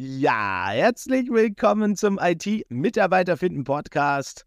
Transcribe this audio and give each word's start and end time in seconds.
Ja, 0.00 0.68
herzlich 0.70 1.28
willkommen 1.28 1.96
zum 1.96 2.20
IT-Mitarbeiter-Finden-Podcast. 2.22 4.46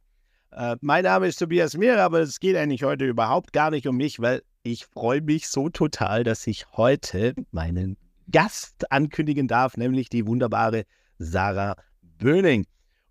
Äh, 0.52 0.78
mein 0.80 1.04
Name 1.04 1.28
ist 1.28 1.40
Tobias 1.40 1.76
Mehrer, 1.76 2.04
aber 2.04 2.22
es 2.22 2.40
geht 2.40 2.56
eigentlich 2.56 2.86
heute 2.86 3.04
überhaupt 3.04 3.52
gar 3.52 3.70
nicht 3.70 3.86
um 3.86 3.98
mich, 3.98 4.22
weil 4.22 4.44
ich 4.64 4.86
freue 4.86 5.20
mich 5.20 5.50
so 5.50 5.68
total, 5.68 6.24
dass 6.24 6.48
ich 6.48 6.68
heute 6.78 7.34
meinen 7.52 7.98
Gast 8.32 8.90
ankündigen 8.94 9.50
darf, 9.50 9.76
nämlich 9.76 10.08
die 10.08 10.26
wunderbare 10.26 10.86
Sarah 11.18 11.76
Böning. 12.18 12.66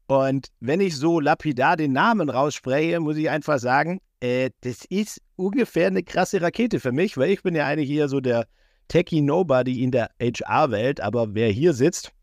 Und 0.06 0.46
wenn 0.60 0.80
ich 0.80 0.96
so 0.96 1.20
lapidar 1.20 1.76
den 1.76 1.92
Namen 1.92 2.30
rausspreche, 2.30 3.00
muss 3.00 3.18
ich 3.18 3.28
einfach 3.28 3.58
sagen, 3.58 4.00
äh, 4.20 4.48
das 4.62 4.86
ist 4.86 5.20
ungefähr 5.36 5.88
eine 5.88 6.02
krasse 6.02 6.40
Rakete 6.40 6.80
für 6.80 6.92
mich, 6.92 7.18
weil 7.18 7.32
ich 7.32 7.42
bin 7.42 7.54
ja 7.54 7.66
eigentlich 7.66 7.90
hier 7.90 8.08
so 8.08 8.20
der 8.20 8.46
Techie 8.88 9.20
Nobody 9.20 9.84
in 9.84 9.90
der 9.90 10.08
HR-Welt, 10.18 11.02
aber 11.02 11.34
wer 11.34 11.50
hier 11.50 11.74
sitzt, 11.74 12.14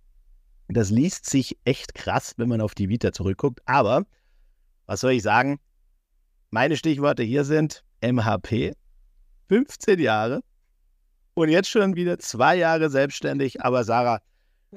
das 0.75 0.89
liest 0.89 1.29
sich 1.29 1.57
echt 1.65 1.93
krass, 1.95 2.33
wenn 2.37 2.49
man 2.49 2.61
auf 2.61 2.75
die 2.75 2.89
Vita 2.89 3.11
zurückguckt. 3.11 3.61
Aber 3.65 4.05
was 4.85 5.01
soll 5.01 5.11
ich 5.13 5.23
sagen? 5.23 5.59
Meine 6.49 6.77
Stichworte 6.77 7.23
hier 7.23 7.43
sind 7.43 7.83
MHP, 8.01 8.73
15 9.49 9.99
Jahre 9.99 10.41
und 11.33 11.49
jetzt 11.49 11.69
schon 11.69 11.95
wieder 11.95 12.19
zwei 12.19 12.55
Jahre 12.55 12.89
selbstständig. 12.89 13.61
Aber 13.61 13.83
Sarah, 13.83 14.21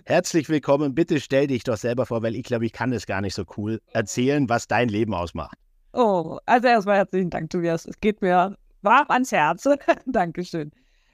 herzlich 0.04 0.48
willkommen. 0.48 0.94
Bitte 0.94 1.20
stell 1.20 1.46
dich 1.46 1.64
doch 1.64 1.76
selber 1.76 2.06
vor, 2.06 2.22
weil 2.22 2.36
ich 2.36 2.44
glaube, 2.44 2.66
ich 2.66 2.72
kann 2.72 2.90
das 2.90 3.06
gar 3.06 3.20
nicht 3.20 3.34
so 3.34 3.44
cool 3.56 3.80
erzählen, 3.92 4.48
was 4.48 4.68
dein 4.68 4.88
Leben 4.88 5.14
ausmacht. 5.14 5.56
Oh, 5.92 6.38
also 6.46 6.68
erstmal 6.68 6.96
herzlichen 6.96 7.30
Dank, 7.30 7.50
Tobias. 7.50 7.86
Es 7.86 7.98
geht 8.00 8.22
mir 8.22 8.56
warm 8.82 9.06
ans 9.08 9.32
Herz. 9.32 9.68
Dankeschön. 10.06 10.70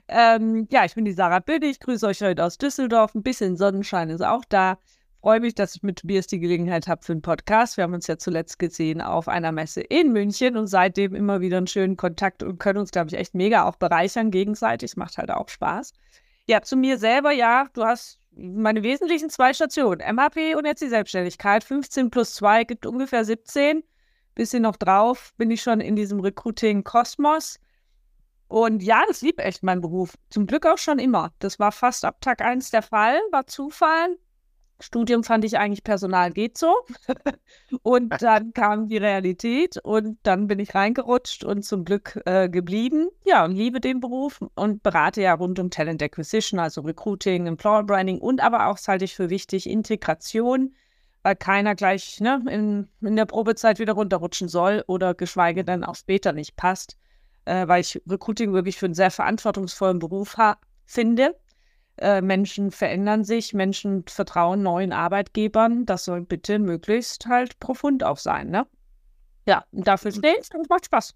Ähm, 0.08 0.68
ja, 0.70 0.84
ich 0.84 0.94
bin 0.94 1.04
die 1.04 1.12
Sarah 1.12 1.40
Böde. 1.40 1.66
Ich 1.66 1.80
grüße 1.80 2.06
euch 2.06 2.20
heute 2.22 2.44
aus 2.44 2.58
Düsseldorf. 2.58 3.14
Ein 3.14 3.22
bisschen 3.22 3.56
Sonnenschein 3.56 4.10
ist 4.10 4.22
auch 4.22 4.44
da 4.48 4.78
freue 5.26 5.40
mich, 5.40 5.56
dass 5.56 5.74
ich 5.74 5.82
mit 5.82 5.98
Tobias 5.98 6.28
die 6.28 6.38
Gelegenheit 6.38 6.86
habe 6.86 7.02
für 7.02 7.10
einen 7.10 7.20
Podcast. 7.20 7.76
Wir 7.76 7.82
haben 7.82 7.94
uns 7.94 8.06
ja 8.06 8.16
zuletzt 8.16 8.60
gesehen 8.60 9.00
auf 9.00 9.26
einer 9.26 9.50
Messe 9.50 9.80
in 9.80 10.12
München 10.12 10.56
und 10.56 10.68
seitdem 10.68 11.16
immer 11.16 11.40
wieder 11.40 11.56
einen 11.56 11.66
schönen 11.66 11.96
Kontakt 11.96 12.44
und 12.44 12.60
können 12.60 12.78
uns, 12.78 12.92
glaube 12.92 13.08
ich, 13.08 13.14
echt 13.14 13.34
mega 13.34 13.64
auch 13.64 13.74
bereichern 13.74 14.30
gegenseitig. 14.30 14.96
Macht 14.96 15.18
halt 15.18 15.32
auch 15.32 15.48
Spaß. 15.48 15.94
Ja, 16.46 16.62
zu 16.62 16.76
mir 16.76 16.96
selber, 16.96 17.32
ja, 17.32 17.66
du 17.72 17.82
hast 17.84 18.20
meine 18.36 18.84
wesentlichen 18.84 19.28
zwei 19.28 19.52
Stationen, 19.52 19.98
MHP 19.98 20.54
und 20.54 20.64
jetzt 20.64 20.82
die 20.82 20.88
Selbstständigkeit. 20.88 21.64
15 21.64 22.08
plus 22.10 22.34
2 22.34 22.62
gibt 22.62 22.86
ungefähr 22.86 23.24
17. 23.24 23.82
Bisschen 24.36 24.62
noch 24.62 24.76
drauf 24.76 25.34
bin 25.38 25.50
ich 25.50 25.60
schon 25.60 25.80
in 25.80 25.96
diesem 25.96 26.20
Recruiting-Kosmos. 26.20 27.58
Und 28.48 28.82
ja, 28.82 29.02
das 29.08 29.22
lieb 29.22 29.40
echt 29.40 29.62
mein 29.62 29.80
Beruf. 29.80 30.14
Zum 30.30 30.46
Glück 30.46 30.66
auch 30.66 30.78
schon 30.78 30.98
immer. 30.98 31.32
Das 31.40 31.58
war 31.58 31.72
fast 31.72 32.04
ab 32.04 32.20
Tag 32.20 32.40
1 32.40 32.70
der 32.70 32.82
Fall, 32.82 33.18
war 33.32 33.46
Zufall. 33.46 34.16
Studium 34.80 35.24
fand 35.24 35.44
ich 35.44 35.58
eigentlich 35.58 35.84
Personal 35.84 36.30
geht 36.30 36.58
so. 36.58 36.74
und 37.82 38.14
dann 38.20 38.52
kam 38.54 38.88
die 38.88 38.98
Realität 38.98 39.78
und 39.82 40.18
dann 40.22 40.46
bin 40.46 40.58
ich 40.58 40.74
reingerutscht 40.74 41.44
und 41.44 41.64
zum 41.64 41.84
Glück 41.84 42.20
äh, 42.26 42.48
geblieben. 42.48 43.08
Ja, 43.24 43.44
und 43.44 43.52
liebe 43.52 43.80
den 43.80 44.00
Beruf 44.00 44.40
und 44.54 44.82
berate 44.82 45.22
ja 45.22 45.34
rund 45.34 45.58
um 45.58 45.70
Talent 45.70 46.02
Acquisition, 46.02 46.60
also 46.60 46.82
Recruiting, 46.82 47.46
Employer 47.46 47.84
Branding 47.84 48.18
und 48.18 48.40
aber 48.40 48.68
auch, 48.68 48.76
das 48.76 48.88
halte 48.88 49.04
ich 49.06 49.14
für 49.14 49.30
wichtig, 49.30 49.68
Integration, 49.68 50.74
weil 51.22 51.36
keiner 51.36 51.74
gleich 51.74 52.20
ne, 52.20 52.42
in, 52.48 52.88
in 53.00 53.16
der 53.16 53.26
Probezeit 53.26 53.78
wieder 53.78 53.94
runterrutschen 53.94 54.48
soll 54.48 54.84
oder 54.86 55.14
geschweige 55.14 55.64
denn 55.64 55.84
auch 55.84 55.96
später 55.96 56.32
nicht 56.32 56.56
passt, 56.56 56.98
äh, 57.46 57.66
weil 57.66 57.80
ich 57.80 58.00
Recruiting 58.08 58.52
wirklich 58.52 58.76
für 58.76 58.86
einen 58.86 58.94
sehr 58.94 59.10
verantwortungsvollen 59.10 59.98
Beruf 59.98 60.36
finde 60.84 61.34
äh, 61.98 62.20
Menschen 62.20 62.70
verändern 62.70 63.24
sich, 63.24 63.54
Menschen 63.54 64.04
vertrauen 64.06 64.62
neuen 64.62 64.92
Arbeitgebern. 64.92 65.86
Das 65.86 66.04
soll 66.04 66.22
bitte 66.22 66.58
möglichst 66.58 67.26
halt 67.26 67.58
profund 67.58 68.04
auch 68.04 68.18
sein, 68.18 68.50
ne? 68.50 68.66
Ja, 69.48 69.64
und 69.70 69.86
dafür 69.86 70.12
stehe 70.12 70.34
ich 70.40 70.52
und 70.54 70.62
es 70.62 70.68
macht 70.68 70.86
Spaß. 70.86 71.14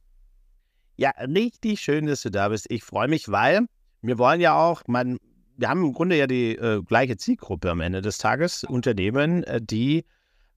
Ja, 0.97 1.11
richtig 1.19 1.81
schön, 1.81 2.07
dass 2.07 2.23
du 2.23 2.31
da 2.31 2.49
bist. 2.49 2.67
Ich 2.71 2.85
freue 2.85 3.09
mich, 3.09 3.31
weil 3.31 3.67
wir 4.03 4.19
wollen 4.19 4.41
ja 4.41 4.55
auch, 4.55 4.83
man, 4.87 5.19
wir 5.57 5.69
haben 5.69 5.85
im 5.85 5.93
Grunde 5.93 6.17
ja 6.17 6.27
die 6.27 6.57
äh, 6.57 6.83
gleiche 6.83 7.17
Zielgruppe 7.17 7.71
am 7.71 7.81
Ende 7.81 8.03
des 8.03 8.19
Tages, 8.19 8.65
Unternehmen, 8.65 9.45
äh, 9.45 9.61
die 9.61 10.05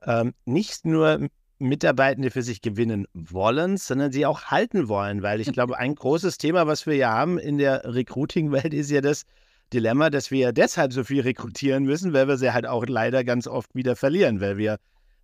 ähm, 0.05 0.33
nicht 0.45 0.85
nur 0.85 1.27
Mitarbeitende 1.63 2.29
für 2.31 2.41
sich 2.41 2.61
gewinnen 2.61 3.07
wollen, 3.13 3.77
sondern 3.77 4.11
sie 4.11 4.25
auch 4.25 4.45
halten 4.45 4.87
wollen, 4.87 5.23
weil 5.23 5.41
ich 5.41 5.51
glaube, 5.51 5.77
ein 5.77 5.95
großes 5.95 6.37
Thema, 6.37 6.67
was 6.67 6.85
wir 6.85 6.95
ja 6.95 7.11
haben 7.11 7.37
in 7.37 7.57
der 7.57 7.83
Recruiting-Welt, 7.85 8.73
ist 8.73 8.91
ja 8.91 9.01
das, 9.01 9.25
Dilemma, 9.73 10.11
dass 10.11 10.29
wir 10.29 10.53
deshalb 10.53 10.93
so 10.93 11.03
viel 11.03 11.21
rekrutieren 11.21 11.83
müssen, 11.83 12.13
weil 12.13 12.27
wir 12.27 12.37
sie 12.37 12.53
halt 12.53 12.67
auch 12.67 12.85
leider 12.85 13.23
ganz 13.23 13.47
oft 13.47 13.73
wieder 13.73 13.95
verlieren, 13.95 14.39
weil 14.39 14.57
wir 14.57 14.77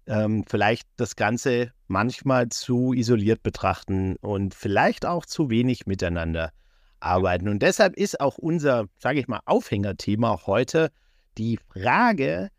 ähm, 0.08 0.44
vielleicht 0.48 0.88
das 0.98 1.16
Ganze 1.16 1.72
manchmal 1.88 2.50
zu 2.50 2.94
isoliert 2.94 3.44
betrachten 3.44 4.16
und 4.22 4.56
vielleicht 4.56 5.06
auch 5.06 5.26
zu 5.28 5.52
wenig 5.52 5.86
miteinander 5.86 6.52
arbeiten. 7.00 7.48
Und 7.48 7.62
deshalb 7.62 7.96
ist 7.96 8.20
auch 8.20 8.40
unser, 8.40 8.88
sage 8.98 9.20
ich 9.20 9.28
mal, 9.28 9.42
Aufhängerthema 9.46 10.42
heute 10.48 10.90
die 11.38 11.60
Frage, 11.72 12.50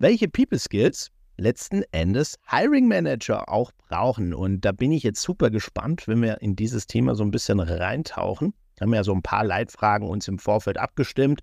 welche 0.00 0.28
People 0.28 0.58
Skills 0.58 1.11
letzten 1.36 1.82
Endes 1.92 2.38
Hiring 2.48 2.88
Manager 2.88 3.48
auch 3.48 3.72
brauchen. 3.88 4.34
Und 4.34 4.64
da 4.64 4.72
bin 4.72 4.92
ich 4.92 5.02
jetzt 5.02 5.22
super 5.22 5.50
gespannt, 5.50 6.06
wenn 6.08 6.22
wir 6.22 6.40
in 6.40 6.56
dieses 6.56 6.86
Thema 6.86 7.14
so 7.14 7.24
ein 7.24 7.30
bisschen 7.30 7.60
reintauchen. 7.60 8.54
Wir 8.78 8.86
haben 8.86 8.94
ja 8.94 9.04
so 9.04 9.12
ein 9.12 9.22
paar 9.22 9.44
Leitfragen 9.44 10.08
uns 10.08 10.28
im 10.28 10.38
Vorfeld 10.38 10.78
abgestimmt. 10.78 11.42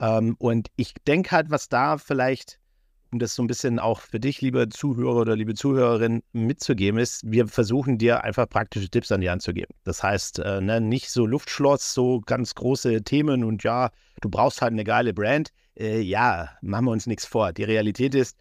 Ähm, 0.00 0.36
und 0.38 0.68
ich 0.76 0.94
denke 1.06 1.30
halt, 1.30 1.50
was 1.50 1.68
da 1.68 1.98
vielleicht, 1.98 2.58
um 3.12 3.18
das 3.18 3.34
so 3.34 3.42
ein 3.42 3.46
bisschen 3.46 3.78
auch 3.78 4.00
für 4.00 4.18
dich, 4.18 4.40
liebe 4.40 4.68
Zuhörer 4.68 5.20
oder 5.20 5.36
liebe 5.36 5.54
Zuhörerin, 5.54 6.22
mitzugeben, 6.32 6.98
ist, 6.98 7.22
wir 7.30 7.46
versuchen 7.46 7.98
dir 7.98 8.24
einfach 8.24 8.48
praktische 8.48 8.88
Tipps 8.88 9.12
an 9.12 9.20
die 9.20 9.30
Hand 9.30 9.42
zu 9.42 9.52
geben. 9.52 9.74
Das 9.84 10.02
heißt, 10.02 10.38
äh, 10.40 10.60
ne, 10.60 10.80
nicht 10.80 11.10
so 11.10 11.26
Luftschloss, 11.26 11.94
so 11.94 12.20
ganz 12.20 12.54
große 12.54 13.02
Themen 13.02 13.44
und 13.44 13.62
ja, 13.64 13.90
du 14.20 14.30
brauchst 14.30 14.62
halt 14.62 14.72
eine 14.72 14.84
geile 14.84 15.12
Brand. 15.12 15.50
Äh, 15.78 16.00
ja, 16.00 16.50
machen 16.62 16.86
wir 16.86 16.92
uns 16.92 17.06
nichts 17.06 17.26
vor. 17.26 17.52
Die 17.52 17.64
Realität 17.64 18.14
ist, 18.14 18.36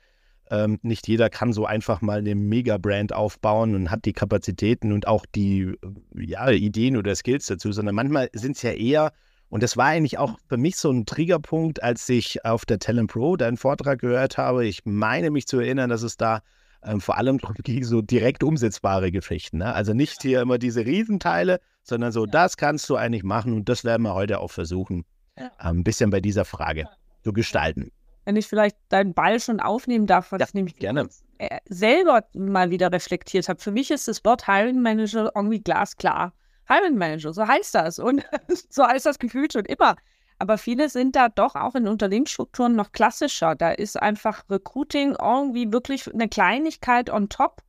ähm, 0.51 0.79
nicht 0.81 1.07
jeder 1.07 1.29
kann 1.29 1.53
so 1.53 1.65
einfach 1.65 2.01
mal 2.01 2.19
eine 2.19 2.35
Mega-Brand 2.35 3.13
aufbauen 3.13 3.73
und 3.73 3.89
hat 3.89 4.03
die 4.03 4.11
Kapazitäten 4.11 4.91
und 4.91 5.07
auch 5.07 5.25
die 5.33 5.73
ja, 6.13 6.49
Ideen 6.49 6.97
oder 6.97 7.15
Skills 7.15 7.45
dazu, 7.45 7.71
sondern 7.71 7.95
manchmal 7.95 8.29
sind 8.33 8.57
es 8.57 8.61
ja 8.61 8.71
eher, 8.71 9.13
und 9.47 9.63
das 9.63 9.77
war 9.77 9.87
eigentlich 9.87 10.17
auch 10.17 10.37
für 10.47 10.57
mich 10.57 10.75
so 10.75 10.91
ein 10.91 11.05
Triggerpunkt, 11.05 11.81
als 11.81 12.07
ich 12.09 12.43
auf 12.45 12.65
der 12.65 12.79
Talent 12.79 13.11
Pro 13.11 13.37
deinen 13.37 13.57
Vortrag 13.57 13.99
gehört 13.99 14.37
habe. 14.37 14.65
Ich 14.65 14.81
meine 14.85 15.31
mich 15.31 15.47
zu 15.47 15.59
erinnern, 15.59 15.89
dass 15.89 16.03
es 16.03 16.17
da 16.17 16.41
ähm, 16.83 16.99
vor 16.99 17.17
allem 17.17 17.37
darum 17.37 17.55
ging, 17.63 17.83
so 17.83 18.01
direkt 18.01 18.43
umsetzbare 18.43 19.11
Geschichten. 19.11 19.59
Ne? 19.59 19.73
Also 19.73 19.93
nicht 19.93 20.21
hier 20.21 20.41
immer 20.41 20.57
diese 20.57 20.85
Riesenteile, 20.85 21.61
sondern 21.83 22.11
so, 22.11 22.25
das 22.25 22.57
kannst 22.57 22.89
du 22.89 22.97
eigentlich 22.97 23.23
machen 23.23 23.53
und 23.53 23.69
das 23.69 23.85
werden 23.85 24.03
wir 24.03 24.15
heute 24.15 24.39
auch 24.39 24.51
versuchen, 24.51 25.05
äh, 25.35 25.47
ein 25.59 25.85
bisschen 25.85 26.09
bei 26.09 26.19
dieser 26.19 26.43
Frage 26.43 26.87
zu 27.23 27.31
gestalten 27.31 27.91
wenn 28.25 28.35
ich 28.35 28.47
vielleicht 28.47 28.77
deinen 28.89 29.13
Ball 29.13 29.39
schon 29.39 29.59
aufnehmen 29.59 30.07
darf, 30.07 30.31
was 30.31 30.39
ja, 30.39 30.45
ich 30.47 30.53
nämlich 30.53 30.75
gerne. 30.75 31.09
Äh, 31.37 31.59
selber 31.69 32.23
mal 32.33 32.69
wieder 32.69 32.91
reflektiert 32.91 33.49
habe. 33.49 33.59
Für 33.59 33.71
mich 33.71 33.91
ist 33.91 34.07
das 34.07 34.23
Wort 34.23 34.45
Hiring 34.47 34.81
Manager 34.81 35.31
irgendwie 35.35 35.59
glasklar. 35.59 36.33
Hiring 36.67 36.97
Manager, 36.97 37.33
so 37.33 37.47
heißt 37.47 37.75
das. 37.75 37.99
Und 37.99 38.23
so 38.69 38.85
heißt 38.85 39.05
das 39.05 39.19
gefühlt 39.19 39.53
schon 39.53 39.65
immer. 39.65 39.95
Aber 40.39 40.57
viele 40.57 40.89
sind 40.89 41.15
da 41.15 41.29
doch 41.29 41.55
auch 41.55 41.75
in 41.75 41.87
Unternehmensstrukturen 41.87 42.75
noch 42.75 42.91
klassischer. 42.91 43.55
Da 43.55 43.71
ist 43.71 44.01
einfach 44.01 44.43
Recruiting 44.49 45.15
irgendwie 45.21 45.71
wirklich 45.71 46.11
eine 46.11 46.29
Kleinigkeit 46.29 47.11
on 47.11 47.29
top 47.29 47.61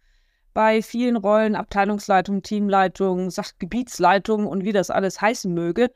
bei 0.55 0.83
vielen 0.83 1.17
Rollen, 1.17 1.55
Abteilungsleitung, 1.55 2.43
Teamleitung, 2.43 3.31
Sachgebietsleitung 3.31 4.47
und 4.47 4.65
wie 4.65 4.73
das 4.73 4.91
alles 4.91 5.21
heißen 5.21 5.53
möge. 5.53 5.91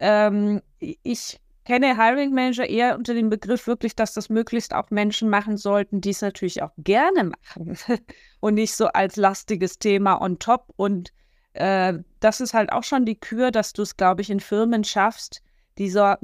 Ähm, 0.00 0.62
ich 0.78 1.40
kenne 1.64 1.96
Hiring 1.96 2.32
Manager 2.32 2.68
eher 2.68 2.96
unter 2.96 3.14
dem 3.14 3.30
Begriff 3.30 3.66
wirklich, 3.66 3.94
dass 3.94 4.14
das 4.14 4.28
möglichst 4.28 4.74
auch 4.74 4.90
Menschen 4.90 5.28
machen 5.28 5.56
sollten, 5.56 6.00
die 6.00 6.10
es 6.10 6.22
natürlich 6.22 6.62
auch 6.62 6.72
gerne 6.78 7.24
machen 7.24 7.76
und 8.40 8.54
nicht 8.54 8.74
so 8.74 8.86
als 8.86 9.16
lastiges 9.16 9.78
Thema 9.78 10.20
on 10.20 10.38
top. 10.38 10.72
Und 10.76 11.12
äh, 11.52 11.94
das 12.20 12.40
ist 12.40 12.54
halt 12.54 12.72
auch 12.72 12.84
schon 12.84 13.04
die 13.04 13.18
Kür, 13.18 13.50
dass 13.50 13.72
du 13.72 13.82
es, 13.82 13.96
glaube 13.96 14.22
ich, 14.22 14.30
in 14.30 14.40
Firmen 14.40 14.84
schaffst, 14.84 15.42
dieser 15.78 16.18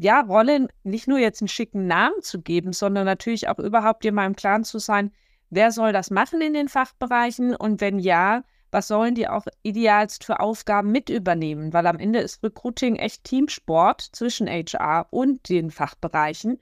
ja, 0.00 0.20
Rollen 0.20 0.68
nicht 0.84 1.08
nur 1.08 1.18
jetzt 1.18 1.42
einen 1.42 1.48
schicken 1.48 1.86
Namen 1.86 2.22
zu 2.22 2.40
geben, 2.40 2.72
sondern 2.72 3.04
natürlich 3.04 3.48
auch 3.48 3.58
überhaupt 3.58 4.04
dir 4.04 4.12
mal 4.12 4.26
im 4.26 4.36
Klaren 4.36 4.64
zu 4.64 4.78
sein, 4.78 5.10
wer 5.50 5.72
soll 5.72 5.92
das 5.92 6.10
machen 6.10 6.40
in 6.40 6.54
den 6.54 6.68
Fachbereichen 6.68 7.56
und 7.56 7.80
wenn 7.80 7.98
ja, 7.98 8.44
was 8.70 8.88
sollen 8.88 9.14
die 9.14 9.28
auch 9.28 9.46
idealst 9.62 10.24
für 10.24 10.40
Aufgaben 10.40 10.92
mit 10.92 11.08
übernehmen? 11.08 11.72
Weil 11.72 11.86
am 11.86 11.98
Ende 11.98 12.20
ist 12.20 12.42
Recruiting 12.42 12.96
echt 12.96 13.24
Teamsport 13.24 14.02
zwischen 14.12 14.48
HR 14.48 15.06
und 15.10 15.48
den 15.48 15.70
Fachbereichen. 15.70 16.60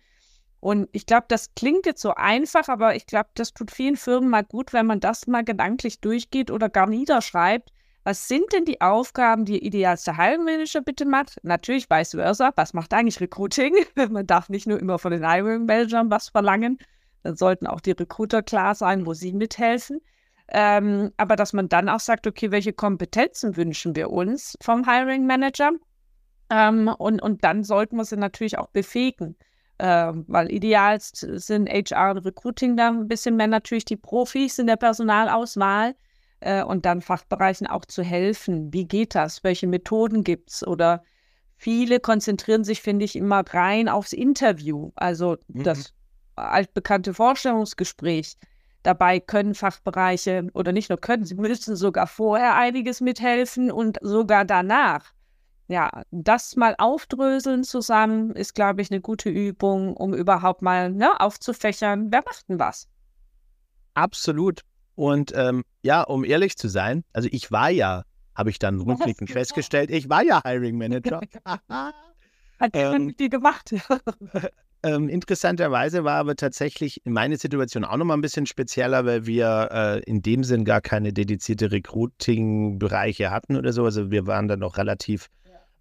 Und 0.61 0.89
ich 0.93 1.07
glaube, 1.07 1.27
das 1.29 1.55
klingt 1.55 1.87
jetzt 1.87 2.03
so 2.03 2.15
einfach, 2.15 2.69
aber 2.69 2.97
ich 2.97 3.07
glaube, 3.07 3.29
das 3.35 3.53
tut 3.53 3.71
vielen 3.71 3.97
Firmen 3.97 4.31
mal 4.31 4.45
gut, 4.45 4.73
wenn 4.73 4.87
man 4.87 5.01
das 5.01 5.27
mal 5.27 5.45
gedanklich 5.45 6.01
durchgeht 6.01 6.51
oder 6.51 6.69
gar 6.69 6.87
niederschreibt. 6.87 7.71
was 8.05 8.29
sind 8.29 8.53
denn 8.53 8.65
die 8.65 8.81
Aufgaben, 8.81 9.45
die 9.45 9.65
idealste 9.65 10.17
Hiring 10.17 10.65
bitte 10.85 11.05
macht? 11.05 11.39
Natürlich 11.43 11.91
vice 11.91 12.13
versa. 12.13 12.53
Was 12.57 12.73
macht 12.73 12.95
eigentlich 12.95 13.21
Recruiting? 13.21 13.75
Man 14.11 14.27
darf 14.27 14.49
nicht 14.49 14.67
nur 14.67 14.79
immer 14.79 14.99
von 14.99 15.11
den 15.13 15.29
Hiring 15.29 15.67
Managern 15.67 16.11
was 16.11 16.29
verlangen. 16.29 16.79
Dann 17.25 17.37
sollten 17.37 17.67
auch 17.67 17.81
die 17.81 17.93
Recruiter 17.93 18.43
klar 18.43 18.75
sein, 18.77 19.07
wo 19.07 19.15
sie 19.15 19.33
mithelfen. 19.33 20.01
Ähm, 20.49 21.13
aber 21.17 21.37
dass 21.37 21.53
man 21.53 21.69
dann 21.69 21.89
auch 21.89 22.01
sagt, 22.01 22.27
okay, 22.27 22.51
welche 22.51 22.73
Kompetenzen 22.73 23.57
wünschen 23.57 23.97
wir 23.97 24.11
uns 24.11 24.57
vom 24.61 24.89
Hiring 24.89 25.27
Manager? 25.27 25.73
Ähm, 26.51 26.89
und, 26.99 27.21
und 27.21 27.43
dann 27.43 27.65
sollten 27.65 27.97
wir 27.97 28.05
sie 28.05 28.17
natürlich 28.17 28.59
auch 28.59 28.69
befähigen. 28.69 29.37
Äh, 29.79 30.13
weil 30.27 30.51
idealst 30.51 31.17
sind 31.17 31.69
HR 31.69 32.13
und 32.13 32.19
Recruiting 32.19 32.77
da 32.77 32.89
ein 32.89 33.09
bisschen 33.09 33.37
mehr 33.37 33.49
natürlich 33.49 33.85
die 33.85 33.97
Profis 33.97 34.59
in 34.59 34.67
der 34.67 34.77
Personalauswahl 34.77 35.95
äh, 36.41 36.63
und 36.63 36.87
dann 36.87 37.03
Fachbereichen 37.03 37.67
auch 37.67 37.85
zu 37.85 38.03
helfen. 38.03 38.73
Wie 38.73 38.87
geht 38.87 39.15
das? 39.15 39.45
Welche 39.45 39.67
Methoden 39.67 40.25
gibt 40.25 40.51
es? 40.51 40.67
Oder 40.67 41.03
viele 41.57 42.01
konzentrieren 42.01 42.65
sich, 42.65 42.81
finde 42.81 43.05
ich, 43.05 43.17
immer 43.17 43.45
rein 43.51 43.89
aufs 43.89 44.13
Interview, 44.13 44.93
also 44.95 45.37
mhm. 45.49 45.65
das 45.65 45.93
altbekannte 46.37 47.13
Vorstellungsgespräch. 47.13 48.37
Dabei 48.87 49.19
können 49.19 49.57
Fachbereiche 49.57 50.47
oder 50.55 50.71
nicht 50.71 50.91
nur 50.91 51.01
können, 51.01 51.25
sie 51.25 51.35
müssen 51.35 51.75
sogar 51.75 52.07
vorher 52.07 52.55
einiges 52.55 53.01
mithelfen 53.01 53.73
und 53.73 53.99
sogar 54.01 54.45
danach 54.45 55.13
ja, 55.69 55.91
das 56.13 56.55
mal 56.55 56.77
aufdröseln 56.79 57.65
zusammen 57.65 58.31
ist, 58.31 58.55
glaube 58.55 58.83
ich, 58.83 58.93
eine 58.93 59.01
gute 59.01 59.29
Übung, 59.29 59.97
um 59.97 60.15
überhaupt 60.15 60.63
mal 60.63 60.93
ne, 60.93 61.21
aufzufächern, 61.21 62.13
wer 62.13 62.23
macht 62.25 62.49
denn 62.49 62.61
was? 62.61 62.89
Absolut. 63.95 64.61
Und 64.95 65.33
ähm, 65.35 65.65
ja, 65.83 66.03
um 66.03 66.25
ehrlich 66.25 66.57
zu 66.57 66.69
sein, 66.69 67.03
also 67.13 67.29
ich 67.33 67.51
war 67.51 67.71
ja, 67.71 68.05
habe 68.37 68.51
ich 68.51 68.61
dann 68.61 68.81
rückblickend 68.81 69.31
festgestellt, 69.31 69.91
ich 69.91 70.09
war 70.09 70.23
ja 70.23 70.41
Hiring 70.45 70.79
Manager. 70.79 71.21
Hat 71.69 71.95
ähm, 72.73 73.07
mit 73.07 73.19
dir 73.19 73.29
gemacht. 73.29 73.75
ähm, 74.87 75.09
interessanterweise 75.09 76.05
war 76.05 76.17
aber 76.17 76.37
tatsächlich 76.37 77.03
meine 77.05 77.37
Situation 77.37 77.85
auch 77.85 77.97
nochmal 77.97 78.17
ein 78.17 78.23
bisschen 78.23 78.47
spezieller, 78.47 79.05
weil 79.05 79.27
wir 79.27 79.69
äh, 79.71 80.01
in 80.11 80.23
dem 80.23 80.45
Sinn 80.45 80.65
gar 80.65 80.81
keine 80.81 81.13
dedizierte 81.13 81.71
Recruiting-Bereiche 81.71 83.31
hatten 83.31 83.57
oder 83.57 83.73
so. 83.73 83.85
Also 83.85 84.11
wir 84.11 84.27
waren 84.27 84.49
dann 84.49 84.61
noch 84.61 84.79
relativ 84.79 85.29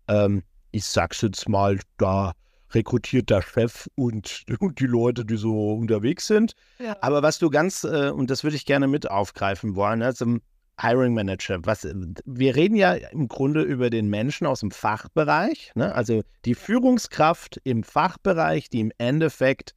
ähm, 0.07 0.43
ich 0.71 0.85
sag's 0.85 1.21
jetzt 1.21 1.47
mal, 1.47 1.79
da 1.97 2.33
rekrutiert 2.71 3.29
der 3.29 3.41
Chef 3.41 3.87
und, 3.95 4.43
und 4.59 4.79
die 4.79 4.87
Leute, 4.87 5.25
die 5.25 5.37
so 5.37 5.73
unterwegs 5.73 6.27
sind. 6.27 6.53
Ja. 6.79 6.97
Aber 7.01 7.23
was 7.23 7.39
du 7.39 7.49
ganz, 7.49 7.83
äh, 7.83 8.09
und 8.09 8.29
das 8.29 8.43
würde 8.43 8.57
ich 8.57 8.65
gerne 8.65 8.87
mit 8.87 9.09
aufgreifen 9.09 9.75
wollen, 9.75 10.01
also 10.01 10.37
Hiring 10.80 11.13
Manager, 11.13 11.60
was, 11.63 11.88
wir 12.25 12.56
reden 12.56 12.75
ja 12.75 12.94
im 12.94 13.27
Grunde 13.27 13.62
über 13.62 13.89
den 13.89 14.10
Menschen 14.10 14.45
aus 14.45 14.60
dem 14.60 14.72
Fachbereich, 14.72 15.72
ne? 15.75 15.94
also 15.95 16.22
die 16.44 16.56
Führungskraft 16.56 17.62
im 17.63 17.83
Fachbereich, 17.83 18.69
die 18.69 18.81
im 18.81 18.92
Endeffekt 18.98 19.74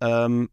ähm, 0.00 0.48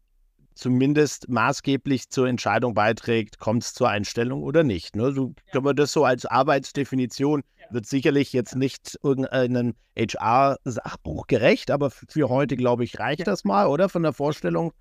zumindest 0.54 1.28
maßgeblich 1.28 2.10
zur 2.10 2.28
Entscheidung 2.28 2.74
beiträgt, 2.74 3.38
kommt 3.38 3.62
es 3.62 3.74
zur 3.74 3.88
Einstellung 3.88 4.42
oder 4.42 4.62
nicht. 4.62 4.94
Ne? 4.96 5.12
So 5.12 5.28
ja. 5.28 5.52
kann 5.52 5.64
man 5.64 5.76
das 5.76 5.92
so 5.92 6.04
als 6.04 6.26
Arbeitsdefinition, 6.26 7.42
ja. 7.58 7.66
wird 7.72 7.86
sicherlich 7.86 8.32
jetzt 8.32 8.56
nicht 8.56 8.98
irgendeinem 9.02 9.74
HR-Sachbuch 9.96 11.28
gerecht, 11.28 11.70
aber 11.70 11.90
für 11.90 12.28
heute, 12.28 12.56
glaube 12.56 12.84
ich, 12.84 12.98
reicht 12.98 13.20
ja. 13.20 13.24
das 13.24 13.44
mal, 13.44 13.66
oder? 13.66 13.88
Von 13.88 14.02
der 14.02 14.12
Vorstellung, 14.12 14.72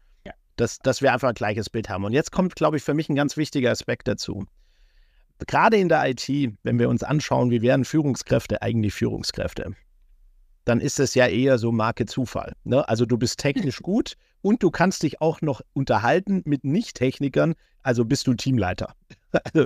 dass, 0.57 0.79
dass 0.79 1.01
wir 1.01 1.13
einfach 1.13 1.29
ein 1.29 1.35
gleiches 1.35 1.69
Bild 1.69 1.87
haben. 1.87 2.03
Und 2.03 2.13
jetzt 2.13 2.31
kommt, 2.31 2.55
glaube 2.55 2.77
ich, 2.77 2.83
für 2.83 2.93
mich 2.93 3.07
ein 3.09 3.15
ganz 3.15 3.37
wichtiger 3.37 3.71
Aspekt 3.71 4.07
dazu. 4.07 4.45
Gerade 5.45 5.77
in 5.77 5.89
der 5.89 6.09
IT, 6.09 6.27
wenn 6.63 6.79
wir 6.79 6.89
uns 6.89 7.03
anschauen, 7.03 7.51
wie 7.51 7.61
werden 7.61 7.85
Führungskräfte 7.85 8.61
eigentlich 8.61 8.93
Führungskräfte? 8.93 9.75
dann 10.67 10.81
ist 10.81 10.99
es 10.99 11.15
ja 11.15 11.27
eher 11.27 11.57
so 11.57 11.71
Marke 11.71 12.05
Zufall. 12.05 12.53
Ne? 12.65 12.87
Also 12.89 13.05
du 13.05 13.17
bist 13.17 13.39
technisch 13.39 13.79
gut 13.81 14.15
und 14.41 14.61
du 14.61 14.69
kannst 14.69 15.03
dich 15.03 15.21
auch 15.21 15.41
noch 15.41 15.61
unterhalten 15.73 16.41
mit 16.45 16.65
Nicht-Technikern, 16.65 17.55
also 17.83 18.05
bist 18.05 18.27
du 18.27 18.33
Teamleiter. 18.33 18.93
Also 19.43 19.65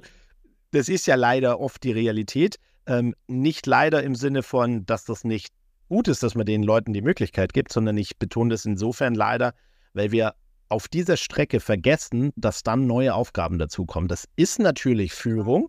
das 0.71 0.89
ist 0.89 1.05
ja 1.05 1.15
leider 1.15 1.59
oft 1.59 1.83
die 1.83 1.91
Realität. 1.91 2.57
Ähm, 2.87 3.15
nicht 3.27 3.67
leider 3.67 4.03
im 4.03 4.15
Sinne 4.15 4.41
von, 4.41 4.85
dass 4.85 5.05
das 5.05 5.23
nicht 5.23 5.53
gut 5.87 6.07
ist, 6.07 6.23
dass 6.23 6.35
man 6.35 6.45
den 6.45 6.63
Leuten 6.63 6.93
die 6.93 7.01
Möglichkeit 7.01 7.53
gibt, 7.53 7.71
sondern 7.71 7.97
ich 7.97 8.17
betone 8.17 8.49
das 8.49 8.65
insofern 8.65 9.13
leider, 9.13 9.53
weil 9.93 10.11
wir 10.11 10.33
auf 10.71 10.87
dieser 10.87 11.17
Strecke 11.17 11.59
vergessen, 11.59 12.31
dass 12.35 12.63
dann 12.63 12.87
neue 12.87 13.13
Aufgaben 13.13 13.59
dazukommen. 13.59 14.07
Das 14.07 14.27
ist 14.35 14.59
natürlich 14.59 15.13
Führung. 15.13 15.67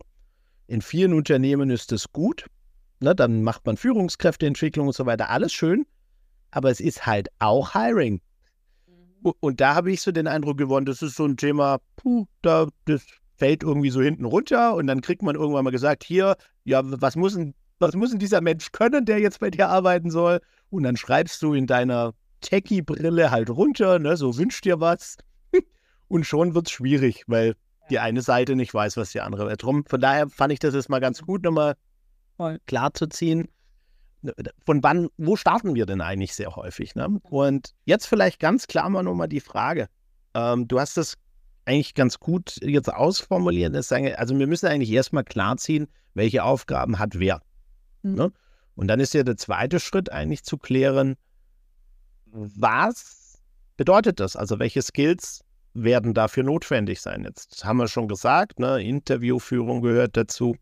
In 0.66 0.81
vielen 0.81 1.12
Unternehmen 1.12 1.70
ist 1.70 1.93
es 1.93 2.12
gut, 2.12 2.46
Ne, 3.02 3.16
dann 3.16 3.43
macht 3.43 3.66
man 3.66 3.76
Führungskräfteentwicklung 3.76 4.87
und 4.87 4.94
so 4.94 5.06
weiter, 5.06 5.28
alles 5.28 5.52
schön. 5.52 5.87
Aber 6.52 6.70
es 6.70 6.78
ist 6.78 7.04
halt 7.04 7.28
auch 7.40 7.72
Hiring. 7.72 8.20
Mhm. 8.87 9.32
Und 9.40 9.60
da 9.60 9.75
habe 9.75 9.90
ich 9.90 10.00
so 10.00 10.12
den 10.12 10.28
Eindruck 10.28 10.56
gewonnen, 10.56 10.87
das 10.87 11.02
ist 11.02 11.16
so 11.16 11.26
ein 11.26 11.37
Thema, 11.37 11.78
puh, 11.96 12.26
da, 12.43 12.69
das 12.84 13.04
fällt 13.37 13.64
irgendwie 13.64 13.90
so 13.90 14.00
hinten 14.00 14.25
runter 14.25 14.76
und 14.76 14.87
dann 14.87 15.00
kriegt 15.00 15.22
man 15.22 15.34
irgendwann 15.34 15.64
mal 15.64 15.70
gesagt, 15.70 16.04
hier, 16.04 16.37
ja, 16.62 16.81
was 16.84 17.16
muss 17.16 17.34
denn, 17.34 17.54
was 17.81 17.96
muss 17.96 18.10
denn 18.10 18.20
dieser 18.20 18.40
Mensch 18.40 18.70
können, 18.70 19.04
der 19.04 19.19
jetzt 19.19 19.40
bei 19.40 19.50
dir 19.50 19.69
arbeiten 19.69 20.10
soll? 20.10 20.40
Und 20.70 20.84
dann 20.84 20.96
schreibst 20.96 21.43
du 21.43 21.54
in 21.54 21.66
deiner 21.66 22.12
Techie-Brille 22.43 23.31
halt 23.31 23.49
runter, 23.50 23.99
ne, 23.99 24.17
so 24.17 24.37
wünscht 24.37 24.65
dir 24.65 24.81
was. 24.81 25.17
Und 26.09 26.25
schon 26.25 26.55
wird 26.55 26.67
es 26.67 26.73
schwierig, 26.73 27.25
weil 27.27 27.55
die 27.91 27.99
eine 27.99 28.23
Seite 28.23 28.55
nicht 28.55 28.73
weiß, 28.75 28.97
was 28.97 29.12
die 29.12 29.21
andere 29.21 29.56
drum. 29.56 29.85
Von 29.87 30.00
daher 30.00 30.29
fand 30.29 30.53
ich 30.53 30.59
das 30.59 30.75
jetzt 30.75 30.89
mal 30.89 31.00
ganz 31.00 31.23
gut, 31.23 31.43
nochmal 31.43 31.77
klar 32.67 32.93
zu 32.94 33.06
ziehen. 33.06 33.49
Von 34.65 34.83
wann, 34.83 35.09
wo 35.17 35.37
starten 35.37 35.75
wir 35.75 35.87
denn 35.87 36.00
eigentlich 36.00 36.35
sehr 36.35 36.55
häufig? 36.55 36.94
Ne? 36.94 37.09
Und 37.23 37.75
jetzt 37.85 38.06
vielleicht 38.06 38.39
ganz 38.39 38.67
klar 38.67 38.88
mal 38.88 39.03
nochmal 39.03 39.29
die 39.29 39.41
Frage. 39.41 39.88
Ähm, 40.35 40.69
du 40.69 40.79
hast 40.79 40.97
das 40.97 41.17
eigentlich 41.65 41.95
ganz 41.95 42.19
gut 42.19 42.56
jetzt 42.62 42.93
ausformuliert. 42.93 43.75
Also 43.75 44.38
wir 44.38 44.47
müssen 44.47 44.67
eigentlich 44.67 44.91
erstmal 44.91 45.25
klarziehen, 45.25 45.88
welche 46.15 46.45
Aufgaben 46.45 46.99
hat 46.99 47.19
wer. 47.19 47.41
Mhm. 48.03 48.15
Ne? 48.15 48.33
Und 48.75 48.88
dann 48.88 49.00
ist 49.00 49.15
ja 49.15 49.23
der 49.23 49.37
zweite 49.37 49.81
Schritt 49.81 50.11
eigentlich 50.11 50.45
zu 50.45 50.56
klären, 50.56 51.17
was 52.32 53.38
bedeutet 53.76 54.20
das? 54.20 54.37
Also 54.37 54.58
welche 54.58 54.82
Skills 54.82 55.40
werden 55.75 56.14
dafür 56.14 56.43
notwendig 56.43 57.00
sein? 57.00 57.25
Jetzt 57.25 57.64
haben 57.64 57.79
wir 57.79 57.88
schon 57.88 58.08
gesagt, 58.08 58.58
ne? 58.58 58.82
Interviewführung 58.82 59.82
gehört 59.82 60.17
dazu. 60.17 60.56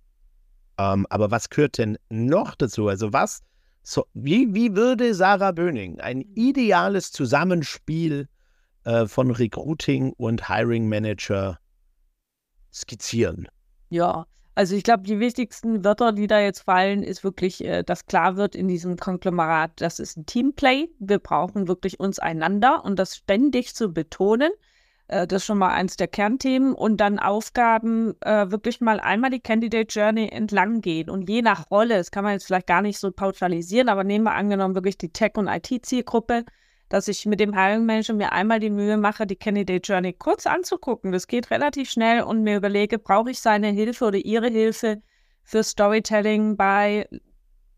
Ähm, 0.78 1.06
aber 1.10 1.30
was 1.30 1.48
gehört 1.48 1.78
denn 1.78 1.98
noch 2.08 2.54
dazu? 2.54 2.88
Also 2.88 3.12
was, 3.12 3.40
so, 3.82 4.06
wie, 4.14 4.52
wie 4.54 4.74
würde 4.74 5.14
Sarah 5.14 5.52
Böning 5.52 6.00
ein 6.00 6.22
ideales 6.34 7.12
Zusammenspiel 7.12 8.28
äh, 8.84 9.06
von 9.06 9.30
Recruiting 9.30 10.12
und 10.16 10.48
Hiring 10.48 10.88
Manager 10.88 11.58
skizzieren? 12.72 13.48
Ja, 13.88 14.26
also 14.54 14.74
ich 14.74 14.82
glaube, 14.82 15.04
die 15.04 15.20
wichtigsten 15.20 15.84
Wörter, 15.84 16.12
die 16.12 16.26
da 16.26 16.40
jetzt 16.40 16.60
fallen, 16.60 17.02
ist 17.02 17.24
wirklich, 17.24 17.64
äh, 17.64 17.82
dass 17.82 18.06
klar 18.06 18.36
wird 18.36 18.54
in 18.54 18.68
diesem 18.68 18.96
Konglomerat, 18.96 19.72
das 19.76 19.98
ist 19.98 20.16
ein 20.16 20.26
Teamplay. 20.26 20.88
Wir 20.98 21.18
brauchen 21.18 21.68
wirklich 21.68 22.00
uns 22.00 22.18
einander 22.18 22.84
und 22.84 22.98
das 22.98 23.16
ständig 23.16 23.74
zu 23.74 23.92
betonen. 23.92 24.50
Äh, 25.10 25.26
das 25.26 25.42
ist 25.42 25.46
schon 25.46 25.58
mal 25.58 25.70
eins 25.70 25.96
der 25.96 26.08
Kernthemen. 26.08 26.74
Und 26.74 26.98
dann 26.98 27.18
Aufgaben, 27.18 28.14
äh, 28.22 28.50
wirklich 28.50 28.80
mal 28.80 29.00
einmal 29.00 29.30
die 29.30 29.40
Candidate 29.40 29.88
Journey 29.88 30.28
entlang 30.28 30.80
gehen. 30.80 31.10
Und 31.10 31.28
je 31.28 31.42
nach 31.42 31.70
Rolle, 31.70 31.96
das 31.96 32.10
kann 32.10 32.24
man 32.24 32.34
jetzt 32.34 32.46
vielleicht 32.46 32.66
gar 32.66 32.82
nicht 32.82 32.98
so 32.98 33.10
pauschalisieren, 33.10 33.88
aber 33.88 34.04
nehmen 34.04 34.24
wir 34.24 34.34
angenommen 34.34 34.74
wirklich 34.74 34.98
die 34.98 35.12
Tech- 35.12 35.36
und 35.36 35.48
IT-Zielgruppe, 35.48 36.44
dass 36.90 37.08
ich 37.08 37.24
mit 37.24 37.40
dem 37.40 37.54
Hiring 37.54 37.86
Manager 37.86 38.12
mir 38.12 38.32
einmal 38.32 38.60
die 38.60 38.68
Mühe 38.68 38.98
mache, 38.98 39.26
die 39.26 39.36
Candidate 39.36 39.80
Journey 39.90 40.12
kurz 40.12 40.46
anzugucken. 40.46 41.12
Das 41.12 41.28
geht 41.28 41.50
relativ 41.50 41.88
schnell 41.88 42.22
und 42.22 42.42
mir 42.42 42.56
überlege, 42.56 42.98
brauche 42.98 43.30
ich 43.30 43.40
seine 43.40 43.68
Hilfe 43.68 44.06
oder 44.06 44.18
ihre 44.18 44.48
Hilfe 44.48 45.00
für 45.42 45.62
Storytelling 45.62 46.56
bei 46.56 47.08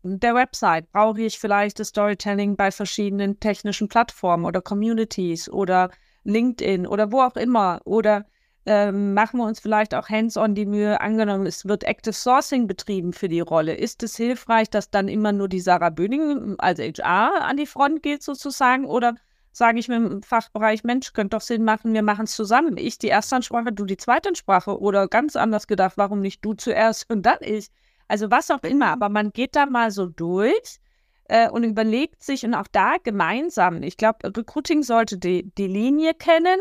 der 0.01 0.33
Website? 0.33 0.91
Brauche 0.91 1.21
ich 1.21 1.37
vielleicht 1.39 1.79
das 1.79 1.89
Storytelling 1.89 2.55
bei 2.55 2.71
verschiedenen 2.71 3.39
technischen 3.39 3.87
Plattformen 3.87 4.45
oder 4.45 4.61
Communities 4.61 5.47
oder 5.47 5.91
LinkedIn 6.23 6.87
oder 6.87 7.11
wo 7.11 7.21
auch 7.21 7.35
immer. 7.35 7.81
Oder 7.85 8.25
ähm, 8.65 9.13
machen 9.13 9.39
wir 9.39 9.45
uns 9.45 9.59
vielleicht 9.59 9.93
auch 9.93 10.09
hands-on 10.09 10.55
die 10.55 10.65
Mühe, 10.65 11.01
angenommen, 11.01 11.45
es 11.45 11.65
wird 11.65 11.83
Active 11.83 12.13
Sourcing 12.13 12.67
betrieben 12.67 13.11
für 13.11 13.27
die 13.27 13.41
Rolle. 13.41 13.75
Ist 13.75 14.03
es 14.03 14.15
hilfreich, 14.15 14.69
dass 14.69 14.89
dann 14.89 15.07
immer 15.07 15.33
nur 15.33 15.49
die 15.49 15.59
Sarah 15.59 15.89
Böning 15.89 16.55
als 16.59 16.79
HR 16.79 17.41
an 17.41 17.57
die 17.57 17.65
Front 17.65 18.03
geht 18.03 18.23
sozusagen? 18.23 18.85
Oder 18.85 19.15
sage 19.51 19.79
ich 19.79 19.89
mir 19.89 19.97
im 19.97 20.23
Fachbereich, 20.23 20.83
Mensch, 20.83 21.13
könnte 21.13 21.35
doch 21.35 21.41
Sinn 21.41 21.63
machen, 21.63 21.93
wir 21.93 22.03
machen 22.03 22.23
es 22.23 22.35
zusammen. 22.35 22.77
Ich 22.77 22.97
die 22.97 23.09
Erstansprache, 23.09 23.73
du 23.73 23.85
die 23.85 23.97
Zweitansprache. 23.97 24.79
Oder 24.79 25.07
ganz 25.07 25.35
anders 25.35 25.67
gedacht, 25.67 25.93
warum 25.97 26.21
nicht 26.21 26.43
du 26.45 26.53
zuerst 26.53 27.09
und 27.11 27.23
dann 27.23 27.39
ich? 27.41 27.69
Also 28.07 28.31
was 28.31 28.49
auch 28.49 28.63
immer. 28.63 28.87
Aber 28.87 29.09
man 29.09 29.31
geht 29.31 29.55
da 29.57 29.65
mal 29.65 29.91
so 29.91 30.05
durch 30.05 30.79
äh, 31.25 31.49
und 31.49 31.63
überlegt 31.63 32.23
sich 32.23 32.45
und 32.45 32.53
auch 32.53 32.67
da 32.71 32.95
gemeinsam, 33.03 33.83
ich 33.83 33.97
glaube, 33.97 34.19
Recruiting 34.35 34.83
sollte 34.83 35.17
die, 35.17 35.51
die 35.57 35.67
Linie 35.67 36.13
kennen, 36.13 36.59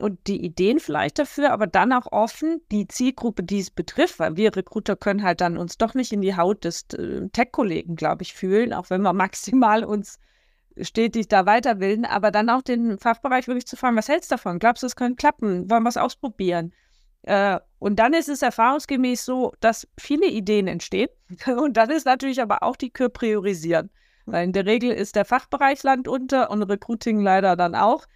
und 0.00 0.26
die 0.26 0.44
Ideen 0.44 0.80
vielleicht 0.80 1.18
dafür, 1.18 1.52
aber 1.52 1.66
dann 1.66 1.92
auch 1.92 2.10
offen 2.10 2.60
die 2.70 2.88
Zielgruppe, 2.88 3.42
die 3.42 3.60
es 3.60 3.70
betrifft, 3.70 4.18
weil 4.18 4.36
wir 4.36 4.54
Recruiter 4.54 4.96
können 4.96 5.22
halt 5.22 5.40
dann 5.40 5.56
uns 5.56 5.78
doch 5.78 5.94
nicht 5.94 6.12
in 6.12 6.22
die 6.22 6.36
Haut 6.36 6.64
des 6.64 6.86
äh, 6.94 7.28
Tech-Kollegen, 7.28 7.96
glaube 7.96 8.22
ich, 8.22 8.34
fühlen, 8.34 8.72
auch 8.72 8.90
wenn 8.90 9.02
wir 9.02 9.12
maximal 9.14 9.84
uns 9.84 10.18
stetig 10.80 11.28
da 11.28 11.46
weiterbilden, 11.46 12.04
aber 12.04 12.30
dann 12.30 12.48
auch 12.48 12.62
den 12.62 12.98
Fachbereich 12.98 13.46
wirklich 13.48 13.66
zu 13.66 13.76
fragen, 13.76 13.96
was 13.96 14.08
hältst 14.08 14.30
du 14.30 14.34
davon? 14.34 14.58
Glaubst 14.58 14.82
du, 14.82 14.86
es 14.86 14.96
könnte 14.96 15.16
klappen? 15.16 15.70
Wollen 15.70 15.82
wir 15.82 15.88
es 15.88 15.96
ausprobieren? 15.96 16.72
Äh, 17.22 17.58
und 17.78 17.98
dann 17.98 18.14
ist 18.14 18.28
es 18.28 18.42
erfahrungsgemäß 18.42 19.24
so, 19.24 19.52
dass 19.60 19.86
viele 19.98 20.26
Ideen 20.26 20.66
entstehen. 20.66 21.08
Und 21.46 21.76
dann 21.76 21.90
ist 21.90 22.06
natürlich 22.06 22.40
aber 22.40 22.62
auch 22.62 22.76
die 22.76 22.90
Kür 22.90 23.08
priorisieren. 23.08 23.90
Weil 24.26 24.44
in 24.44 24.52
der 24.52 24.66
Regel 24.66 24.90
ist 24.90 25.16
der 25.16 25.24
Fachbereich 25.24 25.82
Land 25.82 26.08
unter 26.08 26.50
und 26.50 26.62
Recruiting 26.62 27.20
leider 27.20 27.56
dann 27.56 27.74
auch. 27.74 28.06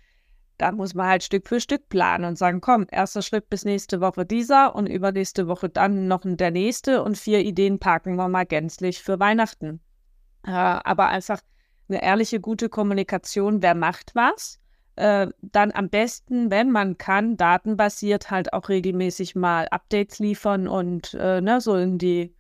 Da 0.59 0.71
muss 0.73 0.95
man 0.95 1.09
halt 1.09 1.25
Stück 1.25 1.49
für 1.49 1.61
Stück 1.61 1.89
planen 1.89 2.25
und 2.25 2.39
sagen, 2.39 2.61
komm, 2.61 2.87
erster 2.91 3.23
Schritt 3.23 3.51
bis 3.51 3.65
nächste 3.65 4.01
Woche 4.01 4.25
dieser 4.25 4.75
und 4.75 4.87
übernächste 4.87 5.49
Woche 5.49 5.69
dann 5.69 6.07
noch 6.07 6.23
der 6.25 6.51
nächste 6.51 7.03
und 7.03 7.19
vier 7.19 7.41
Ideen 7.41 7.79
packen 7.79 8.17
wir 8.17 8.29
mal 8.29 8.47
gänzlich 8.47 9.03
für 9.03 9.19
Weihnachten. 9.19 9.81
Äh, 10.47 10.51
aber 10.51 11.09
einfach 11.09 11.41
eine 11.89 12.03
ehrliche, 12.03 12.41
gute 12.41 12.69
Kommunikation, 12.69 13.63
wer 13.63 13.75
macht 13.75 14.15
was. 14.15 14.61
Äh, 14.97 15.29
dann 15.43 15.73
am 15.73 15.89
besten, 15.91 16.51
wenn 16.53 16.71
man 16.71 16.99
kann, 16.99 17.37
datenbasiert 17.37 18.31
halt 18.31 18.53
auch 18.53 18.69
regelmäßig 18.69 19.35
mal 19.35 19.67
Updates 19.69 20.21
liefern 20.21 20.69
und 20.69 21.15
äh, 21.15 21.41
ne, 21.41 21.61
so 21.61 21.75
in 21.75 21.99
die 21.99 22.35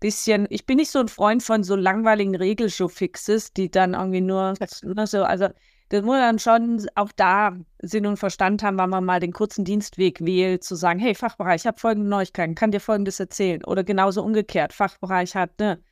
bisschen, 0.00 0.46
ich 0.50 0.66
bin 0.66 0.78
nicht 0.78 0.90
so 0.90 0.98
ein 0.98 1.08
Freund 1.08 1.42
von 1.42 1.62
so 1.62 1.76
langweiligen 1.76 2.34
Regelshow-Fixes, 2.34 3.52
die 3.52 3.70
dann 3.70 3.94
irgendwie 3.94 4.20
nur, 4.20 4.54
ne, 4.82 5.06
so, 5.06 5.22
also 5.22 5.48
das 5.92 6.02
muss 6.02 6.16
dann 6.16 6.38
schon 6.38 6.86
auch 6.94 7.12
da 7.14 7.54
Sinn 7.82 8.06
und 8.06 8.16
Verstand 8.16 8.62
haben, 8.62 8.78
wenn 8.78 8.88
man 8.88 9.04
mal 9.04 9.20
den 9.20 9.34
kurzen 9.34 9.62
Dienstweg 9.62 10.24
wählt, 10.24 10.64
zu 10.64 10.74
sagen, 10.74 10.98
hey, 10.98 11.14
Fachbereich, 11.14 11.62
ich 11.62 11.66
habe 11.66 11.78
folgende 11.78 12.08
Neuigkeiten, 12.08 12.54
kann 12.54 12.70
dir 12.70 12.80
folgendes 12.80 13.20
erzählen. 13.20 13.62
Oder 13.62 13.84
genauso 13.84 14.22
umgekehrt, 14.22 14.72
Fachbereich 14.72 15.36
hat, 15.36 15.58
ne, 15.58 15.82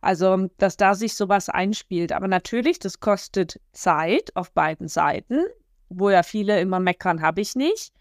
also, 0.00 0.48
dass 0.56 0.78
da 0.78 0.94
sich 0.94 1.14
sowas 1.14 1.50
einspielt. 1.50 2.10
Aber 2.12 2.26
natürlich, 2.26 2.78
das 2.78 3.00
kostet 3.00 3.60
Zeit 3.72 4.34
auf 4.34 4.50
beiden 4.52 4.88
Seiten, 4.88 5.44
wo 5.90 6.08
ja 6.08 6.22
viele 6.22 6.58
immer 6.58 6.80
meckern, 6.80 7.20
habe 7.20 7.42
ich 7.42 7.54
nicht. 7.54 7.92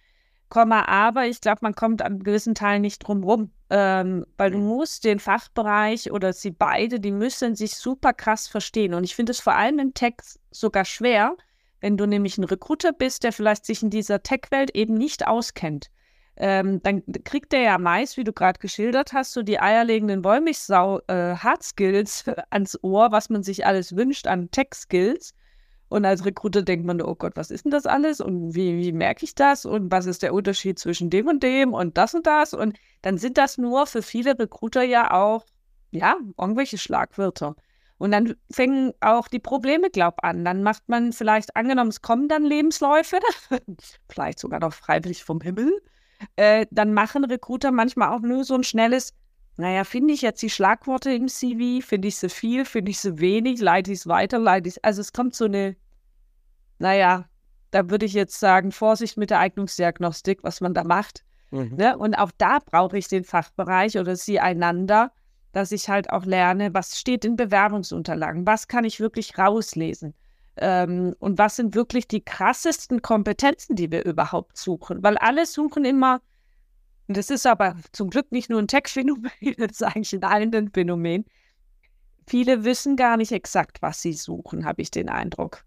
Komma, 0.48 0.86
aber 0.86 1.28
ich 1.28 1.42
glaube, 1.42 1.60
man 1.62 1.75
kommt 1.75 2.01
an 2.01 2.24
gewissen 2.24 2.56
Teilen 2.56 2.84
nicht 2.84 3.00
drum 3.00 3.22
rum, 3.22 3.51
ähm, 3.70 4.25
weil 4.38 4.51
du 4.51 4.60
mhm. 4.60 4.66
musst 4.66 5.04
den 5.04 5.20
Fachbereich 5.20 6.10
oder 6.10 6.32
sie 6.32 6.51
beide, 6.51 7.01
die 7.01 7.12
müssen 7.12 7.56
sich 7.56 7.75
super 7.75 8.13
krass 8.13 8.48
verstehen. 8.48 8.94
Und 8.94 9.04
ich 9.04 9.13
finde 9.13 9.34
es 9.34 9.42
vor 9.42 9.56
allem 9.56 9.78
im 9.78 9.94
Text 9.94 10.39
sogar 10.51 10.86
schwer, 10.86 11.36
wenn 11.82 11.98
du 11.98 12.06
nämlich 12.06 12.38
ein 12.38 12.44
Recruiter 12.44 12.94
bist, 12.94 13.24
der 13.24 13.34
vielleicht 13.34 13.66
sich 13.66 13.84
in 13.84 13.90
dieser 13.90 14.24
Tech-Welt 14.24 14.76
eben 14.76 14.96
nicht 14.96 15.28
auskennt 15.28 15.90
ähm, 16.40 16.82
dann 16.84 17.04
kriegt 17.26 17.52
der 17.52 17.62
ja 17.62 17.78
meist, 17.78 18.16
wie 18.16 18.24
du 18.24 18.32
gerade 18.32 18.60
geschildert 18.60 19.12
hast, 19.12 19.34
so 19.34 19.44
die 19.44 19.60
eierlegenden 19.60 20.24
Wollmilchsau 20.24 21.02
äh, 21.08 21.36
ans 22.50 22.80
Ohr, 22.82 23.12
was 23.12 23.30
man 23.30 23.44
sich 23.44 23.66
alles 23.66 23.96
wünscht 23.96 24.26
an 24.26 24.50
Tech 24.50 24.70
Skills. 24.74 25.34
Und 25.90 26.06
als 26.06 26.24
Recruiter 26.24 26.62
denkt 26.62 26.86
man, 26.86 27.02
oh 27.02 27.16
Gott, 27.16 27.36
was 27.36 27.52
ist 27.52 27.66
denn 27.66 27.72
das 27.72 27.86
alles? 27.86 28.22
Und 28.22 28.56
wie, 28.56 28.78
wie 28.78 28.92
merke 28.94 29.26
ich 29.26 29.36
das? 29.36 29.66
Und 29.66 29.92
was 29.92 30.06
ist 30.06 30.22
der 30.22 30.34
Unterschied 30.34 30.80
zwischen 30.80 31.10
dem 31.10 31.28
und 31.28 31.44
dem 31.44 31.74
und 31.74 31.98
das 31.98 32.14
und 32.14 32.26
das? 32.26 32.54
Und 32.54 32.78
dann 33.02 33.18
sind 33.18 33.38
das 33.38 33.58
nur 33.58 33.86
für 33.86 34.02
viele 34.02 34.38
Recruiter 34.38 34.84
ja 34.84 35.12
auch, 35.12 35.46
ja, 35.92 36.16
irgendwelche 36.38 36.78
Schlagwörter. 36.78 37.56
Und 38.00 38.12
dann 38.12 38.36
fängen 38.51 38.94
auch 39.01 39.27
die 39.27 39.39
Probleme, 39.39 39.89
glaub 39.89 40.24
an. 40.24 40.44
Dann 40.44 40.63
macht 40.63 40.89
man 40.89 41.13
vielleicht, 41.13 41.56
angenommen, 41.56 41.89
es 41.89 42.01
kommen 42.01 42.27
dann 42.27 42.44
Lebensläufe, 42.44 43.20
vielleicht 44.10 44.39
sogar 44.39 44.60
noch 44.60 44.74
freiwillig 44.74 45.24
vom 45.24 45.41
Himmel 45.41 45.79
äh, 46.36 46.65
dann 46.72 46.94
machen 46.94 47.25
Recruiter 47.25 47.72
manchmal 47.72 48.10
auch 48.10 48.22
nur 48.22 48.44
so 48.44 48.56
ein 48.56 48.63
schnelles, 48.63 49.13
naja, 49.58 49.84
finde 49.84 50.13
ich 50.13 50.22
jetzt 50.22 50.41
die 50.41 50.50
Schlagworte 50.50 51.12
im 51.12 51.27
CV, 51.27 51.86
finde 51.86 52.08
ich 52.08 52.18
sie 52.18 52.29
viel, 52.29 52.65
finde 52.65 52.91
ich 52.91 53.00
sie 53.00 53.20
wenig, 53.20 53.60
leite 53.60 53.91
ich 53.91 54.00
es 54.00 54.08
weiter, 54.08 54.39
leite 54.39 54.70
ich 54.70 54.84
Also 54.84 55.01
es 55.01 55.13
kommt 55.13 55.36
so 55.36 55.46
eine, 55.46 55.75
naja, 56.77 57.25
da 57.72 57.89
würde 57.89 58.06
ich 58.06 58.13
jetzt 58.13 58.39
sagen, 58.39 58.72
Vorsicht 58.72 59.18
mit 59.18 59.29
der 59.29 59.39
Eignungsdiagnostik, 59.39 60.44
was 60.44 60.62
man 60.62 60.74
da 60.74 60.84
macht. 60.84 61.24
Mhm. 61.51 61.75
Ne? 61.75 61.98
Und 61.98 62.15
auch 62.15 62.32
da 62.38 62.60
brauche 62.60 62.98
ich 62.98 63.08
den 63.08 63.24
Fachbereich 63.24 63.98
oder 63.98 64.15
sie 64.15 64.39
einander, 64.39 65.12
dass 65.51 65.72
ich 65.72 65.89
halt 65.89 66.12
auch 66.12 66.25
lerne, 66.25 66.74
was 66.74 67.00
steht 67.00 67.25
in 67.25 67.36
Bewerbungsunterlagen, 67.36 68.46
was 68.46 68.68
kann 68.68 68.86
ich 68.86 69.00
wirklich 69.00 69.38
rauslesen. 69.38 70.13
Ähm, 70.58 71.15
und 71.20 71.38
was 71.38 71.56
sind 71.56 71.75
wirklich 71.75 72.08
die 72.08 72.24
krassesten 72.24 73.01
Kompetenzen, 73.01 73.75
die 73.75 73.91
wir 73.91 74.06
überhaupt 74.06 74.58
suchen? 74.58 75.01
Weil 75.03 75.18
alle 75.18 75.46
suchen 75.46 75.86
immer, 75.86 76.22
und 77.08 77.18
das 77.18 77.29
ist 77.29 77.48
aber 77.48 77.75
zum 77.91 78.10
Glück 78.10 78.32
nicht 78.32 78.50
nur 78.50 78.60
ein 78.62 78.68
Tech-Phänomen, 78.68 79.32
das 79.58 79.72
ist 79.72 79.84
eigentlich 79.84 80.13
in 80.13 80.24
allen 80.24 80.53
ein 80.53 80.70
Phänomen. 80.72 81.25
Viele 82.27 82.63
wissen 82.63 82.96
gar 82.96 83.18
nicht 83.18 83.32
exakt, 83.32 83.82
was 83.82 84.01
sie 84.01 84.13
suchen, 84.13 84.65
habe 84.65 84.82
ich 84.84 84.91
den 84.91 85.10
Eindruck. 85.10 85.63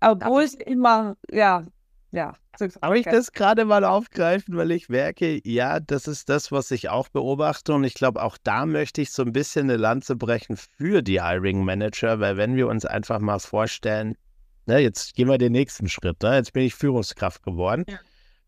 Obwohl 0.00 0.42
es 0.42 0.52
immer, 0.52 1.16
ja, 1.30 1.64
ja. 2.14 2.34
Darf 2.80 2.94
ich 2.94 3.04
das 3.04 3.32
gerade 3.32 3.64
mal 3.64 3.84
aufgreifen, 3.84 4.56
weil 4.56 4.70
ich 4.70 4.88
merke, 4.88 5.40
ja, 5.44 5.80
das 5.80 6.06
ist 6.06 6.28
das, 6.28 6.52
was 6.52 6.70
ich 6.70 6.88
auch 6.88 7.08
beobachte. 7.08 7.74
Und 7.74 7.82
ich 7.82 7.94
glaube, 7.94 8.22
auch 8.22 8.38
da 8.42 8.64
möchte 8.64 9.02
ich 9.02 9.10
so 9.10 9.22
ein 9.22 9.32
bisschen 9.32 9.68
eine 9.68 9.76
Lanze 9.76 10.14
brechen 10.14 10.56
für 10.56 11.02
die 11.02 11.20
Hiring 11.20 11.64
Manager, 11.64 12.20
weil 12.20 12.36
wenn 12.36 12.54
wir 12.54 12.68
uns 12.68 12.84
einfach 12.84 13.18
mal 13.18 13.40
vorstellen, 13.40 14.16
ne, 14.66 14.78
jetzt 14.78 15.14
gehen 15.14 15.28
wir 15.28 15.38
den 15.38 15.52
nächsten 15.52 15.88
Schritt, 15.88 16.22
ne? 16.22 16.36
jetzt 16.36 16.52
bin 16.52 16.62
ich 16.62 16.74
Führungskraft 16.74 17.42
geworden. 17.42 17.84
Ja. 17.88 17.98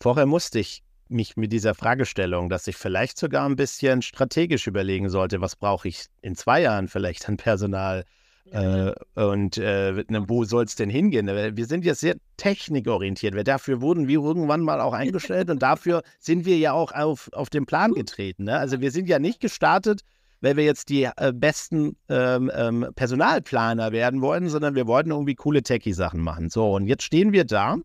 Vorher 0.00 0.26
musste 0.26 0.60
ich 0.60 0.84
mich 1.08 1.36
mit 1.36 1.52
dieser 1.52 1.74
Fragestellung, 1.74 2.48
dass 2.48 2.66
ich 2.66 2.76
vielleicht 2.76 3.18
sogar 3.18 3.48
ein 3.48 3.56
bisschen 3.56 4.02
strategisch 4.02 4.66
überlegen 4.66 5.08
sollte, 5.08 5.40
was 5.40 5.56
brauche 5.56 5.88
ich 5.88 6.06
in 6.20 6.34
zwei 6.34 6.62
Jahren 6.62 6.88
vielleicht 6.88 7.28
an 7.28 7.36
Personal, 7.36 8.04
äh, 8.50 8.92
und 9.14 9.58
äh, 9.58 10.04
wo 10.28 10.44
soll 10.44 10.64
es 10.64 10.76
denn 10.76 10.90
hingehen? 10.90 11.26
Wir 11.26 11.66
sind 11.66 11.84
ja 11.84 11.94
sehr 11.94 12.16
technikorientiert. 12.36 13.46
Dafür 13.46 13.80
wurden 13.80 14.08
wir 14.08 14.20
irgendwann 14.20 14.60
mal 14.60 14.80
auch 14.80 14.92
eingestellt 14.92 15.50
und 15.50 15.62
dafür 15.62 16.02
sind 16.18 16.44
wir 16.44 16.56
ja 16.56 16.72
auch 16.72 16.92
auf, 16.92 17.30
auf 17.32 17.50
den 17.50 17.66
Plan 17.66 17.92
getreten. 17.92 18.44
Ne? 18.44 18.56
Also 18.56 18.80
wir 18.80 18.90
sind 18.90 19.08
ja 19.08 19.18
nicht 19.18 19.40
gestartet, 19.40 20.02
weil 20.40 20.56
wir 20.56 20.64
jetzt 20.64 20.88
die 20.90 21.04
äh, 21.04 21.32
besten 21.34 21.96
ähm, 22.08 22.50
ähm, 22.54 22.86
Personalplaner 22.94 23.92
werden 23.92 24.20
wollen, 24.20 24.48
sondern 24.48 24.74
wir 24.74 24.86
wollten 24.86 25.10
irgendwie 25.10 25.34
coole 25.34 25.62
Techie-Sachen 25.62 26.20
machen. 26.20 26.50
So, 26.50 26.74
und 26.74 26.86
jetzt 26.86 27.02
stehen 27.02 27.32
wir 27.32 27.44
da 27.44 27.78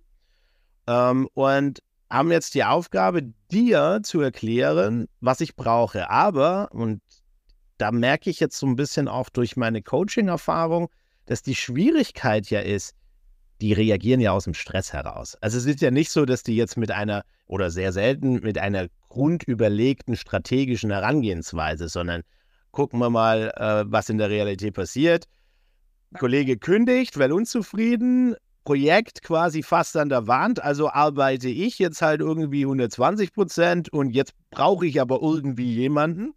ähm, 0.88 1.28
und 1.34 1.80
haben 2.10 2.32
jetzt 2.32 2.56
die 2.56 2.66
Aufgabe, 2.66 3.34
dir 3.52 4.02
zu 4.04 4.20
erklären, 4.20 5.08
was 5.22 5.40
ich 5.42 5.56
brauche. 5.56 6.10
Aber, 6.10 6.68
und 6.72 7.02
da 7.82 7.92
merke 7.92 8.30
ich 8.30 8.40
jetzt 8.40 8.60
so 8.60 8.68
ein 8.68 8.76
bisschen 8.76 9.08
auch 9.08 9.30
durch 9.30 9.58
meine 9.58 9.82
Coaching-Erfahrung, 9.82 10.90
dass 11.26 11.42
die 11.42 11.56
Schwierigkeit 11.56 12.50
ja 12.52 12.60
ist, 12.60 12.94
die 13.60 13.74
reagieren 13.74 14.20
ja 14.20 14.32
aus 14.32 14.44
dem 14.44 14.54
Stress 14.54 14.94
heraus. 14.94 15.36
Also 15.42 15.58
es 15.58 15.66
ist 15.66 15.82
ja 15.82 15.90
nicht 15.90 16.12
so, 16.12 16.26
dass 16.26 16.44
die 16.44 16.56
jetzt 16.56 16.78
mit 16.78 16.92
einer 16.92 17.24
oder 17.48 17.72
sehr 17.72 17.92
selten 17.92 18.40
mit 18.42 18.58
einer 18.58 18.88
grundüberlegten 19.10 20.16
strategischen 20.16 20.92
Herangehensweise, 20.92 21.90
sondern 21.90 22.22
gucken 22.72 23.00
wir 23.00 23.10
mal, 23.10 23.52
äh, 23.56 23.92
was 23.92 24.10
in 24.10 24.20
der 24.20 24.30
Realität 24.30 24.76
passiert. 24.76 25.26
Kollege 26.18 26.58
kündigt, 26.58 27.18
weil 27.18 27.32
unzufrieden, 27.32 28.36
Projekt 28.64 29.24
quasi 29.24 29.64
fast 29.64 29.98
an 29.98 30.10
der 30.10 30.28
Wand, 30.28 30.64
also 30.64 30.90
arbeite 30.90 31.50
ich 31.50 31.80
jetzt 31.80 32.02
halt 32.02 32.22
irgendwie 32.22 32.62
120 32.62 33.34
Prozent 33.34 33.92
und 33.92 34.12
jetzt 34.12 34.34
brauche 34.52 34.86
ich 34.86 35.02
aber 35.02 35.20
irgendwie 35.22 35.74
jemanden. 35.74 36.34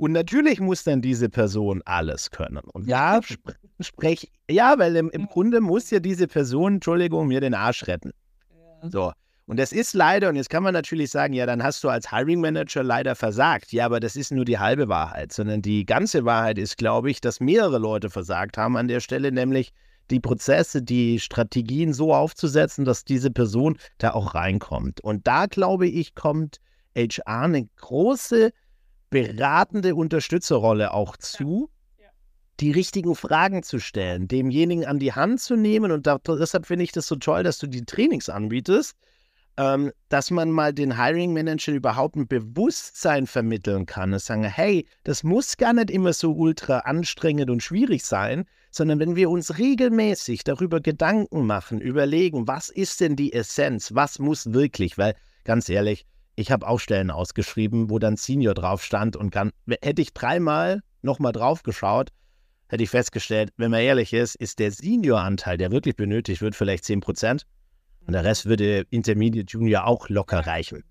Und 0.00 0.12
natürlich 0.12 0.60
muss 0.60 0.82
dann 0.82 1.02
diese 1.02 1.28
Person 1.28 1.82
alles 1.84 2.30
können. 2.30 2.62
Und 2.72 2.88
ja, 2.88 3.20
sprech, 3.80 4.30
ja, 4.50 4.78
weil 4.78 4.96
im, 4.96 5.10
im 5.10 5.26
Grunde 5.26 5.60
muss 5.60 5.90
ja 5.90 6.00
diese 6.00 6.26
Person, 6.26 6.76
Entschuldigung, 6.76 7.28
mir 7.28 7.42
den 7.42 7.52
Arsch 7.52 7.86
retten. 7.86 8.12
So. 8.88 9.12
Und 9.44 9.58
das 9.58 9.72
ist 9.72 9.92
leider, 9.92 10.30
und 10.30 10.36
jetzt 10.36 10.48
kann 10.48 10.62
man 10.62 10.72
natürlich 10.72 11.10
sagen, 11.10 11.34
ja, 11.34 11.44
dann 11.44 11.62
hast 11.62 11.84
du 11.84 11.90
als 11.90 12.10
Hiring 12.10 12.40
Manager 12.40 12.82
leider 12.82 13.14
versagt. 13.14 13.72
Ja, 13.72 13.84
aber 13.84 14.00
das 14.00 14.16
ist 14.16 14.32
nur 14.32 14.46
die 14.46 14.58
halbe 14.58 14.88
Wahrheit, 14.88 15.34
sondern 15.34 15.60
die 15.60 15.84
ganze 15.84 16.24
Wahrheit 16.24 16.56
ist, 16.56 16.78
glaube 16.78 17.10
ich, 17.10 17.20
dass 17.20 17.38
mehrere 17.38 17.76
Leute 17.76 18.08
versagt 18.08 18.56
haben 18.56 18.78
an 18.78 18.88
der 18.88 19.00
Stelle, 19.00 19.30
nämlich 19.30 19.70
die 20.10 20.20
Prozesse, 20.20 20.80
die 20.80 21.20
Strategien 21.20 21.92
so 21.92 22.14
aufzusetzen, 22.14 22.86
dass 22.86 23.04
diese 23.04 23.30
Person 23.30 23.76
da 23.98 24.12
auch 24.12 24.34
reinkommt. 24.34 25.02
Und 25.02 25.26
da, 25.26 25.44
glaube 25.44 25.88
ich, 25.88 26.14
kommt 26.14 26.56
HR 26.96 27.42
eine 27.42 27.68
große 27.76 28.50
beratende 29.10 29.94
Unterstützerrolle 29.94 30.94
auch 30.94 31.16
zu, 31.16 31.70
ja. 31.98 32.06
Ja. 32.06 32.10
die 32.60 32.70
richtigen 32.70 33.14
Fragen 33.14 33.62
zu 33.62 33.78
stellen, 33.80 34.28
demjenigen 34.28 34.86
an 34.86 34.98
die 34.98 35.12
Hand 35.12 35.40
zu 35.40 35.56
nehmen. 35.56 35.92
Und 35.92 36.06
da, 36.06 36.18
deshalb 36.18 36.66
finde 36.66 36.84
ich 36.84 36.92
das 36.92 37.06
so 37.06 37.16
toll, 37.16 37.42
dass 37.42 37.58
du 37.58 37.66
die 37.66 37.84
Trainings 37.84 38.28
anbietest, 38.28 38.96
ähm, 39.56 39.92
dass 40.08 40.30
man 40.30 40.50
mal 40.50 40.72
den 40.72 40.96
Hiring 40.96 41.32
Manager 41.32 41.72
überhaupt 41.72 42.16
ein 42.16 42.28
Bewusstsein 42.28 43.26
vermitteln 43.26 43.84
kann 43.84 44.12
und 44.12 44.22
sagen, 44.22 44.44
hey, 44.44 44.86
das 45.04 45.22
muss 45.22 45.56
gar 45.56 45.72
nicht 45.72 45.90
immer 45.90 46.12
so 46.12 46.32
ultra 46.32 46.78
anstrengend 46.78 47.50
und 47.50 47.62
schwierig 47.62 48.04
sein, 48.04 48.46
sondern 48.70 49.00
wenn 49.00 49.16
wir 49.16 49.28
uns 49.28 49.58
regelmäßig 49.58 50.44
darüber 50.44 50.80
Gedanken 50.80 51.46
machen, 51.46 51.80
überlegen, 51.80 52.46
was 52.46 52.68
ist 52.68 53.00
denn 53.00 53.16
die 53.16 53.32
Essenz, 53.32 53.94
was 53.94 54.18
muss 54.18 54.52
wirklich, 54.52 54.96
weil 54.96 55.14
ganz 55.44 55.68
ehrlich, 55.68 56.06
ich 56.40 56.50
habe 56.50 56.66
auch 56.66 56.80
Stellen 56.80 57.10
ausgeschrieben, 57.10 57.90
wo 57.90 57.98
dann 57.98 58.16
Senior 58.16 58.54
drauf 58.54 58.82
stand 58.82 59.14
und 59.14 59.30
kann, 59.30 59.50
hätte 59.82 60.00
ich 60.02 60.14
dreimal 60.14 60.80
nochmal 61.02 61.32
drauf 61.32 61.62
geschaut, 61.62 62.10
hätte 62.68 62.82
ich 62.82 62.90
festgestellt, 62.90 63.52
wenn 63.56 63.70
man 63.70 63.80
ehrlich 63.80 64.12
ist, 64.12 64.36
ist 64.36 64.58
der 64.58 64.70
Senior-Anteil, 64.70 65.58
der 65.58 65.70
wirklich 65.70 65.96
benötigt 65.96 66.40
wird, 66.40 66.54
vielleicht 66.54 66.84
10 66.84 67.00
Prozent. 67.00 67.46
Und 68.06 68.14
der 68.14 68.24
Rest 68.24 68.46
würde 68.46 68.86
Intermediate 68.90 69.50
Junior 69.50 69.86
auch 69.86 70.08
locker 70.08 70.46
reichen. 70.46 70.82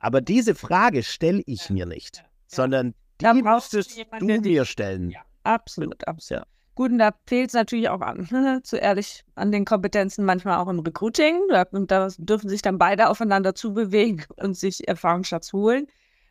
Aber 0.00 0.20
diese 0.20 0.54
Frage 0.54 1.02
stelle 1.02 1.42
ich 1.46 1.70
mir 1.70 1.86
nicht, 1.86 2.24
sondern 2.46 2.94
die 3.20 3.42
müsstest 3.42 3.98
du 4.18 4.24
mir 4.24 4.64
stellen. 4.64 5.10
Ja, 5.10 5.20
absolut, 5.42 6.06
absolut. 6.08 6.44
Ja. 6.44 6.53
Gut, 6.74 6.90
und 6.90 6.98
da 6.98 7.12
fehlt 7.26 7.48
es 7.50 7.54
natürlich 7.54 7.88
auch 7.88 8.00
an, 8.00 8.28
zu 8.64 8.76
ehrlich, 8.76 9.24
an 9.36 9.52
den 9.52 9.64
Kompetenzen 9.64 10.24
manchmal 10.24 10.58
auch 10.58 10.68
im 10.68 10.80
Recruiting. 10.80 11.40
Und 11.70 11.90
da 11.90 12.08
dürfen 12.18 12.48
sich 12.48 12.62
dann 12.62 12.78
beide 12.78 13.08
aufeinander 13.08 13.54
zubewegen 13.54 14.24
und 14.36 14.56
sich 14.56 14.86
Erfahrungsschatz 14.88 15.52
holen. 15.52 15.86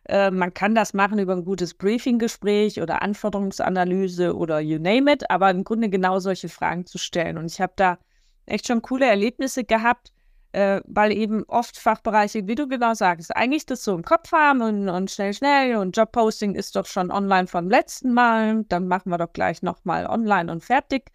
Äh, 0.09 0.31
man 0.31 0.53
kann 0.53 0.75
das 0.75 0.93
machen 0.93 1.17
über 1.19 1.33
ein 1.33 1.45
gutes 1.45 1.73
Briefing-Gespräch 1.73 2.81
oder 2.81 3.01
Anforderungsanalyse 3.01 4.35
oder 4.35 4.59
you 4.59 4.79
name 4.79 5.13
it, 5.13 5.29
aber 5.29 5.49
im 5.49 5.63
Grunde 5.63 5.89
genau 5.89 6.19
solche 6.19 6.49
Fragen 6.49 6.85
zu 6.85 6.97
stellen. 6.97 7.37
Und 7.37 7.45
ich 7.45 7.61
habe 7.61 7.73
da 7.77 7.97
echt 8.45 8.67
schon 8.67 8.81
coole 8.81 9.05
Erlebnisse 9.05 9.63
gehabt, 9.63 10.11
äh, 10.53 10.81
weil 10.85 11.11
eben 11.11 11.43
oft 11.45 11.77
Fachbereiche, 11.77 12.47
wie 12.47 12.55
du 12.55 12.67
genau 12.67 12.93
sagst, 12.93 13.35
eigentlich 13.35 13.65
das 13.65 13.83
so 13.83 13.95
im 13.95 14.03
Kopf 14.03 14.31
haben 14.31 14.61
und, 14.61 14.87
und 14.87 15.11
schnell, 15.11 15.33
schnell 15.33 15.77
und 15.77 15.97
Jobposting 15.97 16.55
ist 16.55 16.75
doch 16.75 16.85
schon 16.85 17.11
online 17.11 17.47
vom 17.47 17.69
letzten 17.69 18.13
Mal, 18.13 18.63
dann 18.69 18.87
machen 18.87 19.09
wir 19.09 19.17
doch 19.17 19.33
gleich 19.33 19.63
nochmal 19.63 20.05
online 20.05 20.51
und 20.51 20.63
fertig. 20.63 21.11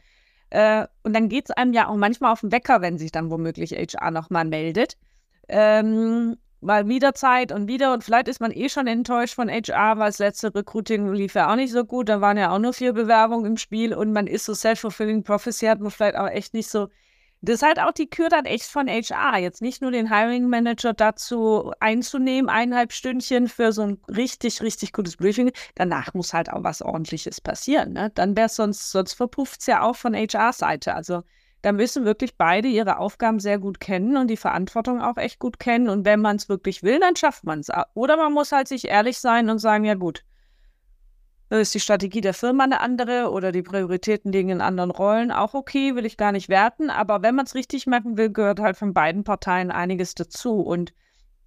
Äh, 0.50 0.86
und 1.04 1.14
dann 1.14 1.28
geht 1.28 1.46
es 1.48 1.50
einem 1.52 1.72
ja 1.72 1.88
auch 1.88 1.96
manchmal 1.96 2.32
auf 2.32 2.40
den 2.40 2.52
Wecker, 2.52 2.80
wenn 2.80 2.98
sich 2.98 3.12
dann 3.12 3.30
womöglich 3.30 3.72
HR 3.72 4.10
nochmal 4.10 4.44
meldet. 4.44 4.96
Ähm, 5.48 6.36
weil 6.60 6.88
wieder 6.88 7.14
Zeit 7.14 7.52
und 7.52 7.68
wieder 7.68 7.92
und 7.92 8.02
vielleicht 8.02 8.26
ist 8.26 8.40
man 8.40 8.50
eh 8.50 8.68
schon 8.68 8.88
enttäuscht 8.88 9.34
von 9.34 9.48
HR, 9.48 9.98
weil 9.98 10.08
das 10.08 10.18
letzte 10.18 10.52
Recruiting 10.52 11.12
lief 11.12 11.34
ja 11.34 11.50
auch 11.52 11.56
nicht 11.56 11.72
so 11.72 11.84
gut. 11.84 12.08
Da 12.08 12.20
waren 12.20 12.36
ja 12.36 12.50
auch 12.50 12.58
nur 12.58 12.72
vier 12.72 12.92
Bewerbungen 12.92 13.46
im 13.46 13.56
Spiel 13.56 13.94
und 13.94 14.12
man 14.12 14.26
ist 14.26 14.44
so 14.44 14.54
self-fulfilling 14.54 15.22
prophecy, 15.22 15.66
hat 15.66 15.78
man 15.80 15.92
vielleicht 15.92 16.16
auch 16.16 16.28
echt 16.28 16.54
nicht 16.54 16.68
so 16.68 16.88
das 17.40 17.56
ist 17.56 17.62
halt 17.62 17.78
auch 17.78 17.92
die 17.92 18.10
Kür 18.10 18.28
dann 18.28 18.46
echt 18.46 18.64
von 18.64 18.88
HR. 18.88 19.38
Jetzt 19.38 19.62
nicht 19.62 19.80
nur 19.80 19.90
den 19.90 20.12
Hiring 20.12 20.48
Manager 20.48 20.92
dazu 20.92 21.72
einzunehmen, 21.78 22.50
eineinhalb 22.50 22.92
Stündchen 22.92 23.48
für 23.48 23.72
so 23.72 23.82
ein 23.82 24.00
richtig, 24.08 24.60
richtig 24.60 24.92
gutes 24.92 25.16
Briefing. 25.16 25.52
Danach 25.76 26.14
muss 26.14 26.34
halt 26.34 26.52
auch 26.52 26.64
was 26.64 26.82
Ordentliches 26.82 27.40
passieren. 27.40 27.92
Ne? 27.92 28.10
Dann 28.14 28.36
wäre 28.36 28.46
es 28.46 28.56
sonst, 28.56 28.90
sonst 28.90 29.14
verpufft 29.14 29.60
es 29.60 29.66
ja 29.66 29.82
auch 29.82 29.94
von 29.94 30.14
HR-Seite. 30.14 30.94
Also 30.94 31.22
da 31.62 31.72
müssen 31.72 32.04
wirklich 32.04 32.36
beide 32.36 32.68
ihre 32.68 32.98
Aufgaben 32.98 33.40
sehr 33.40 33.58
gut 33.58 33.80
kennen 33.80 34.16
und 34.16 34.28
die 34.28 34.36
Verantwortung 34.36 35.00
auch 35.00 35.16
echt 35.16 35.38
gut 35.38 35.60
kennen. 35.60 35.88
Und 35.88 36.04
wenn 36.04 36.20
man 36.20 36.36
es 36.36 36.48
wirklich 36.48 36.82
will, 36.82 36.98
dann 36.98 37.16
schafft 37.16 37.44
man 37.44 37.60
es. 37.60 37.68
Oder 37.94 38.16
man 38.16 38.32
muss 38.32 38.52
halt 38.52 38.68
sich 38.68 38.86
ehrlich 38.86 39.18
sein 39.18 39.48
und 39.48 39.58
sagen, 39.58 39.84
ja 39.84 39.94
gut, 39.94 40.24
ist 41.56 41.74
die 41.74 41.80
Strategie 41.80 42.20
der 42.20 42.34
Firma 42.34 42.64
eine 42.64 42.80
andere 42.80 43.30
oder 43.30 43.52
die 43.52 43.62
Prioritäten 43.62 44.32
liegen 44.32 44.50
in 44.50 44.60
anderen 44.60 44.90
Rollen 44.90 45.32
auch 45.32 45.54
okay, 45.54 45.94
will 45.94 46.04
ich 46.04 46.18
gar 46.18 46.32
nicht 46.32 46.48
werten. 46.48 46.90
Aber 46.90 47.22
wenn 47.22 47.34
man 47.34 47.46
es 47.46 47.54
richtig 47.54 47.86
machen 47.86 48.18
will, 48.18 48.30
gehört 48.30 48.60
halt 48.60 48.76
von 48.76 48.92
beiden 48.92 49.24
Parteien 49.24 49.70
einiges 49.70 50.14
dazu. 50.14 50.60
Und 50.60 50.92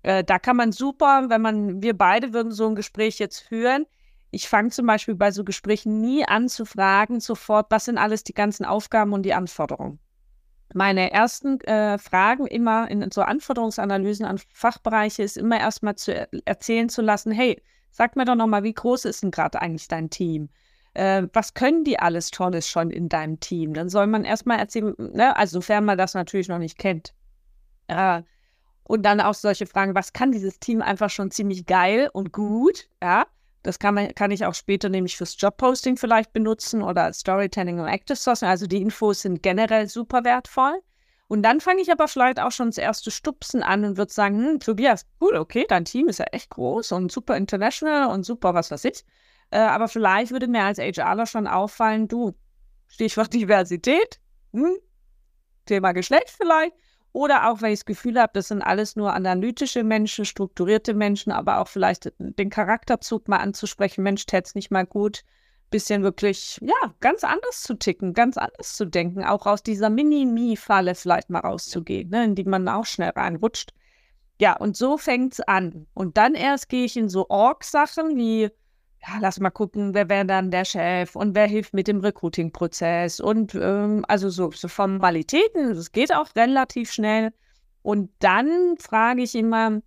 äh, 0.02 0.24
da 0.24 0.40
kann 0.40 0.56
man 0.56 0.72
super, 0.72 1.26
wenn 1.30 1.42
man, 1.42 1.84
wir 1.84 1.96
beide 1.96 2.34
würden 2.34 2.52
so 2.52 2.68
ein 2.68 2.76
Gespräch 2.76 3.20
jetzt 3.20 3.40
führen. 3.40 3.86
Ich 4.32 4.48
fange 4.48 4.70
zum 4.70 4.88
Beispiel 4.88 5.16
bei 5.16 5.32
so 5.32 5.44
Gesprächen 5.44 6.02
nie 6.02 6.26
an 6.26 6.50
zu 6.50 6.66
fragen 6.66 7.20
sofort, 7.20 7.68
was 7.70 7.86
sind 7.86 7.98
alles 7.98 8.24
die 8.24 8.34
ganzen 8.34 8.66
Aufgaben 8.66 9.14
und 9.14 9.24
die 9.24 9.34
Anforderungen. 9.34 10.00
Meine 10.74 11.12
ersten 11.12 11.60
äh, 11.62 11.98
Fragen 11.98 12.48
immer 12.48 12.90
in 12.90 13.12
so 13.12 13.22
Anforderungsanalysen 13.22 14.26
an 14.26 14.40
Fachbereiche 14.54 15.22
ist 15.22 15.38
immer 15.38 15.60
erstmal 15.60 15.96
zu 15.96 16.16
er 16.16 16.30
erzählen 16.46 16.88
zu 16.88 17.02
lassen, 17.02 17.32
hey, 17.32 17.62
Sag 17.92 18.16
mir 18.16 18.26
doch 18.26 18.36
nochmal, 18.36 18.64
wie 18.64 18.74
groß 18.74 19.06
ist 19.06 19.24
denn 19.24 19.32
gerade 19.32 19.62
eigentlich 19.62 19.88
dein 19.88 20.10
Team? 20.10 20.50
Äh, 20.94 21.28
was 21.34 21.54
können 21.54 21.84
die 21.84 22.00
alles 22.00 22.32
Tolles 22.32 22.68
schon 22.68 22.90
in 22.90 23.10
deinem 23.10 23.40
Team? 23.40 23.74
Dann 23.74 23.90
soll 23.90 24.08
man 24.08 24.26
erstmal 24.26 24.60
erzählen, 24.60 24.94
ne? 24.98 25.36
also 25.36 25.60
sofern 25.60 25.86
man 25.86 25.98
das 25.98 26.14
natürlich 26.14 26.48
noch 26.48 26.58
nicht 26.58 26.78
kennt. 26.78 27.14
Äh, 27.88 28.24
und 28.84 29.04
dann 29.04 29.22
auch 29.22 29.34
solche 29.34 29.66
Fragen, 29.66 29.96
was 29.96 30.14
kann 30.14 30.32
dieses 30.32 30.60
Team 30.60 30.82
einfach 30.82 31.10
schon 31.10 31.32
ziemlich 31.32 31.66
geil 31.66 32.10
und 32.12 32.34
gut? 32.34 32.90
Ja, 33.02 33.26
das 33.64 33.80
kann, 33.80 33.94
man, 33.94 34.14
kann 34.16 34.32
ich 34.32 34.46
auch 34.46 34.56
später 34.56 34.90
nämlich 34.90 35.16
fürs 35.16 35.40
Jobposting 35.40 35.98
vielleicht 35.98 36.34
benutzen 36.34 36.82
oder 36.82 37.14
Storytelling 37.14 37.80
und 37.80 37.88
Active 37.88 38.16
Sourcing. 38.16 38.50
Also 38.50 38.68
die 38.68 38.82
Infos 38.82 39.22
sind 39.22 39.44
generell 39.44 39.88
super 39.88 40.24
wertvoll. 40.24 40.82
Und 41.32 41.44
dann 41.44 41.62
fange 41.62 41.82
ich 41.82 41.90
aber 41.90 42.10
vielleicht 42.10 42.42
auch 42.42 42.52
schon 42.52 42.68
das 42.68 42.78
erste 42.78 43.10
Stupsen 43.10 43.64
an 43.64 43.86
und 43.86 43.96
würde 43.96 44.12
sagen, 44.12 44.38
hm, 44.38 44.60
Tobias, 44.60 45.06
cool, 45.22 45.38
okay, 45.38 45.66
dein 45.66 45.86
Team 45.86 46.10
ist 46.10 46.18
ja 46.20 46.26
echt 46.26 46.50
groß 46.50 46.92
und 46.92 47.10
super 47.10 47.38
international 47.38 48.10
und 48.10 48.26
super 48.26 48.54
was 48.54 48.70
weiß 48.70 48.84
ich. 48.84 49.06
Äh, 49.50 49.60
aber 49.60 49.88
vielleicht 49.88 50.34
würde 50.34 50.50
mir 50.50 50.64
als 50.64 50.78
HRler 50.78 51.26
schon 51.26 51.48
auffallen, 51.48 52.10
du, 52.10 52.34
Stichwort 52.90 53.32
Diversität, 53.34 54.20
hm, 54.52 54.76
Thema 55.66 55.94
Geschlecht 55.94 56.32
vielleicht. 56.36 56.74
Oder 57.14 57.50
auch, 57.50 57.62
wenn 57.62 57.72
ich 57.72 57.80
das 57.80 57.86
Gefühl 57.86 58.20
habe, 58.20 58.32
das 58.34 58.50
sind 58.50 58.62
alles 58.62 58.98
nur 58.98 59.14
analytische 59.14 59.86
Menschen, 59.86 60.26
strukturierte 60.26 60.94
Menschen, 60.94 61.32
aber 61.32 61.60
auch 61.60 61.70
vielleicht 61.70 62.12
den 62.18 62.50
Charakterzug 62.50 63.30
mal 63.30 63.38
anzusprechen, 63.38 64.04
Mensch, 64.04 64.26
täte 64.26 64.48
es 64.48 64.56
nicht 64.56 64.70
mal 64.70 64.86
gut, 64.86 65.22
bisschen 65.72 66.04
wirklich, 66.04 66.60
ja, 66.62 66.94
ganz 67.00 67.24
anders 67.24 67.64
zu 67.64 67.74
ticken, 67.74 68.14
ganz 68.14 68.38
anders 68.38 68.76
zu 68.76 68.86
denken, 68.86 69.24
auch 69.24 69.48
aus 69.48 69.64
dieser 69.64 69.90
Mini-Mi-Falle 69.90 70.94
vielleicht 70.94 71.30
mal 71.30 71.40
rauszugehen, 71.40 72.10
ne, 72.10 72.26
in 72.26 72.36
die 72.36 72.44
man 72.44 72.68
auch 72.68 72.86
schnell 72.86 73.10
reinrutscht. 73.10 73.74
Ja, 74.40 74.58
und 74.58 74.78
so 74.78 74.98
fängt 74.98 75.34
es 75.34 75.40
an. 75.42 75.88
Und 75.94 76.18
dann 76.18 76.36
erst 76.36 76.70
gehe 76.70 76.86
ich 76.86 76.98
in 76.98 77.10
so 77.10 77.28
Org-Sachen 77.30 78.16
wie, 78.18 78.44
ja, 78.44 79.18
lass 79.20 79.40
mal 79.40 79.50
gucken, 79.50 79.94
wer 79.94 80.10
wäre 80.10 80.26
dann 80.26 80.52
der 80.52 80.66
Chef 80.66 81.16
und 81.16 81.36
wer 81.36 81.48
hilft 81.48 81.74
mit 81.74 81.88
dem 81.88 82.02
Recruiting-Prozess 82.02 83.20
und 83.20 83.56
ähm, 83.56 84.06
also 84.08 84.30
so, 84.30 84.52
so 84.52 84.68
Formalitäten, 84.68 85.74
das 85.74 85.92
geht 85.92 86.14
auch 86.14 86.28
relativ 86.36 86.92
schnell. 86.92 87.32
Und 87.82 88.12
dann 88.20 88.78
frage 88.78 89.24
ich 89.24 89.34
immer, 89.34 89.82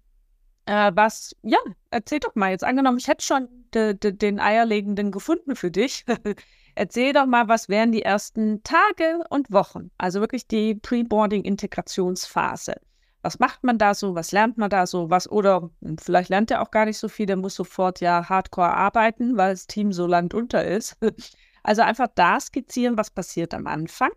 äh, 0.67 0.93
was, 0.95 1.37
ja, 1.43 1.59
erzähl 1.91 2.21
doch 2.21 2.35
mal 2.35 2.51
jetzt. 2.51 2.65
Angenommen, 2.65 2.99
ich 2.99 3.09
hätte 3.09 3.25
schon 3.25 3.49
de, 3.75 3.95
de, 3.95 4.13
den 4.13 4.41
Eierlegenden 4.41 5.11
gefunden 5.11 5.57
für 5.57 5.71
dich. 5.71 6.05
erzähl 6.75 7.13
doch 7.13 7.27
mal, 7.27 7.49
was 7.49 7.69
wären 7.69 7.93
die 7.93 8.03
ersten 8.03 8.63
Tage 8.63 9.25
und 9.31 9.53
Wochen? 9.53 9.91
Also 9.99 10.21
wirklich 10.21 10.47
die 10.47 10.75
Pre-Boarding-Integrationsphase. 10.75 12.75
Was 13.23 13.39
macht 13.39 13.65
man 13.65 13.79
da 13.79 13.95
so? 13.95 14.15
Was 14.15 14.33
lernt 14.33 14.59
man 14.59 14.71
da 14.71 14.87
so? 14.87 15.11
Was, 15.11 15.31
oder 15.31 15.71
vielleicht 15.99 16.29
lernt 16.29 16.51
er 16.51 16.63
auch 16.63 16.71
gar 16.71 16.85
nicht 16.85 16.99
so 16.99 17.09
viel, 17.09 17.27
der 17.27 17.37
muss 17.37 17.55
sofort 17.55 18.01
ja 18.01 18.29
hardcore 18.29 18.75
arbeiten, 18.75 19.37
weil 19.37 19.53
das 19.53 19.67
Team 19.67 19.93
so 19.93 20.07
landunter 20.07 20.65
ist. 20.65 20.97
also 21.63 21.83
einfach 21.83 22.09
da 22.15 22.39
skizzieren, 22.41 22.99
was 22.99 23.11
passiert 23.11 23.55
am 23.55 23.67
Anfang. 23.67 24.11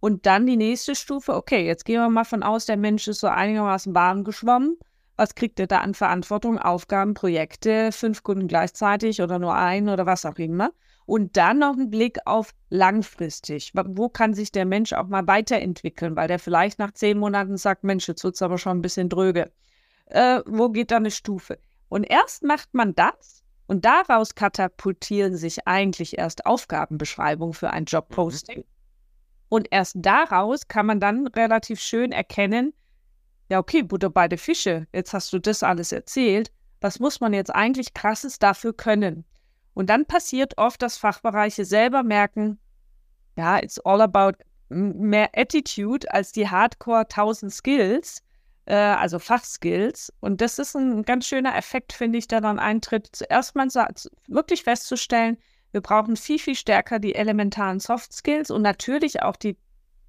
Und 0.00 0.26
dann 0.26 0.46
die 0.46 0.56
nächste 0.56 0.94
Stufe, 0.94 1.34
okay, 1.34 1.66
jetzt 1.66 1.84
gehen 1.84 2.00
wir 2.00 2.08
mal 2.08 2.24
von 2.24 2.42
aus, 2.42 2.66
der 2.66 2.76
Mensch 2.76 3.08
ist 3.08 3.20
so 3.20 3.28
einigermaßen 3.28 3.94
warm 3.94 4.24
geschwommen 4.24 4.76
was 5.16 5.34
kriegt 5.34 5.60
er 5.60 5.66
da 5.66 5.80
an 5.80 5.94
Verantwortung, 5.94 6.58
Aufgaben, 6.58 7.14
Projekte, 7.14 7.92
fünf 7.92 8.22
Kunden 8.22 8.48
gleichzeitig 8.48 9.20
oder 9.22 9.38
nur 9.38 9.54
ein 9.54 9.88
oder 9.88 10.06
was 10.06 10.24
auch 10.24 10.36
immer. 10.36 10.72
Und 11.04 11.36
dann 11.36 11.58
noch 11.58 11.76
ein 11.76 11.90
Blick 11.90 12.18
auf 12.26 12.54
langfristig. 12.70 13.72
Wo 13.74 14.08
kann 14.08 14.34
sich 14.34 14.52
der 14.52 14.64
Mensch 14.64 14.92
auch 14.92 15.08
mal 15.08 15.26
weiterentwickeln, 15.26 16.16
weil 16.16 16.28
der 16.28 16.38
vielleicht 16.38 16.78
nach 16.78 16.92
zehn 16.92 17.18
Monaten 17.18 17.56
sagt, 17.56 17.84
Mensch, 17.84 18.08
jetzt 18.08 18.22
wird 18.24 18.36
es 18.36 18.42
aber 18.42 18.56
schon 18.56 18.78
ein 18.78 18.82
bisschen 18.82 19.08
dröge. 19.08 19.50
Äh, 20.06 20.40
wo 20.46 20.68
geht 20.70 20.90
da 20.90 20.96
eine 20.96 21.10
Stufe? 21.10 21.58
Und 21.88 22.04
erst 22.04 22.44
macht 22.44 22.72
man 22.72 22.94
das 22.94 23.42
und 23.66 23.84
daraus 23.84 24.34
katapultieren 24.34 25.36
sich 25.36 25.66
eigentlich 25.66 26.18
erst 26.18 26.46
Aufgabenbeschreibungen 26.46 27.54
für 27.54 27.70
ein 27.70 27.84
Jobposting. 27.84 28.58
Mhm. 28.58 28.64
Und 29.48 29.68
erst 29.70 29.96
daraus 29.98 30.68
kann 30.68 30.86
man 30.86 31.00
dann 31.00 31.26
relativ 31.26 31.80
schön 31.80 32.12
erkennen, 32.12 32.72
ja, 33.52 33.58
okay, 33.58 33.82
Butter 33.82 34.08
bei 34.08 34.28
der 34.28 34.38
Fische, 34.38 34.86
jetzt 34.94 35.12
hast 35.12 35.30
du 35.34 35.38
das 35.38 35.62
alles 35.62 35.92
erzählt. 35.92 36.50
Was 36.80 37.00
muss 37.00 37.20
man 37.20 37.34
jetzt 37.34 37.54
eigentlich 37.54 37.92
krasses 37.92 38.38
dafür 38.38 38.72
können? 38.72 39.26
Und 39.74 39.90
dann 39.90 40.06
passiert 40.06 40.56
oft, 40.56 40.80
dass 40.80 40.96
Fachbereiche 40.96 41.66
selber 41.66 42.02
merken, 42.02 42.58
ja, 43.36 43.58
it's 43.58 43.78
all 43.80 44.00
about 44.00 44.38
mehr 44.70 45.28
Attitude 45.36 46.10
als 46.14 46.32
die 46.32 46.48
Hardcore 46.48 47.00
1000 47.00 47.52
Skills, 47.52 48.22
äh, 48.64 48.74
also 48.74 49.18
Fachskills. 49.18 50.10
Und 50.20 50.40
das 50.40 50.58
ist 50.58 50.74
ein 50.74 51.02
ganz 51.02 51.26
schöner 51.26 51.54
Effekt, 51.54 51.92
finde 51.92 52.20
ich, 52.20 52.28
der 52.28 52.40
dann 52.40 52.58
eintritt. 52.58 53.10
Zuerst 53.12 53.54
mal 53.54 53.68
wirklich 54.28 54.62
festzustellen, 54.62 55.36
wir 55.72 55.82
brauchen 55.82 56.16
viel, 56.16 56.38
viel 56.38 56.54
stärker 56.54 56.98
die 56.98 57.14
elementaren 57.14 57.80
Soft 57.80 58.14
Skills 58.14 58.50
und 58.50 58.62
natürlich 58.62 59.20
auch 59.20 59.36
die 59.36 59.58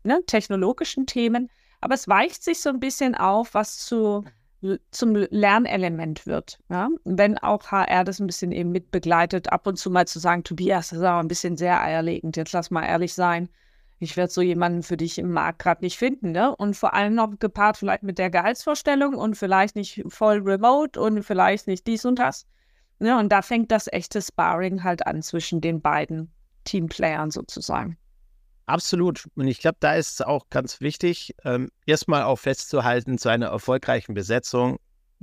ne, 0.05 0.21
technologischen 0.27 1.07
Themen. 1.07 1.51
Aber 1.83 1.95
es 1.95 2.07
weicht 2.07 2.43
sich 2.43 2.61
so 2.61 2.69
ein 2.69 2.79
bisschen 2.79 3.15
auf, 3.15 3.53
was 3.53 3.77
zu 3.77 4.23
zum 4.91 5.15
Lernelement 5.15 6.25
wird. 6.25 6.59
Ja? 6.69 6.89
Wenn 7.03 7.37
auch 7.37 7.71
HR 7.71 8.03
das 8.03 8.19
ein 8.19 8.27
bisschen 8.27 8.51
eben 8.51 8.71
mit 8.71 8.91
begleitet, 8.91 9.51
ab 9.51 9.67
und 9.67 9.77
zu 9.77 9.91
mal 9.91 10.07
zu 10.07 10.19
sagen, 10.19 10.43
Tobias, 10.43 10.89
das 10.89 10.99
ist 10.99 11.05
aber 11.05 11.19
ein 11.19 11.27
bisschen 11.27 11.57
sehr 11.57 11.81
eierlegend, 11.81 12.37
jetzt 12.37 12.53
lass 12.53 12.71
mal 12.71 12.85
ehrlich 12.85 13.13
sein. 13.13 13.49
Ich 13.99 14.17
werde 14.17 14.31
so 14.31 14.41
jemanden 14.41 14.83
für 14.83 14.97
dich 14.97 15.17
im 15.17 15.31
Markt 15.31 15.59
gerade 15.59 15.83
nicht 15.83 15.97
finden, 15.97 16.31
ne? 16.31 16.55
Und 16.55 16.75
vor 16.75 16.93
allem 16.93 17.15
noch 17.15 17.39
gepaart 17.39 17.77
vielleicht 17.77 18.03
mit 18.03 18.17
der 18.17 18.29
Gehaltsvorstellung 18.29 19.15
und 19.15 19.35
vielleicht 19.35 19.75
nicht 19.75 20.03
voll 20.07 20.39
remote 20.39 20.99
und 20.99 21.23
vielleicht 21.23 21.67
nicht 21.67 21.87
dies 21.87 22.03
und 22.03 22.19
das. 22.19 22.45
Ne? 22.99 23.17
Und 23.17 23.31
da 23.31 23.41
fängt 23.41 23.71
das 23.71 23.87
echte 23.91 24.21
Sparring 24.21 24.83
halt 24.83 25.07
an 25.07 25.21
zwischen 25.21 25.61
den 25.61 25.81
beiden 25.81 26.31
Teamplayern 26.65 27.31
sozusagen. 27.31 27.97
Absolut. 28.65 29.25
Und 29.35 29.47
ich 29.47 29.59
glaube, 29.59 29.77
da 29.79 29.95
ist 29.95 30.13
es 30.13 30.21
auch 30.21 30.49
ganz 30.49 30.79
wichtig, 30.79 31.35
ähm, 31.43 31.69
erstmal 31.85 32.23
auch 32.23 32.37
festzuhalten, 32.37 33.17
zu 33.17 33.29
einer 33.29 33.47
erfolgreichen 33.47 34.13
Besetzung 34.13 34.79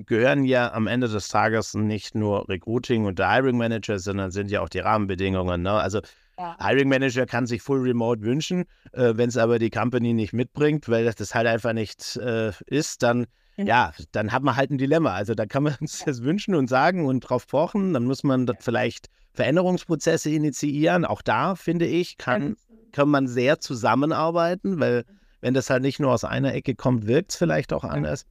gehören 0.06 0.44
ja 0.44 0.72
am 0.72 0.86
Ende 0.86 1.08
des 1.08 1.28
Tages 1.28 1.74
nicht 1.74 2.14
nur 2.14 2.48
Recruiting 2.48 3.04
und 3.04 3.18
der 3.18 3.30
Hiring 3.30 3.56
Manager, 3.56 3.98
sondern 3.98 4.30
sind 4.30 4.50
ja 4.50 4.60
auch 4.60 4.68
die 4.68 4.78
Rahmenbedingungen. 4.78 5.62
Ne? 5.62 5.72
Also 5.72 6.00
ja. 6.38 6.56
Hiring 6.58 6.88
Manager 6.88 7.26
kann 7.26 7.46
sich 7.46 7.62
Full 7.62 7.80
Remote 7.80 8.22
wünschen, 8.22 8.64
äh, 8.92 9.12
wenn 9.14 9.28
es 9.28 9.36
aber 9.36 9.58
die 9.58 9.70
Company 9.70 10.14
nicht 10.14 10.32
mitbringt, 10.32 10.88
weil 10.88 11.04
das 11.04 11.34
halt 11.34 11.46
einfach 11.46 11.72
nicht 11.72 12.16
äh, 12.16 12.52
ist, 12.66 13.02
dann 13.02 13.26
mhm. 13.56 13.66
ja, 13.66 13.92
dann 14.12 14.32
hat 14.32 14.42
man 14.42 14.56
halt 14.56 14.70
ein 14.70 14.78
Dilemma. 14.78 15.12
Also 15.12 15.34
da 15.34 15.46
kann 15.46 15.64
man 15.64 15.76
uns 15.80 16.02
das 16.04 16.22
wünschen 16.22 16.54
und 16.54 16.68
sagen 16.68 17.06
und 17.06 17.20
drauf 17.20 17.46
pochen. 17.46 17.92
Dann 17.92 18.04
muss 18.04 18.22
man 18.22 18.46
das 18.46 18.56
vielleicht 18.60 19.08
Veränderungsprozesse 19.34 20.30
initiieren. 20.30 21.04
Auch 21.04 21.22
da, 21.22 21.56
finde 21.56 21.86
ich, 21.86 22.16
kann, 22.16 22.56
kann 22.92 23.08
man 23.08 23.26
sehr 23.28 23.60
zusammenarbeiten, 23.60 24.80
weil 24.80 25.04
wenn 25.40 25.54
das 25.54 25.70
halt 25.70 25.82
nicht 25.82 26.00
nur 26.00 26.12
aus 26.12 26.24
einer 26.24 26.54
Ecke 26.54 26.74
kommt, 26.74 27.06
wirkt 27.06 27.30
es 27.30 27.36
vielleicht 27.36 27.72
auch 27.72 27.84
anders. 27.84 28.26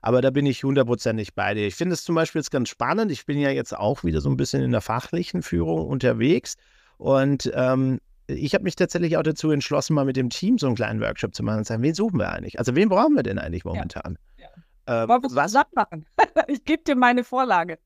Aber 0.00 0.20
da 0.20 0.30
bin 0.30 0.46
ich 0.46 0.64
hundertprozentig 0.64 1.34
bei 1.34 1.54
dir. 1.54 1.66
Ich 1.66 1.76
finde 1.76 1.94
es 1.94 2.04
zum 2.04 2.16
Beispiel 2.16 2.40
jetzt 2.40 2.50
ganz 2.50 2.68
spannend. 2.68 3.12
Ich 3.12 3.24
bin 3.24 3.38
ja 3.38 3.50
jetzt 3.50 3.76
auch 3.76 4.02
wieder 4.02 4.20
so 4.20 4.28
ein 4.28 4.36
bisschen 4.36 4.62
in 4.62 4.72
der 4.72 4.80
fachlichen 4.80 5.42
Führung 5.42 5.86
unterwegs. 5.86 6.56
Und 6.98 7.50
ähm, 7.54 8.00
ich 8.26 8.54
habe 8.54 8.64
mich 8.64 8.76
tatsächlich 8.76 9.16
auch 9.16 9.22
dazu 9.22 9.50
entschlossen, 9.50 9.94
mal 9.94 10.04
mit 10.04 10.16
dem 10.16 10.28
Team 10.30 10.58
so 10.58 10.66
einen 10.66 10.76
kleinen 10.76 11.00
Workshop 11.00 11.34
zu 11.34 11.44
machen 11.44 11.58
und 11.58 11.66
sagen, 11.66 11.82
wen 11.82 11.94
suchen 11.94 12.18
wir 12.18 12.30
eigentlich? 12.30 12.58
Also 12.58 12.74
wen 12.74 12.88
brauchen 12.88 13.14
wir 13.14 13.22
denn 13.22 13.38
eigentlich 13.38 13.64
momentan? 13.64 14.18
Ja. 14.36 14.46
ja. 14.88 15.02
Ähm, 15.02 15.08
Wollen 15.08 15.22
wir 15.22 15.34
was 15.36 15.54
machen? 15.74 16.06
ich 16.48 16.64
gebe 16.64 16.82
dir 16.82 16.96
meine 16.96 17.22
Vorlage. 17.22 17.78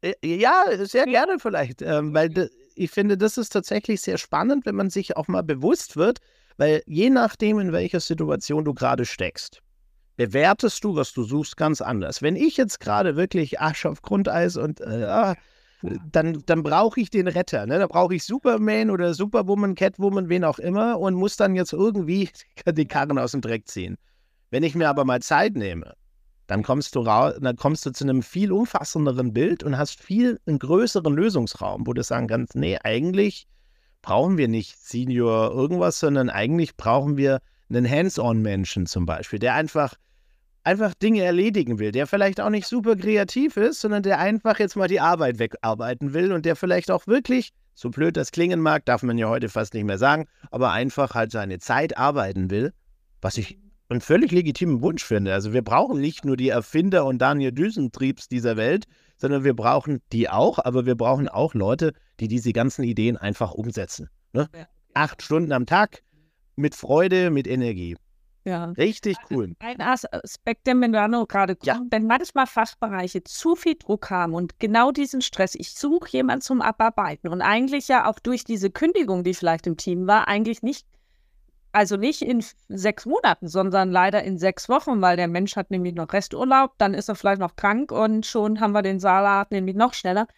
Äh, 0.00 0.14
ja, 0.22 0.64
sehr 0.84 1.06
gerne 1.06 1.38
vielleicht, 1.38 1.82
ähm, 1.82 2.14
weil 2.14 2.50
ich 2.74 2.90
finde, 2.90 3.16
das 3.16 3.38
ist 3.38 3.50
tatsächlich 3.50 4.00
sehr 4.00 4.18
spannend, 4.18 4.66
wenn 4.66 4.74
man 4.74 4.90
sich 4.90 5.16
auch 5.16 5.28
mal 5.28 5.42
bewusst 5.42 5.96
wird, 5.96 6.18
weil 6.56 6.82
je 6.86 7.10
nachdem, 7.10 7.58
in 7.58 7.72
welcher 7.72 8.00
Situation 8.00 8.64
du 8.64 8.74
gerade 8.74 9.04
steckst, 9.04 9.60
bewertest 10.16 10.84
du, 10.84 10.94
was 10.94 11.12
du 11.12 11.24
suchst, 11.24 11.56
ganz 11.56 11.80
anders. 11.80 12.22
Wenn 12.22 12.36
ich 12.36 12.56
jetzt 12.56 12.80
gerade 12.80 13.16
wirklich 13.16 13.60
Arsch 13.60 13.86
auf 13.86 14.02
Grundeis 14.02 14.56
und 14.56 14.80
äh, 14.80 15.04
ah, 15.04 15.34
dann, 16.12 16.42
dann 16.46 16.62
brauche 16.62 17.00
ich 17.00 17.10
den 17.10 17.28
Retter. 17.28 17.66
Ne? 17.66 17.78
Da 17.78 17.86
brauche 17.86 18.14
ich 18.14 18.24
Superman 18.24 18.90
oder 18.90 19.12
Superwoman, 19.14 19.74
Catwoman, 19.74 20.28
wen 20.28 20.44
auch 20.44 20.58
immer 20.58 20.98
und 20.98 21.14
muss 21.14 21.36
dann 21.36 21.54
jetzt 21.54 21.72
irgendwie 21.72 22.30
die 22.66 22.86
Karren 22.86 23.18
aus 23.18 23.32
dem 23.32 23.40
Dreck 23.40 23.68
ziehen. 23.68 23.96
Wenn 24.50 24.62
ich 24.62 24.74
mir 24.74 24.88
aber 24.88 25.04
mal 25.04 25.20
Zeit 25.20 25.54
nehme 25.54 25.94
dann 26.46 26.62
kommst 26.62 26.94
du 26.94 27.00
raus, 27.00 27.34
dann 27.40 27.56
kommst 27.56 27.86
du 27.86 27.90
zu 27.90 28.04
einem 28.04 28.22
viel 28.22 28.52
umfassenderen 28.52 29.32
Bild 29.32 29.62
und 29.62 29.78
hast 29.78 30.02
viel 30.02 30.40
einen 30.46 30.58
größeren 30.58 31.14
Lösungsraum, 31.14 31.86
wo 31.86 31.92
du 31.92 32.02
sagen 32.02 32.26
kannst, 32.26 32.54
nee, 32.54 32.78
eigentlich 32.82 33.46
brauchen 34.02 34.36
wir 34.36 34.48
nicht 34.48 34.78
Senior 34.78 35.52
irgendwas, 35.52 35.98
sondern 35.98 36.28
eigentlich 36.28 36.76
brauchen 36.76 37.16
wir 37.16 37.40
einen 37.70 37.88
Hands-on-Menschen 37.88 38.86
zum 38.86 39.06
Beispiel, 39.06 39.38
der 39.38 39.54
einfach 39.54 39.94
einfach 40.64 40.94
Dinge 40.94 41.22
erledigen 41.22 41.78
will, 41.78 41.92
der 41.92 42.06
vielleicht 42.06 42.40
auch 42.40 42.50
nicht 42.50 42.66
super 42.66 42.96
kreativ 42.96 43.56
ist, 43.56 43.80
sondern 43.80 44.02
der 44.02 44.18
einfach 44.18 44.58
jetzt 44.58 44.76
mal 44.76 44.88
die 44.88 45.00
Arbeit 45.00 45.38
wegarbeiten 45.38 46.14
will 46.14 46.32
und 46.32 46.46
der 46.46 46.56
vielleicht 46.56 46.90
auch 46.90 47.06
wirklich, 47.06 47.50
so 47.74 47.90
blöd 47.90 48.16
das 48.16 48.32
klingen 48.32 48.60
mag, 48.60 48.84
darf 48.86 49.02
man 49.02 49.18
ja 49.18 49.28
heute 49.28 49.48
fast 49.48 49.74
nicht 49.74 49.84
mehr 49.84 49.98
sagen, 49.98 50.26
aber 50.50 50.72
einfach 50.72 51.14
halt 51.14 51.32
seine 51.32 51.58
Zeit 51.58 51.98
arbeiten 51.98 52.50
will, 52.50 52.72
was 53.20 53.36
ich 53.36 53.58
einen 53.88 54.00
völlig 54.00 54.32
legitimen 54.32 54.82
Wunsch 54.82 55.04
finde. 55.04 55.32
Also 55.32 55.52
wir 55.52 55.62
brauchen 55.62 56.00
nicht 56.00 56.24
nur 56.24 56.36
die 56.36 56.48
Erfinder 56.48 57.04
und 57.04 57.18
Daniel 57.18 57.52
Düsentriebs 57.52 58.28
dieser 58.28 58.56
Welt, 58.56 58.86
sondern 59.16 59.44
wir 59.44 59.54
brauchen 59.54 60.00
die 60.12 60.28
auch, 60.28 60.58
aber 60.58 60.86
wir 60.86 60.94
brauchen 60.94 61.28
auch 61.28 61.54
Leute, 61.54 61.92
die 62.20 62.28
diese 62.28 62.52
ganzen 62.52 62.84
Ideen 62.84 63.16
einfach 63.16 63.52
umsetzen. 63.52 64.08
Ne? 64.32 64.48
Ja. 64.54 64.66
Acht 64.94 65.22
Stunden 65.22 65.52
am 65.52 65.66
Tag 65.66 66.02
mit 66.56 66.74
Freude, 66.74 67.30
mit 67.30 67.46
Energie. 67.46 67.96
Ja. 68.44 68.66
Richtig 68.76 69.16
cool. 69.30 69.54
Ein 69.58 69.80
Aspekt, 69.80 70.66
der 70.66 70.74
mir 70.74 70.90
da 70.90 71.08
noch 71.08 71.26
gerade 71.26 71.56
kommt, 71.56 71.66
ja. 71.66 71.80
wenn 71.90 72.06
manchmal 72.06 72.46
Fachbereiche 72.46 73.24
zu 73.24 73.56
viel 73.56 73.74
Druck 73.74 74.10
haben 74.10 74.34
und 74.34 74.58
genau 74.60 74.92
diesen 74.92 75.22
Stress, 75.22 75.54
ich 75.54 75.72
suche 75.72 76.10
jemanden 76.10 76.42
zum 76.42 76.60
Abarbeiten 76.60 77.28
und 77.28 77.40
eigentlich 77.40 77.88
ja 77.88 78.08
auch 78.08 78.18
durch 78.18 78.44
diese 78.44 78.70
Kündigung, 78.70 79.24
die 79.24 79.32
vielleicht 79.32 79.66
im 79.66 79.78
Team 79.78 80.06
war, 80.06 80.28
eigentlich 80.28 80.62
nicht 80.62 80.86
also 81.74 81.96
nicht 81.96 82.22
in 82.22 82.44
sechs 82.68 83.04
Monaten, 83.04 83.48
sondern 83.48 83.90
leider 83.90 84.22
in 84.22 84.38
sechs 84.38 84.68
Wochen, 84.68 85.02
weil 85.02 85.16
der 85.16 85.28
Mensch 85.28 85.56
hat 85.56 85.70
nämlich 85.70 85.94
noch 85.94 86.12
Resturlaub, 86.12 86.72
dann 86.78 86.94
ist 86.94 87.08
er 87.08 87.16
vielleicht 87.16 87.40
noch 87.40 87.56
krank 87.56 87.90
und 87.90 88.24
schon 88.24 88.60
haben 88.60 88.72
wir 88.72 88.82
den 88.82 89.00
Salat 89.00 89.50
nämlich 89.50 89.74
noch 89.74 89.92
schneller. 89.92 90.28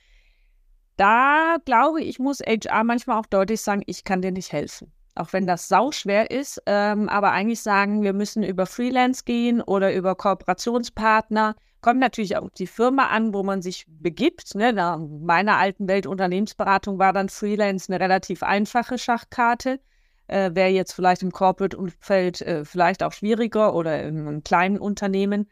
Da 0.97 1.57
glaube 1.67 2.03
ich, 2.03 2.19
muss 2.19 2.41
HR 2.41 2.85
manchmal 2.85 3.21
auch 3.21 3.27
deutlich 3.27 3.61
sagen, 3.61 3.83
ich 3.87 4.05
kann 4.05 4.23
dir 4.23 4.33
nicht 4.33 4.53
helfen. 4.53 4.93
Auch 5.15 5.33
wenn 5.35 5.47
das 5.47 5.69
sau 5.69 5.93
schwer 5.93 6.31
ist, 6.31 6.63
ähm, 6.67 7.09
aber 7.11 7.33
eigentlich 7.33 7.61
sagen, 7.61 8.03
wir 8.03 8.15
müssen 8.15 8.43
über 8.43 8.65
Freelance 8.65 9.25
gehen 9.25 9.61
oder 9.61 9.95
über 9.95 10.15
Kooperationspartner. 10.15 11.55
Kommt 11.83 12.01
natürlich 12.01 12.37
auch 12.39 12.49
die 12.51 12.67
Firma 12.67 13.09
an, 13.09 13.35
wo 13.35 13.43
man 13.43 13.61
sich 13.61 13.85
begibt. 13.89 14.55
Ne? 14.55 14.71
In 14.71 15.25
meiner 15.25 15.57
alten 15.59 15.87
Welt 15.87 16.07
Unternehmensberatung 16.07 16.99
war 16.99 17.13
dann 17.13 17.29
Freelance 17.29 17.93
eine 17.93 18.03
relativ 18.03 18.43
einfache 18.43 18.97
Schachkarte 18.99 19.81
äh, 20.29 20.51
wäre 20.55 20.71
jetzt 20.71 20.93
vielleicht 20.93 21.23
im 21.23 21.33
Corporate-Umfeld 21.33 22.43
äh, 22.43 22.65
vielleicht 22.65 23.03
auch 23.03 23.13
schwieriger 23.13 23.75
oder 23.75 24.03
in 24.03 24.21
einem 24.21 24.43
kleinen 24.43 24.79
Unternehmen. 24.79 25.49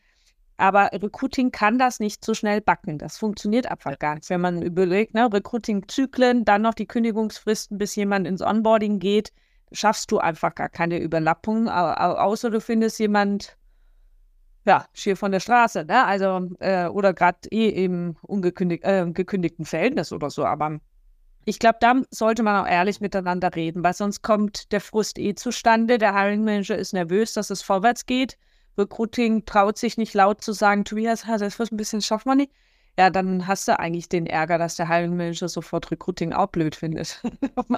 Aber 0.56 0.90
Recruiting 0.92 1.50
kann 1.50 1.78
das 1.78 1.98
nicht 1.98 2.24
so 2.24 2.32
schnell 2.32 2.60
backen. 2.60 2.98
Das 2.98 3.18
funktioniert 3.18 3.66
einfach 3.66 3.98
gar 3.98 4.14
nicht. 4.14 4.30
Wenn 4.30 4.40
man 4.40 4.62
überlegt, 4.62 5.14
ne, 5.14 5.28
Recruiting-Zyklen, 5.32 6.44
dann 6.44 6.62
noch 6.62 6.74
die 6.74 6.86
Kündigungsfristen, 6.86 7.76
bis 7.76 7.96
jemand 7.96 8.26
ins 8.26 8.40
Onboarding 8.40 9.00
geht, 9.00 9.32
schaffst 9.72 10.12
du 10.12 10.18
einfach 10.18 10.54
gar 10.54 10.68
keine 10.68 10.98
Überlappung, 11.00 11.68
außer 11.68 12.50
du 12.50 12.60
findest 12.60 13.00
jemand, 13.00 13.56
ja, 14.64 14.86
schier 14.92 15.16
von 15.16 15.32
der 15.32 15.40
Straße, 15.40 15.84
ne? 15.84 16.04
Also, 16.04 16.48
äh, 16.60 16.86
oder 16.86 17.12
gerade 17.12 17.48
eh 17.50 17.84
im 17.84 18.16
ungekündigt, 18.22 18.84
äh, 18.84 19.04
gekündigten 19.12 19.64
Verhältnis 19.64 20.12
oder 20.12 20.30
so. 20.30 20.44
Aber 20.44 20.78
ich 21.44 21.58
glaube, 21.58 21.76
da 21.80 22.00
sollte 22.10 22.42
man 22.42 22.64
auch 22.64 22.68
ehrlich 22.68 23.00
miteinander 23.00 23.54
reden, 23.54 23.84
weil 23.84 23.94
sonst 23.94 24.22
kommt 24.22 24.72
der 24.72 24.80
Frust 24.80 25.18
eh 25.18 25.34
zustande. 25.34 25.98
Der 25.98 26.14
Hiring 26.14 26.44
Manager 26.44 26.76
ist 26.76 26.92
nervös, 26.92 27.34
dass 27.34 27.50
es 27.50 27.62
vorwärts 27.62 28.06
geht. 28.06 28.36
Recruiting 28.78 29.44
traut 29.44 29.78
sich 29.78 29.96
nicht 29.98 30.14
laut 30.14 30.42
zu 30.42 30.52
sagen, 30.52 30.84
Tobias, 30.84 31.24
das 31.26 31.58
wird 31.58 31.72
ein 31.72 31.76
bisschen 31.76 32.02
schaffen 32.02 32.30
wir 32.30 32.34
nicht. 32.34 32.52
Ja, 32.98 33.10
dann 33.10 33.46
hast 33.46 33.66
du 33.66 33.78
eigentlich 33.78 34.08
den 34.08 34.26
Ärger, 34.26 34.58
dass 34.58 34.76
der 34.76 34.88
Hiring 34.88 35.16
Manager 35.16 35.48
sofort 35.48 35.90
Recruiting 35.90 36.32
auch 36.32 36.48
blöd 36.48 36.74
findet. 36.76 37.20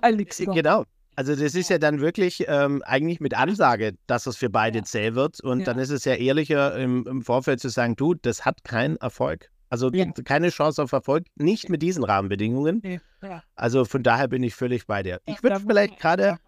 genau. 0.54 0.84
Also 1.16 1.34
das 1.34 1.54
ist 1.54 1.70
ja 1.70 1.78
dann 1.78 2.00
wirklich 2.00 2.44
ähm, 2.46 2.82
eigentlich 2.84 3.20
mit 3.20 3.34
Ansage, 3.34 3.94
dass 4.06 4.26
es 4.26 4.36
für 4.36 4.50
beide 4.50 4.80
ja. 4.80 4.84
zäh 4.84 5.14
wird. 5.14 5.40
Und 5.40 5.60
ja. 5.60 5.64
dann 5.64 5.78
ist 5.78 5.88
es 5.88 6.04
ja 6.04 6.14
ehrlicher 6.14 6.76
im, 6.76 7.06
im 7.06 7.22
Vorfeld 7.22 7.60
zu 7.60 7.70
sagen, 7.70 7.96
du, 7.96 8.12
das 8.14 8.44
hat 8.44 8.64
keinen 8.64 8.96
Erfolg. 8.96 9.50
Also 9.68 9.90
ja. 9.90 10.06
keine 10.24 10.50
Chance 10.50 10.82
auf 10.82 10.92
Erfolg, 10.92 11.24
nicht 11.34 11.68
mit 11.68 11.82
diesen 11.82 12.04
Rahmenbedingungen. 12.04 12.80
Nee. 12.82 13.00
Ja. 13.22 13.42
Also 13.56 13.84
von 13.84 14.02
daher 14.02 14.28
bin 14.28 14.42
ich 14.42 14.54
völlig 14.54 14.86
bei 14.86 15.02
dir. 15.02 15.20
Ich 15.26 15.42
würde 15.42 15.60
vielleicht 15.60 15.98
gerade 15.98 16.38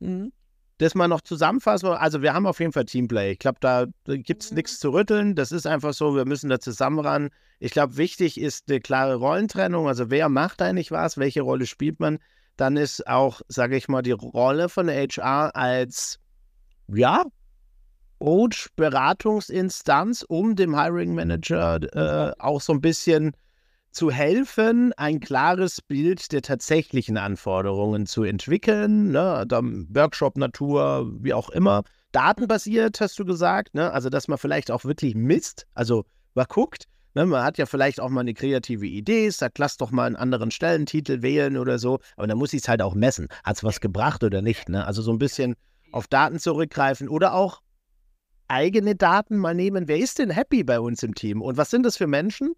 mhm. 0.00 0.32
das 0.78 0.94
mal 0.94 1.08
noch 1.08 1.22
zusammenfassen. 1.22 1.88
Also 1.88 2.20
wir 2.20 2.34
haben 2.34 2.46
auf 2.46 2.60
jeden 2.60 2.72
Fall 2.72 2.84
Teamplay. 2.84 3.32
Ich 3.32 3.38
glaube, 3.38 3.58
da, 3.60 3.86
gibt 4.04 4.42
es 4.42 4.50
mhm. 4.50 4.56
nichts 4.56 4.78
zu 4.78 4.90
rütteln. 4.90 5.34
Das 5.34 5.52
ist 5.52 5.66
einfach 5.66 5.94
so, 5.94 6.14
wir 6.14 6.26
müssen 6.26 6.50
da 6.50 6.60
zusammen 6.60 6.98
ran. 6.98 7.30
Ich 7.58 7.72
glaube, 7.72 7.96
wichtig 7.96 8.38
ist 8.38 8.68
eine 8.68 8.80
klare 8.80 9.16
Rollentrennung. 9.16 9.88
Also 9.88 10.10
wer 10.10 10.28
macht 10.28 10.60
eigentlich 10.60 10.90
was, 10.90 11.16
welche 11.16 11.40
Rolle 11.40 11.66
spielt 11.66 12.00
man? 12.00 12.18
Dann 12.56 12.76
ist 12.76 13.06
auch, 13.06 13.40
sage 13.48 13.76
ich 13.76 13.88
mal, 13.88 14.02
die 14.02 14.12
Rolle 14.12 14.68
von 14.68 14.88
HR 14.88 15.56
als, 15.56 16.18
ja, 16.88 17.24
Coach, 18.18 18.68
Beratungsinstanz, 18.76 20.22
um 20.22 20.56
dem 20.56 20.78
Hiring 20.78 21.14
Manager 21.14 21.80
äh, 21.94 22.32
auch 22.38 22.60
so 22.60 22.72
ein 22.72 22.80
bisschen 22.80 23.32
zu 23.90 24.10
helfen, 24.10 24.92
ein 24.96 25.20
klares 25.20 25.80
Bild 25.80 26.32
der 26.32 26.42
tatsächlichen 26.42 27.16
Anforderungen 27.16 28.06
zu 28.06 28.22
entwickeln, 28.22 29.12
ne, 29.12 29.46
Workshop-Natur, 29.50 31.10
wie 31.20 31.32
auch 31.32 31.48
immer. 31.50 31.82
Datenbasiert, 32.12 33.00
hast 33.00 33.18
du 33.18 33.24
gesagt, 33.24 33.74
ne? 33.74 33.92
also 33.92 34.08
dass 34.08 34.28
man 34.28 34.38
vielleicht 34.38 34.70
auch 34.70 34.84
wirklich 34.84 35.14
misst, 35.14 35.66
also 35.74 36.04
mal 36.34 36.46
guckt, 36.46 36.84
ne? 37.14 37.26
man 37.26 37.42
hat 37.42 37.58
ja 37.58 37.66
vielleicht 37.66 38.00
auch 38.00 38.08
mal 38.08 38.20
eine 38.20 38.34
kreative 38.34 38.86
Idee, 38.86 39.30
sagt, 39.30 39.58
lass 39.58 39.76
doch 39.76 39.90
mal 39.90 40.06
einen 40.06 40.16
anderen 40.16 40.50
Stellentitel 40.50 41.22
wählen 41.22 41.56
oder 41.56 41.78
so, 41.78 41.98
aber 42.16 42.26
dann 42.26 42.38
muss 42.38 42.52
ich 42.52 42.62
es 42.62 42.68
halt 42.68 42.82
auch 42.82 42.94
messen. 42.94 43.28
Hat 43.44 43.56
es 43.56 43.64
was 43.64 43.80
gebracht 43.80 44.22
oder 44.22 44.42
nicht? 44.42 44.68
Ne? 44.68 44.86
Also 44.86 45.02
so 45.02 45.12
ein 45.12 45.18
bisschen 45.18 45.54
auf 45.92 46.06
Daten 46.06 46.38
zurückgreifen 46.38 47.08
oder 47.08 47.34
auch 47.34 47.60
eigene 48.48 48.94
Daten 48.94 49.36
mal 49.36 49.54
nehmen. 49.54 49.88
Wer 49.88 49.98
ist 49.98 50.18
denn 50.18 50.30
happy 50.30 50.64
bei 50.64 50.80
uns 50.80 51.02
im 51.02 51.14
Team 51.14 51.42
und 51.42 51.56
was 51.56 51.70
sind 51.70 51.84
das 51.84 51.96
für 51.96 52.06
Menschen? 52.06 52.54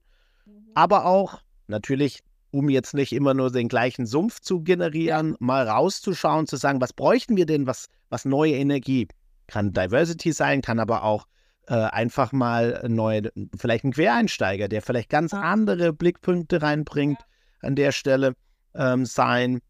Mhm. 0.47 0.71
Aber 0.75 1.05
auch 1.07 1.41
natürlich, 1.67 2.21
um 2.51 2.69
jetzt 2.69 2.95
nicht 2.95 3.13
immer 3.13 3.35
nur 3.35 3.51
den 3.51 3.69
gleichen 3.69 4.07
Sumpf 4.07 4.41
zu 4.41 4.63
generieren, 4.63 5.37
mal 5.39 5.69
rauszuschauen, 5.69 6.47
zu 6.47 6.57
sagen, 6.57 6.81
was 6.81 6.93
bräuchten 6.93 7.37
wir 7.37 7.47
denn, 7.47 7.67
was, 7.67 7.89
was 8.09 8.25
neue 8.25 8.55
Energie? 8.55 9.09
Kann 9.47 9.73
Diversity 9.73 10.33
sein, 10.33 10.63
kann 10.63 10.79
aber 10.79 11.05
auch 11.05 11.27
äh, 11.67 11.75
einfach 11.75 12.33
mal 12.33 12.85
neue, 12.89 13.31
vielleicht 13.57 13.85
ein 13.85 13.93
Quereinsteiger, 13.93 14.69
der 14.69 14.83
vielleicht 14.83 15.11
ganz 15.11 15.33
andere 15.35 15.93
Blickpunkte 15.93 16.63
reinbringt 16.63 17.19
an 17.63 17.77
der 17.77 17.93
Stelle 17.93 18.35
ähm, 18.75 19.07
sein. 19.07 19.61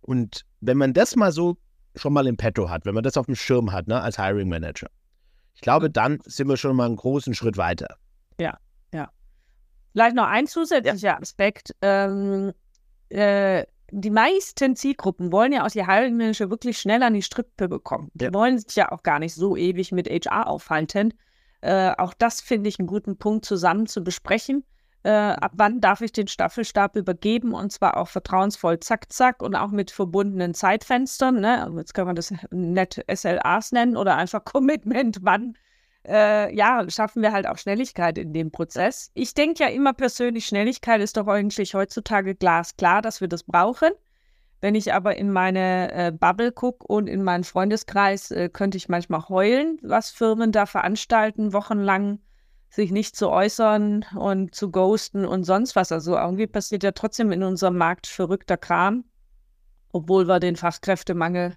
Und 0.00 0.44
wenn 0.60 0.78
man 0.78 0.94
das 0.94 1.16
mal 1.16 1.32
so 1.32 1.56
schon 1.94 2.12
mal 2.12 2.26
im 2.26 2.36
Petto 2.36 2.70
hat, 2.70 2.86
wenn 2.86 2.94
man 2.94 3.02
das 3.02 3.16
auf 3.16 3.26
dem 3.26 3.34
Schirm 3.34 3.72
hat, 3.72 3.88
ne, 3.88 4.00
als 4.00 4.16
Hiring 4.16 4.48
Manager, 4.48 4.88
ich 5.58 5.62
glaube, 5.62 5.90
dann 5.90 6.20
sind 6.24 6.46
wir 6.46 6.56
schon 6.56 6.76
mal 6.76 6.86
einen 6.86 6.94
großen 6.94 7.34
Schritt 7.34 7.56
weiter. 7.56 7.96
Ja, 8.38 8.58
ja. 8.94 9.10
Vielleicht 9.90 10.14
noch 10.14 10.28
ein 10.28 10.46
zusätzlicher 10.46 11.08
ja. 11.08 11.18
Aspekt. 11.18 11.74
Ähm, 11.82 12.52
äh, 13.08 13.64
die 13.90 14.10
meisten 14.10 14.76
Zielgruppen 14.76 15.32
wollen 15.32 15.50
ja 15.50 15.66
aus 15.66 15.74
ihr 15.74 15.88
Hiring 15.88 16.16
Manager 16.16 16.48
wirklich 16.48 16.78
schnell 16.78 17.02
an 17.02 17.12
die 17.12 17.22
Strippe 17.22 17.68
bekommen. 17.68 18.08
Die 18.14 18.26
ja. 18.26 18.32
wollen 18.32 18.60
sich 18.60 18.76
ja 18.76 18.92
auch 18.92 19.02
gar 19.02 19.18
nicht 19.18 19.34
so 19.34 19.56
ewig 19.56 19.90
mit 19.90 20.08
HR 20.08 20.46
aufhalten. 20.46 21.12
Äh, 21.60 21.90
auch 21.98 22.14
das 22.14 22.40
finde 22.40 22.68
ich 22.68 22.78
einen 22.78 22.86
guten 22.86 23.18
Punkt 23.18 23.44
zusammen 23.44 23.88
zu 23.88 24.04
besprechen. 24.04 24.62
Äh, 25.04 25.10
ab 25.10 25.52
wann 25.54 25.80
darf 25.80 26.00
ich 26.00 26.12
den 26.12 26.26
Staffelstab 26.26 26.96
übergeben 26.96 27.54
und 27.54 27.72
zwar 27.72 27.96
auch 27.96 28.08
vertrauensvoll, 28.08 28.80
zack, 28.80 29.12
zack 29.12 29.42
und 29.42 29.54
auch 29.54 29.70
mit 29.70 29.90
verbundenen 29.90 30.54
Zeitfenstern. 30.54 31.40
Ne? 31.40 31.62
Also 31.62 31.78
jetzt 31.78 31.94
kann 31.94 32.06
man 32.06 32.16
das 32.16 32.34
nett 32.50 33.04
SLAs 33.12 33.72
nennen 33.72 33.96
oder 33.96 34.16
einfach 34.16 34.44
Commitment, 34.44 35.18
wann. 35.22 35.56
Äh, 36.06 36.54
ja, 36.54 36.84
schaffen 36.88 37.22
wir 37.22 37.32
halt 37.32 37.46
auch 37.46 37.58
Schnelligkeit 37.58 38.18
in 38.18 38.32
dem 38.32 38.50
Prozess. 38.50 39.10
Ich 39.14 39.34
denke 39.34 39.64
ja 39.64 39.68
immer 39.68 39.92
persönlich, 39.92 40.46
Schnelligkeit 40.46 41.00
ist 41.00 41.16
doch 41.16 41.26
eigentlich 41.26 41.74
heutzutage 41.74 42.34
glasklar, 42.34 43.02
dass 43.02 43.20
wir 43.20 43.28
das 43.28 43.44
brauchen. 43.44 43.90
Wenn 44.60 44.74
ich 44.74 44.92
aber 44.92 45.16
in 45.16 45.30
meine 45.30 45.92
äh, 45.92 46.10
Bubble 46.10 46.50
gucke 46.50 46.86
und 46.86 47.08
in 47.08 47.22
meinen 47.22 47.44
Freundeskreis, 47.44 48.30
äh, 48.30 48.48
könnte 48.48 48.76
ich 48.76 48.88
manchmal 48.88 49.28
heulen, 49.28 49.78
was 49.82 50.10
Firmen 50.10 50.50
da 50.50 50.66
veranstalten, 50.66 51.52
wochenlang 51.52 52.18
sich 52.70 52.90
nicht 52.90 53.16
zu 53.16 53.30
äußern 53.30 54.04
und 54.16 54.54
zu 54.54 54.70
ghosten 54.70 55.24
und 55.24 55.44
sonst 55.44 55.74
was. 55.76 55.90
Also 55.92 56.16
irgendwie 56.16 56.46
passiert 56.46 56.82
ja 56.82 56.92
trotzdem 56.92 57.32
in 57.32 57.42
unserem 57.42 57.76
Markt 57.76 58.06
verrückter 58.06 58.56
Kram, 58.56 59.04
obwohl 59.92 60.28
wir 60.28 60.38
den 60.40 60.56
Fachkräftemangel 60.56 61.56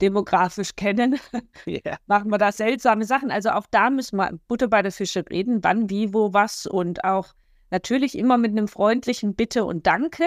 demografisch 0.00 0.76
kennen, 0.76 1.18
yeah. 1.66 1.98
machen 2.06 2.30
wir 2.30 2.38
da 2.38 2.52
seltsame 2.52 3.04
Sachen. 3.04 3.30
Also 3.30 3.50
auch 3.50 3.66
da 3.70 3.90
müssen 3.90 4.16
wir 4.16 4.38
Butter 4.48 4.68
bei 4.68 4.82
der 4.82 4.92
Fische 4.92 5.24
reden, 5.28 5.62
wann, 5.62 5.90
wie, 5.90 6.12
wo, 6.12 6.32
was 6.32 6.66
und 6.66 7.04
auch 7.04 7.34
natürlich 7.70 8.16
immer 8.16 8.38
mit 8.38 8.52
einem 8.52 8.68
freundlichen 8.68 9.34
Bitte 9.34 9.64
und 9.64 9.86
Danke. 9.86 10.24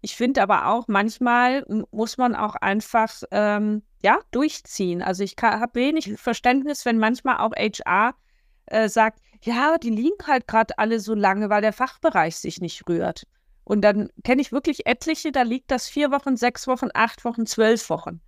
Ich 0.00 0.14
finde 0.14 0.42
aber 0.42 0.68
auch, 0.68 0.86
manchmal 0.86 1.64
muss 1.90 2.18
man 2.18 2.36
auch 2.36 2.54
einfach 2.54 3.10
ähm, 3.32 3.82
ja, 4.02 4.20
durchziehen. 4.30 5.02
Also 5.02 5.24
ich 5.24 5.34
habe 5.42 5.74
wenig 5.74 6.14
Verständnis, 6.16 6.84
wenn 6.84 6.98
manchmal 6.98 7.38
auch 7.38 7.50
HR 7.56 8.14
äh, 8.66 8.88
sagt, 8.88 9.20
ja, 9.42 9.78
die 9.78 9.90
liegen 9.90 10.26
halt 10.26 10.46
gerade 10.46 10.78
alle 10.78 11.00
so 11.00 11.14
lange, 11.14 11.50
weil 11.50 11.62
der 11.62 11.72
Fachbereich 11.72 12.36
sich 12.36 12.60
nicht 12.60 12.88
rührt. 12.88 13.24
Und 13.64 13.82
dann 13.82 14.08
kenne 14.24 14.40
ich 14.40 14.50
wirklich 14.50 14.86
etliche, 14.86 15.30
da 15.30 15.42
liegt 15.42 15.70
das 15.70 15.88
vier 15.88 16.10
Wochen, 16.10 16.36
sechs 16.36 16.66
Wochen, 16.66 16.88
acht 16.94 17.24
Wochen, 17.24 17.46
zwölf 17.46 17.90
Wochen. 17.90 18.20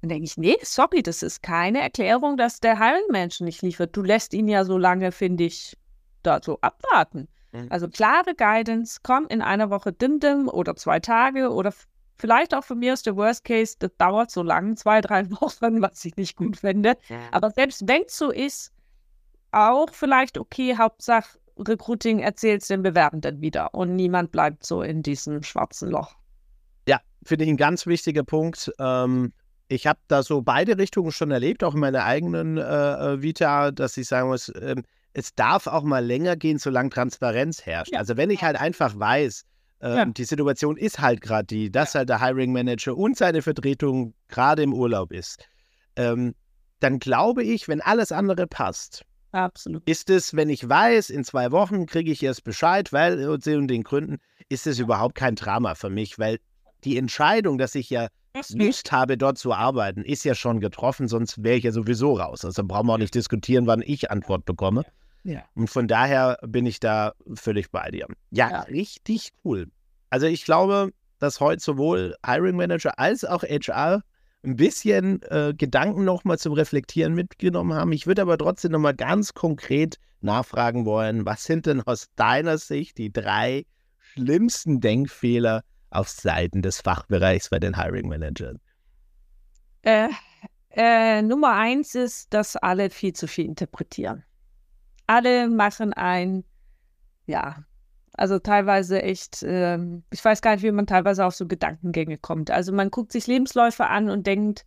Dann 0.00 0.08
denke 0.08 0.24
ich, 0.24 0.36
nee, 0.36 0.56
sorry, 0.62 1.02
das 1.02 1.22
ist 1.22 1.42
keine 1.42 1.80
Erklärung, 1.80 2.36
dass 2.36 2.60
der 2.60 2.78
Hiring 2.78 3.28
nicht 3.40 3.62
liefert. 3.62 3.96
Du 3.96 4.02
lässt 4.02 4.34
ihn 4.34 4.48
ja 4.48 4.64
so 4.64 4.78
lange, 4.78 5.12
finde 5.12 5.44
ich, 5.44 5.76
da 6.22 6.40
so 6.42 6.58
abwarten. 6.60 7.28
Mhm. 7.52 7.66
Also 7.70 7.88
klare 7.88 8.34
Guidance, 8.34 9.00
komm 9.02 9.26
in 9.28 9.42
einer 9.42 9.70
Woche 9.70 9.92
dim-dim 9.92 10.48
oder 10.48 10.76
zwei 10.76 11.00
Tage 11.00 11.50
oder 11.50 11.72
vielleicht 12.16 12.54
auch 12.54 12.64
von 12.64 12.78
mir 12.78 12.94
ist 12.94 13.06
der 13.06 13.16
Worst 13.16 13.44
Case, 13.44 13.76
das 13.78 13.90
dauert 13.98 14.30
so 14.30 14.42
lang, 14.42 14.76
zwei, 14.76 15.00
drei 15.00 15.30
Wochen, 15.40 15.82
was 15.82 16.04
ich 16.04 16.16
nicht 16.16 16.36
gut 16.36 16.58
finde. 16.58 16.96
Aber 17.30 17.50
selbst 17.50 17.86
wenn 17.86 18.02
es 18.02 18.16
so 18.16 18.30
ist, 18.30 18.72
auch 19.56 19.88
vielleicht 19.92 20.38
okay, 20.38 20.76
Hauptsache 20.76 21.38
Recruiting 21.58 22.18
erzählt 22.18 22.62
es 22.62 22.68
den 22.68 22.82
Bewerbenden 22.82 23.40
wieder 23.40 23.72
und 23.74 23.96
niemand 23.96 24.30
bleibt 24.30 24.66
so 24.66 24.82
in 24.82 25.02
diesem 25.02 25.42
schwarzen 25.42 25.90
Loch. 25.90 26.14
Ja, 26.86 27.00
finde 27.24 27.44
ich 27.44 27.50
ein 27.50 27.56
ganz 27.56 27.86
wichtiger 27.86 28.24
Punkt. 28.24 28.70
Ähm, 28.78 29.32
ich 29.68 29.86
habe 29.86 29.98
da 30.08 30.22
so 30.22 30.42
beide 30.42 30.78
Richtungen 30.78 31.12
schon 31.12 31.30
erlebt, 31.30 31.64
auch 31.64 31.74
in 31.74 31.80
meiner 31.80 32.04
eigenen 32.04 32.58
äh, 32.58 32.62
äh 32.62 33.22
Vita, 33.22 33.70
dass 33.70 33.96
ich 33.96 34.06
sagen 34.06 34.28
muss, 34.28 34.52
ähm, 34.60 34.84
es 35.14 35.34
darf 35.34 35.66
auch 35.66 35.82
mal 35.82 36.04
länger 36.04 36.36
gehen, 36.36 36.58
solange 36.58 36.90
Transparenz 36.90 37.64
herrscht. 37.64 37.92
Ja. 37.92 38.00
Also 38.00 38.18
wenn 38.18 38.28
ich 38.28 38.42
halt 38.42 38.60
einfach 38.60 38.98
weiß, 38.98 39.44
äh, 39.80 39.96
ja. 39.96 40.04
die 40.04 40.24
Situation 40.24 40.76
ist 40.76 41.00
halt 41.00 41.22
gerade 41.22 41.46
die, 41.46 41.70
dass 41.70 41.94
ja. 41.94 42.00
halt 42.00 42.10
der 42.10 42.20
Hiring 42.20 42.52
Manager 42.52 42.96
und 42.96 43.16
seine 43.16 43.40
Vertretung 43.40 44.12
gerade 44.28 44.62
im 44.62 44.74
Urlaub 44.74 45.12
ist, 45.12 45.48
ähm, 45.96 46.34
dann 46.80 46.98
glaube 46.98 47.42
ich, 47.42 47.66
wenn 47.66 47.80
alles 47.80 48.12
andere 48.12 48.46
passt, 48.46 49.06
Absolut. 49.36 49.82
Ist 49.86 50.08
es, 50.08 50.34
wenn 50.34 50.48
ich 50.48 50.66
weiß, 50.66 51.10
in 51.10 51.22
zwei 51.22 51.52
Wochen 51.52 51.84
kriege 51.84 52.10
ich 52.10 52.22
erst 52.22 52.42
Bescheid, 52.42 52.90
weil 52.92 53.18
den 53.38 53.58
und 53.58 53.68
den 53.68 53.82
Gründen, 53.82 54.16
ist 54.48 54.66
es 54.66 54.78
überhaupt 54.78 55.14
kein 55.14 55.34
Drama 55.34 55.74
für 55.74 55.90
mich, 55.90 56.18
weil 56.18 56.38
die 56.84 56.96
Entscheidung, 56.96 57.58
dass 57.58 57.74
ich 57.74 57.90
ja 57.90 58.08
Lust 58.54 58.92
habe, 58.92 59.18
dort 59.18 59.36
zu 59.36 59.52
arbeiten, 59.52 60.02
ist 60.04 60.24
ja 60.24 60.34
schon 60.34 60.60
getroffen, 60.60 61.06
sonst 61.06 61.42
wäre 61.42 61.56
ich 61.56 61.64
ja 61.64 61.72
sowieso 61.72 62.14
raus. 62.14 62.46
Also 62.46 62.64
brauchen 62.64 62.86
wir 62.86 62.94
auch 62.94 62.98
nicht 62.98 63.14
diskutieren, 63.14 63.66
wann 63.66 63.82
ich 63.84 64.10
Antwort 64.10 64.46
bekomme. 64.46 64.84
Ja. 65.24 65.42
Und 65.54 65.68
von 65.68 65.86
daher 65.86 66.38
bin 66.46 66.64
ich 66.64 66.80
da 66.80 67.12
völlig 67.34 67.70
bei 67.70 67.90
dir. 67.90 68.06
Ja, 68.30 68.50
ja, 68.50 68.60
richtig 68.62 69.32
cool. 69.44 69.66
Also 70.08 70.26
ich 70.26 70.44
glaube, 70.44 70.92
dass 71.18 71.40
heute 71.40 71.62
sowohl 71.62 72.14
Hiring 72.24 72.56
Manager 72.56 72.98
als 72.98 73.24
auch 73.24 73.42
HR 73.42 74.02
ein 74.46 74.56
bisschen 74.56 75.20
äh, 75.22 75.52
Gedanken 75.56 76.04
nochmal 76.04 76.38
zum 76.38 76.52
Reflektieren 76.52 77.14
mitgenommen 77.14 77.74
haben. 77.74 77.92
Ich 77.92 78.06
würde 78.06 78.22
aber 78.22 78.38
trotzdem 78.38 78.72
nochmal 78.72 78.94
ganz 78.94 79.34
konkret 79.34 79.98
nachfragen 80.20 80.86
wollen, 80.86 81.26
was 81.26 81.44
sind 81.44 81.66
denn 81.66 81.82
aus 81.82 82.08
deiner 82.16 82.56
Sicht 82.58 82.96
die 82.98 83.12
drei 83.12 83.66
schlimmsten 83.98 84.80
Denkfehler 84.80 85.62
auf 85.90 86.08
Seiten 86.08 86.62
des 86.62 86.80
Fachbereichs 86.80 87.50
bei 87.50 87.58
den 87.58 87.76
Hiring 87.76 88.08
Managern? 88.08 88.60
Äh, 89.82 90.08
äh, 90.70 91.22
Nummer 91.22 91.52
eins 91.54 91.94
ist, 91.94 92.32
dass 92.32 92.56
alle 92.56 92.90
viel 92.90 93.12
zu 93.12 93.28
viel 93.28 93.46
interpretieren. 93.46 94.24
Alle 95.06 95.48
machen 95.48 95.92
ein, 95.92 96.44
ja, 97.26 97.64
also 98.16 98.38
teilweise 98.38 99.02
echt, 99.02 99.42
äh, 99.42 99.78
ich 100.10 100.24
weiß 100.24 100.42
gar 100.42 100.52
nicht, 100.52 100.62
wie 100.62 100.72
man 100.72 100.86
teilweise 100.86 101.24
auf 101.24 101.34
so 101.34 101.46
Gedankengänge 101.46 102.18
kommt. 102.18 102.50
Also 102.50 102.72
man 102.72 102.90
guckt 102.90 103.12
sich 103.12 103.26
Lebensläufe 103.26 103.86
an 103.86 104.10
und 104.10 104.26
denkt, 104.26 104.64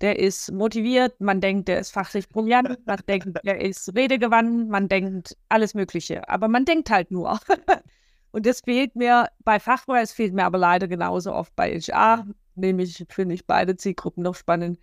der 0.00 0.18
ist 0.18 0.52
motiviert, 0.52 1.20
man 1.20 1.40
denkt, 1.40 1.68
der 1.68 1.80
ist 1.80 1.90
fachlich 1.90 2.28
brillant, 2.28 2.86
man 2.86 3.00
denkt, 3.08 3.40
der 3.44 3.60
ist 3.60 3.94
redegewandt, 3.96 4.68
man 4.68 4.88
denkt 4.88 5.36
alles 5.48 5.74
Mögliche. 5.74 6.28
Aber 6.28 6.48
man 6.48 6.64
denkt 6.64 6.90
halt 6.90 7.10
nur. 7.10 7.38
und 8.32 8.46
das 8.46 8.60
fehlt 8.60 8.94
mir 8.96 9.28
bei 9.44 9.58
Fachbereich, 9.58 10.04
es 10.04 10.12
fehlt 10.12 10.34
mir 10.34 10.44
aber 10.44 10.58
leider 10.58 10.88
genauso 10.88 11.32
oft 11.32 11.54
bei 11.56 11.78
HR. 11.78 12.26
Nämlich 12.54 13.04
finde 13.08 13.34
ich 13.34 13.46
beide 13.46 13.76
Zielgruppen 13.76 14.22
noch 14.22 14.34
spannend 14.34 14.78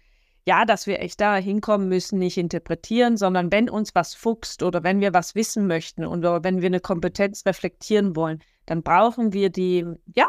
ja, 0.47 0.65
dass 0.65 0.85
wir 0.85 0.99
echt 1.01 1.19
da 1.21 1.35
hinkommen 1.37 1.89
müssen, 1.89 2.19
nicht 2.19 2.37
interpretieren, 2.37 3.17
sondern 3.17 3.51
wenn 3.51 3.69
uns 3.69 3.95
was 3.95 4.13
fuchst 4.13 4.61
oder 4.61 4.83
wenn 4.83 5.01
wir 5.01 5.13
was 5.13 5.33
wissen 5.33 5.65
möchten 5.65 6.05
oder 6.05 6.43
wenn 6.43 6.61
wir 6.61 6.67
eine 6.67 6.79
Kompetenz 6.79 7.45
reflektieren 7.45 8.15
wollen, 8.15 8.43
dann 8.67 8.83
brauchen 8.83 9.33
wir 9.33 9.49
die, 9.49 9.85
ja, 10.15 10.27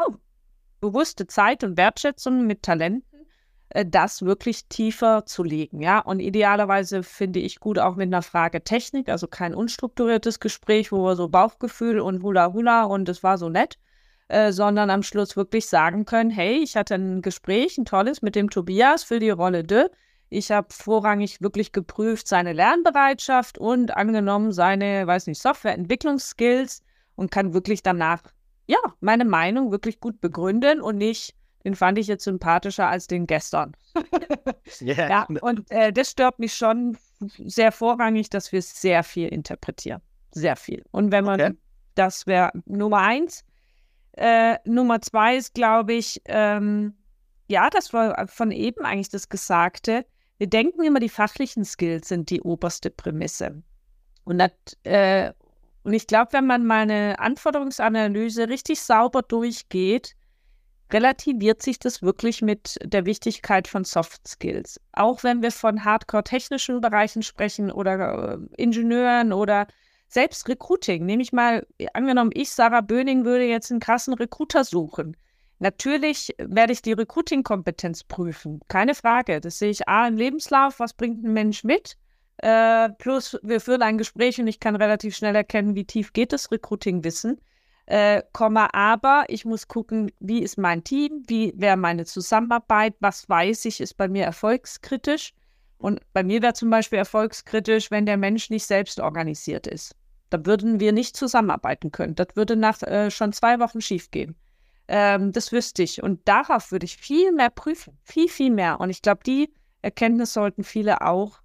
bewusste 0.79 1.27
Zeit 1.27 1.63
und 1.63 1.77
Wertschätzung 1.77 2.47
mit 2.47 2.63
Talenten, 2.63 3.03
äh, 3.69 3.85
das 3.85 4.23
wirklich 4.23 4.67
tiefer 4.67 5.25
zu 5.25 5.43
legen, 5.43 5.81
ja. 5.81 5.99
Und 5.99 6.19
idealerweise 6.19 7.03
finde 7.03 7.39
ich 7.39 7.59
gut 7.59 7.77
auch 7.77 7.95
mit 7.95 8.07
einer 8.07 8.23
Frage 8.23 8.63
Technik, 8.63 9.09
also 9.09 9.27
kein 9.27 9.53
unstrukturiertes 9.53 10.39
Gespräch, 10.39 10.91
wo 10.91 11.03
wir 11.03 11.15
so 11.15 11.27
Bauchgefühl 11.29 11.99
und 11.99 12.23
Hula 12.23 12.53
Hula 12.53 12.85
und 12.85 13.07
es 13.09 13.21
war 13.21 13.37
so 13.37 13.49
nett, 13.49 13.77
äh, 14.29 14.51
sondern 14.51 14.89
am 14.89 15.03
Schluss 15.03 15.35
wirklich 15.37 15.67
sagen 15.67 16.05
können, 16.05 16.31
hey, 16.31 16.57
ich 16.63 16.75
hatte 16.75 16.95
ein 16.95 17.21
Gespräch, 17.21 17.77
ein 17.77 17.85
tolles 17.85 18.23
mit 18.23 18.35
dem 18.35 18.49
Tobias 18.49 19.03
für 19.03 19.19
die 19.19 19.29
Rolle 19.29 19.63
de. 19.63 19.89
Ich 20.29 20.51
habe 20.51 20.67
vorrangig 20.71 21.41
wirklich 21.41 21.71
geprüft 21.71 22.27
seine 22.27 22.53
Lernbereitschaft 22.53 23.57
und 23.57 23.95
angenommen 23.95 24.51
seine, 24.51 25.07
weiß 25.07 25.27
nicht, 25.27 25.41
Softwareentwicklungsskills 25.41 26.83
und 27.15 27.31
kann 27.31 27.53
wirklich 27.53 27.81
danach, 27.81 28.21
ja, 28.67 28.79
meine 28.99 29.25
Meinung 29.25 29.71
wirklich 29.71 29.99
gut 29.99 30.19
begründen 30.19 30.81
und 30.81 30.97
nicht, 30.97 31.33
den 31.63 31.75
fand 31.75 31.97
ich 31.97 32.07
jetzt 32.07 32.25
sympathischer 32.25 32.87
als 32.87 33.07
den 33.07 33.25
gestern. 33.25 33.73
yeah. 34.81 35.09
Ja, 35.09 35.27
und 35.41 35.69
äh, 35.71 35.93
das 35.93 36.11
stört 36.11 36.39
mich 36.39 36.53
schon 36.53 36.97
sehr 37.19 37.71
vorrangig, 37.71 38.29
dass 38.29 38.51
wir 38.51 38.61
sehr 38.61 39.03
viel 39.03 39.29
interpretieren. 39.29 40.01
Sehr 40.31 40.55
viel. 40.55 40.83
Und 40.91 41.11
wenn 41.11 41.23
man, 41.23 41.41
okay. 41.41 41.53
das 41.95 42.27
wäre 42.27 42.51
Nummer 42.65 42.99
eins. 42.99 43.43
Äh, 44.13 44.57
Nummer 44.65 45.01
zwei 45.01 45.37
ist, 45.37 45.53
glaube 45.53 45.93
ich, 45.93 46.21
ähm, 46.25 46.95
ja, 47.47 47.69
das 47.69 47.93
war 47.93 48.27
von 48.27 48.51
eben 48.51 48.83
eigentlich 48.83 49.09
das 49.09 49.29
Gesagte 49.29 50.05
Wir 50.37 50.47
denken 50.47 50.83
immer, 50.83 50.99
die 50.99 51.09
fachlichen 51.09 51.65
Skills 51.65 52.09
sind 52.09 52.29
die 52.29 52.41
oberste 52.41 52.89
Prämisse. 52.89 53.63
Und, 54.23 54.39
das, 54.39 54.51
äh, 54.83 55.31
und 55.83 55.93
ich 55.93 56.05
glaube, 56.05 56.33
wenn 56.33 56.45
man 56.45 56.65
mal 56.65 56.81
eine 56.81 57.19
Anforderungsanalyse 57.19 58.49
richtig 58.49 58.81
sauber 58.81 59.21
durchgeht, 59.21 60.15
relativiert 60.91 61.61
sich 61.61 61.79
das 61.79 62.01
wirklich 62.01 62.41
mit 62.41 62.77
der 62.83 63.05
Wichtigkeit 63.05 63.67
von 63.67 63.83
Soft 63.83 64.27
Skills. 64.27 64.79
Auch 64.93 65.23
wenn 65.23 65.41
wir 65.41 65.51
von 65.51 65.83
hardcore-technischen 65.83 66.81
Bereichen 66.81 67.23
sprechen 67.23 67.71
oder 67.71 68.37
äh, 68.37 68.61
Ingenieuren 68.61 69.33
oder 69.33 69.67
selbst 70.07 70.47
Recruiting. 70.47 71.05
Nehme 71.05 71.23
ich 71.23 71.33
mal, 71.33 71.65
angenommen, 71.93 72.31
ich, 72.33 72.51
Sarah 72.51 72.81
Böning, 72.81 73.25
würde 73.25 73.45
jetzt 73.45 73.71
einen 73.71 73.79
krassen 73.79 74.13
Recruiter 74.13 74.63
suchen. 74.63 75.17
Natürlich 75.59 76.35
werde 76.37 76.73
ich 76.73 76.81
die 76.81 76.93
Recruiting-Kompetenz 76.93 78.03
prüfen. 78.03 78.59
Keine 78.67 78.93
Frage. 78.93 79.41
Das 79.41 79.57
sehe 79.57 79.71
ich 79.71 79.87
A 79.87 80.07
im 80.07 80.15
Lebenslauf. 80.15 80.79
Was 80.79 80.93
bringt 80.93 81.23
ein 81.23 81.33
Mensch 81.33 81.63
mit? 81.63 81.97
Äh, 82.37 82.89
plus, 82.89 83.37
wir 83.41 83.59
führen 83.59 83.81
ein 83.81 83.97
Gespräch 83.97 84.39
und 84.39 84.47
ich 84.47 84.59
kann 84.59 84.75
relativ 84.75 85.15
schnell 85.15 85.35
erkennen, 85.35 85.75
wie 85.75 85.85
tief 85.85 86.13
geht 86.13 86.31
das 86.33 86.51
Recruiting-Wissen. 86.51 87.41
Äh, 87.87 88.21
Komma, 88.33 88.69
aber 88.73 89.25
ich 89.29 89.45
muss 89.45 89.67
gucken, 89.67 90.11
wie 90.19 90.43
ist 90.43 90.57
mein 90.57 90.83
Team, 90.83 91.23
wie 91.27 91.53
wäre 91.55 91.77
meine 91.77 92.05
Zusammenarbeit, 92.05 92.95
was 92.99 93.27
weiß 93.27 93.65
ich, 93.65 93.79
ist 93.79 93.95
bei 93.95 94.07
mir 94.07 94.25
erfolgskritisch. 94.25 95.33
Und 95.79 96.01
bei 96.13 96.23
mir 96.23 96.41
wäre 96.41 96.53
zum 96.53 96.69
Beispiel 96.69 96.99
erfolgskritisch, 96.99 97.89
wenn 97.89 98.05
der 98.05 98.17
Mensch 98.17 98.49
nicht 98.49 98.65
selbst 98.65 98.99
organisiert 98.99 99.67
ist. 99.67 99.95
Da 100.29 100.45
würden 100.45 100.79
wir 100.79 100.91
nicht 100.91 101.15
zusammenarbeiten 101.15 101.91
können. 101.91 102.15
Das 102.15 102.27
würde 102.35 102.55
nach 102.55 102.81
äh, 102.83 103.09
schon 103.09 103.31
zwei 103.31 103.59
Wochen 103.59 103.79
schiefgehen. 103.81 104.35
Ähm, 104.87 105.31
das 105.31 105.51
wüsste 105.51 105.83
ich. 105.83 106.01
Und 106.01 106.27
darauf 106.27 106.71
würde 106.71 106.85
ich 106.85 106.97
viel 106.97 107.31
mehr 107.31 107.49
prüfen. 107.49 107.97
Viel, 108.03 108.29
viel 108.29 108.51
mehr. 108.51 108.79
Und 108.79 108.89
ich 108.89 109.01
glaube, 109.01 109.21
die 109.25 109.53
Erkenntnis 109.81 110.33
sollten 110.33 110.63
viele 110.63 111.01
auch 111.01 111.39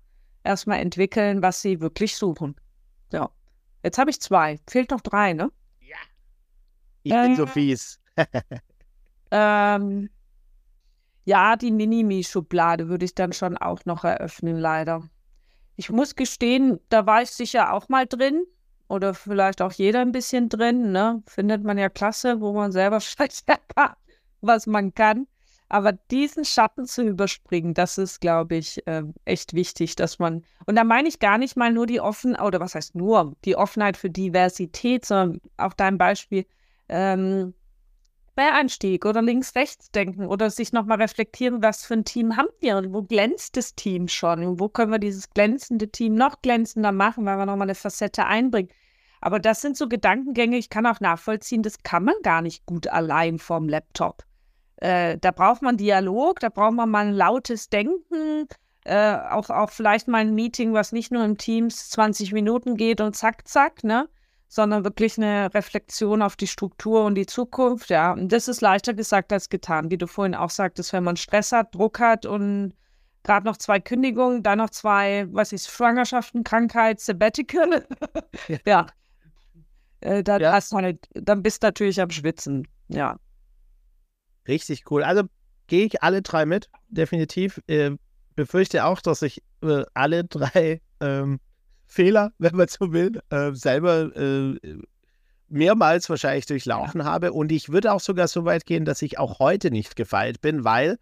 erstmal 0.44 0.80
entwickeln, 0.80 1.42
was 1.42 1.62
sie 1.62 1.80
wirklich 1.80 2.16
suchen. 2.16 2.56
Ja. 3.12 3.30
Jetzt 3.82 3.98
habe 3.98 4.10
ich 4.10 4.20
zwei. 4.20 4.58
Fehlt 4.68 4.90
noch 4.90 5.00
drei, 5.00 5.32
ne? 5.32 5.50
Ich 7.02 7.12
bin 7.12 7.36
so 7.36 7.46
fies. 7.46 7.98
ähm, 9.30 10.08
ja, 11.24 11.56
die 11.56 11.70
Minimi-Schublade 11.70 12.88
würde 12.88 13.04
ich 13.04 13.14
dann 13.14 13.32
schon 13.32 13.56
auch 13.56 13.84
noch 13.84 14.04
eröffnen, 14.04 14.58
leider. 14.58 15.08
Ich 15.76 15.90
muss 15.90 16.14
gestehen, 16.14 16.78
da 16.88 17.06
war 17.06 17.22
ich 17.22 17.30
sicher 17.30 17.72
auch 17.72 17.88
mal 17.88 18.06
drin. 18.06 18.44
Oder 18.92 19.14
vielleicht 19.14 19.62
auch 19.62 19.72
jeder 19.72 20.00
ein 20.00 20.12
bisschen 20.12 20.50
drin, 20.50 20.92
ne? 20.92 21.22
Findet 21.26 21.64
man 21.64 21.78
ja 21.78 21.88
klasse, 21.88 22.42
wo 22.42 22.52
man 22.52 22.72
selber 22.72 23.00
vielleicht 23.00 23.46
was 24.42 24.66
man 24.66 24.92
kann. 24.92 25.26
Aber 25.70 25.92
diesen 25.92 26.44
Schatten 26.44 26.84
zu 26.84 27.02
überspringen, 27.02 27.72
das 27.72 27.96
ist, 27.96 28.20
glaube 28.20 28.56
ich, 28.56 28.86
äh, 28.86 29.04
echt 29.24 29.54
wichtig, 29.54 29.96
dass 29.96 30.18
man, 30.18 30.44
und 30.66 30.76
da 30.76 30.84
meine 30.84 31.08
ich 31.08 31.20
gar 31.20 31.38
nicht 31.38 31.56
mal 31.56 31.72
nur 31.72 31.86
die 31.86 32.02
Offenheit, 32.02 32.42
oder 32.42 32.60
was 32.60 32.74
heißt 32.74 32.94
nur, 32.94 33.34
die 33.46 33.56
Offenheit 33.56 33.96
für 33.96 34.10
Diversität, 34.10 35.06
sondern 35.06 35.40
auch 35.56 35.72
dein 35.72 35.96
Beispiel, 35.96 36.44
ähm, 36.90 37.54
Quereinstieg 38.34 39.06
oder 39.06 39.22
links-rechts 39.22 39.90
denken 39.90 40.26
oder 40.26 40.50
sich 40.50 40.72
nochmal 40.72 41.00
reflektieren, 41.00 41.62
was 41.62 41.84
für 41.84 41.94
ein 41.94 42.04
Team 42.04 42.36
haben 42.36 42.48
wir 42.60 42.76
und 42.76 42.92
wo 42.92 43.02
glänzt 43.02 43.56
das 43.56 43.74
Team 43.74 44.08
schon 44.08 44.44
und 44.44 44.60
wo 44.60 44.68
können 44.68 44.90
wir 44.90 44.98
dieses 44.98 45.30
glänzende 45.30 45.88
Team 45.88 46.14
noch 46.14 46.42
glänzender 46.42 46.92
machen, 46.92 47.24
weil 47.24 47.38
wir 47.38 47.46
nochmal 47.46 47.66
eine 47.66 47.74
Facette 47.74 48.26
einbringen. 48.26 48.68
Aber 49.22 49.38
das 49.38 49.60
sind 49.60 49.76
so 49.76 49.88
Gedankengänge, 49.88 50.58
ich 50.58 50.68
kann 50.68 50.84
auch 50.84 51.00
nachvollziehen, 51.00 51.62
das 51.62 51.82
kann 51.84 52.04
man 52.04 52.16
gar 52.22 52.42
nicht 52.42 52.66
gut 52.66 52.88
allein 52.88 53.38
vorm 53.38 53.68
Laptop. 53.68 54.24
Äh, 54.76 55.16
da 55.18 55.30
braucht 55.30 55.62
man 55.62 55.76
Dialog, 55.76 56.40
da 56.40 56.48
braucht 56.48 56.74
man 56.74 56.90
mal 56.90 57.06
ein 57.06 57.14
lautes 57.14 57.70
Denken, 57.70 58.48
äh, 58.84 59.16
auch, 59.30 59.48
auch 59.48 59.70
vielleicht 59.70 60.08
mal 60.08 60.18
ein 60.18 60.34
Meeting, 60.34 60.72
was 60.72 60.90
nicht 60.90 61.12
nur 61.12 61.24
im 61.24 61.38
Teams 61.38 61.90
20 61.90 62.32
Minuten 62.32 62.76
geht 62.76 63.00
und 63.00 63.14
zack, 63.14 63.46
zack, 63.46 63.84
ne? 63.84 64.08
sondern 64.48 64.84
wirklich 64.84 65.16
eine 65.16 65.54
Reflexion 65.54 66.20
auf 66.20 66.34
die 66.34 66.48
Struktur 66.48 67.04
und 67.04 67.14
die 67.14 67.24
Zukunft. 67.26 67.90
Ja, 67.90 68.12
und 68.12 68.32
das 68.32 68.48
ist 68.48 68.60
leichter 68.60 68.92
gesagt 68.92 69.32
als 69.32 69.48
getan, 69.48 69.90
wie 69.92 69.98
du 69.98 70.08
vorhin 70.08 70.34
auch 70.34 70.50
sagtest, 70.50 70.92
wenn 70.92 71.04
man 71.04 71.16
Stress 71.16 71.52
hat, 71.52 71.74
Druck 71.74 72.00
hat 72.00 72.26
und 72.26 72.74
gerade 73.22 73.46
noch 73.46 73.56
zwei 73.56 73.78
Kündigungen, 73.78 74.42
dann 74.42 74.58
noch 74.58 74.70
zwei, 74.70 75.26
was 75.30 75.52
ist, 75.52 75.70
Schwangerschaften, 75.70 76.42
Krankheit, 76.42 76.98
Sabbatical. 76.98 77.86
ja. 78.66 78.88
Äh, 80.02 80.22
dann, 80.22 80.40
ja. 80.40 80.52
Hast 80.52 80.72
du 80.72 80.98
dann 81.14 81.42
bist 81.42 81.62
du 81.62 81.66
natürlich 81.68 82.00
am 82.00 82.10
Schwitzen. 82.10 82.66
Ja. 82.88 83.16
Richtig 84.48 84.90
cool. 84.90 85.02
Also 85.02 85.22
gehe 85.66 85.86
ich 85.86 86.02
alle 86.02 86.22
drei 86.22 86.44
mit, 86.44 86.68
definitiv. 86.88 87.60
Äh, 87.66 87.92
befürchte 88.34 88.84
auch, 88.84 89.00
dass 89.00 89.22
ich 89.22 89.42
äh, 89.62 89.84
alle 89.94 90.24
drei 90.24 90.80
ähm, 91.00 91.40
Fehler, 91.86 92.32
wenn 92.38 92.56
man 92.56 92.68
so 92.68 92.92
will, 92.92 93.20
äh, 93.30 93.52
selber 93.52 94.14
äh, 94.16 94.58
mehrmals 95.48 96.08
wahrscheinlich 96.08 96.46
durchlaufen 96.46 97.02
ja. 97.02 97.06
habe. 97.06 97.32
Und 97.32 97.52
ich 97.52 97.68
würde 97.68 97.92
auch 97.92 98.00
sogar 98.00 98.26
so 98.28 98.44
weit 98.44 98.64
gehen, 98.64 98.84
dass 98.84 99.02
ich 99.02 99.18
auch 99.18 99.38
heute 99.38 99.70
nicht 99.70 99.96
gefeilt 99.96 100.40
bin, 100.40 100.64
weil 100.64 100.98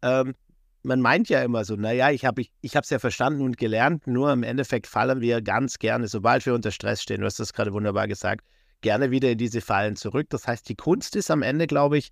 ähm, 0.00 0.34
man 0.82 1.00
meint 1.00 1.28
ja 1.28 1.42
immer 1.42 1.64
so, 1.64 1.76
naja, 1.76 2.10
ich 2.10 2.24
habe 2.24 2.42
ich, 2.42 2.52
ich 2.60 2.74
es 2.74 2.90
ja 2.90 2.98
verstanden 2.98 3.42
und 3.42 3.56
gelernt, 3.56 4.06
nur 4.06 4.32
im 4.32 4.42
Endeffekt 4.42 4.86
fallen 4.86 5.20
wir 5.20 5.40
ganz 5.40 5.78
gerne, 5.78 6.08
sobald 6.08 6.44
wir 6.44 6.54
unter 6.54 6.70
Stress 6.70 7.02
stehen, 7.02 7.20
du 7.20 7.26
hast 7.26 7.38
das 7.38 7.52
gerade 7.52 7.72
wunderbar 7.72 8.08
gesagt, 8.08 8.44
gerne 8.80 9.10
wieder 9.10 9.30
in 9.30 9.38
diese 9.38 9.60
Fallen 9.60 9.96
zurück. 9.96 10.26
Das 10.30 10.46
heißt, 10.46 10.68
die 10.68 10.74
Kunst 10.74 11.14
ist 11.16 11.30
am 11.30 11.42
Ende, 11.42 11.66
glaube 11.66 11.98
ich, 11.98 12.10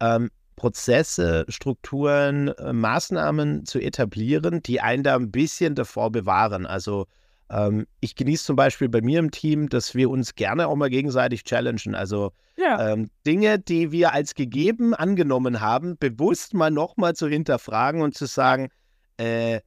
ähm, 0.00 0.30
Prozesse, 0.56 1.44
Strukturen, 1.48 2.48
äh, 2.48 2.72
Maßnahmen 2.72 3.64
zu 3.64 3.78
etablieren, 3.78 4.60
die 4.62 4.80
einen 4.80 5.04
da 5.04 5.14
ein 5.14 5.30
bisschen 5.30 5.76
davor 5.76 6.10
bewahren. 6.10 6.66
Also 6.66 7.06
ähm, 7.50 7.86
ich 8.00 8.14
genieße 8.14 8.44
zum 8.44 8.56
Beispiel 8.56 8.88
bei 8.88 9.00
mir 9.00 9.18
im 9.18 9.30
Team, 9.30 9.68
dass 9.68 9.94
wir 9.94 10.10
uns 10.10 10.34
gerne 10.34 10.68
auch 10.68 10.76
mal 10.76 10.90
gegenseitig 10.90 11.44
challengen. 11.44 11.94
Also 11.94 12.32
ja. 12.56 12.92
ähm, 12.92 13.10
Dinge, 13.26 13.58
die 13.58 13.92
wir 13.92 14.12
als 14.12 14.34
gegeben 14.34 14.94
angenommen 14.94 15.60
haben, 15.60 15.96
bewusst 15.98 16.54
mal 16.54 16.70
nochmal 16.70 17.14
zu 17.14 17.28
hinterfragen 17.28 18.02
und 18.02 18.14
zu 18.14 18.26
sagen, 18.26 18.68
äh, 19.16 19.60